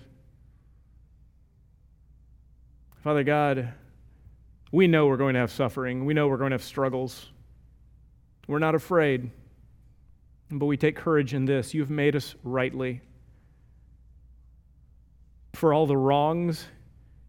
Father 3.04 3.24
God, 3.24 3.72
we 4.72 4.88
know 4.88 5.06
we're 5.06 5.18
going 5.18 5.36
to 5.36 5.40
have 5.42 5.52
suffering. 5.52 6.06
We 6.06 6.14
know 6.16 6.28
we're 6.28 6.38
going 6.38 6.50
to 6.52 6.56
have 6.56 6.64
struggles. 6.64 7.28
We're 8.48 8.60
not 8.60 8.74
afraid, 8.74 9.30
but 10.52 10.66
we 10.66 10.78
take 10.78 10.96
courage 10.96 11.34
in 11.34 11.46
this. 11.46 11.74
You've 11.74 11.90
made 11.90 12.16
us 12.16 12.36
rightly. 12.44 13.02
For 15.54 15.74
all 15.74 15.88
the 15.88 15.98
wrongs 15.98 16.68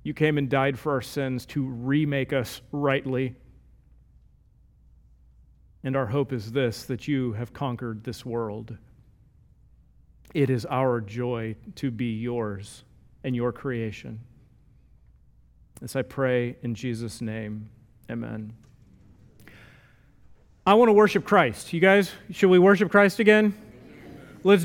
you 0.03 0.15
came 0.15 0.39
and 0.39 0.49
died 0.49 0.79
for 0.79 0.93
our 0.93 1.03
sins 1.03 1.47
to 1.47 1.65
remake 1.65 2.33
us 2.33 2.61
rightly. 2.71 3.35
And 5.83 5.97
our 5.97 6.07
hope 6.07 6.33
is 6.33 6.53
this 6.53 6.85
that 6.85 7.09
you 7.09 7.33
have 7.33 7.53
conquered 7.53 8.05
this 8.05 8.25
world. 8.25 8.77
It 10.35 10.51
is 10.51 10.67
our 10.67 11.01
joy 11.01 11.57
to 11.77 11.91
be 11.91 12.21
yours 12.21 12.85
and 13.25 13.35
your 13.35 13.53
creation. 13.53 14.21
As 15.83 15.97
I 15.97 16.03
pray 16.03 16.57
in 16.63 16.75
Jesus' 16.75 17.21
name, 17.21 17.69
amen. 18.11 18.53
I 20.67 20.75
want 20.75 20.89
to 20.89 20.95
worship 20.95 21.25
Christ. 21.25 21.73
You 21.73 21.79
guys, 21.79 22.11
should 22.33 22.51
we 22.51 22.59
worship 22.59 22.91
Christ 22.91 23.21
again? 23.21 23.55
Let's 24.43 24.65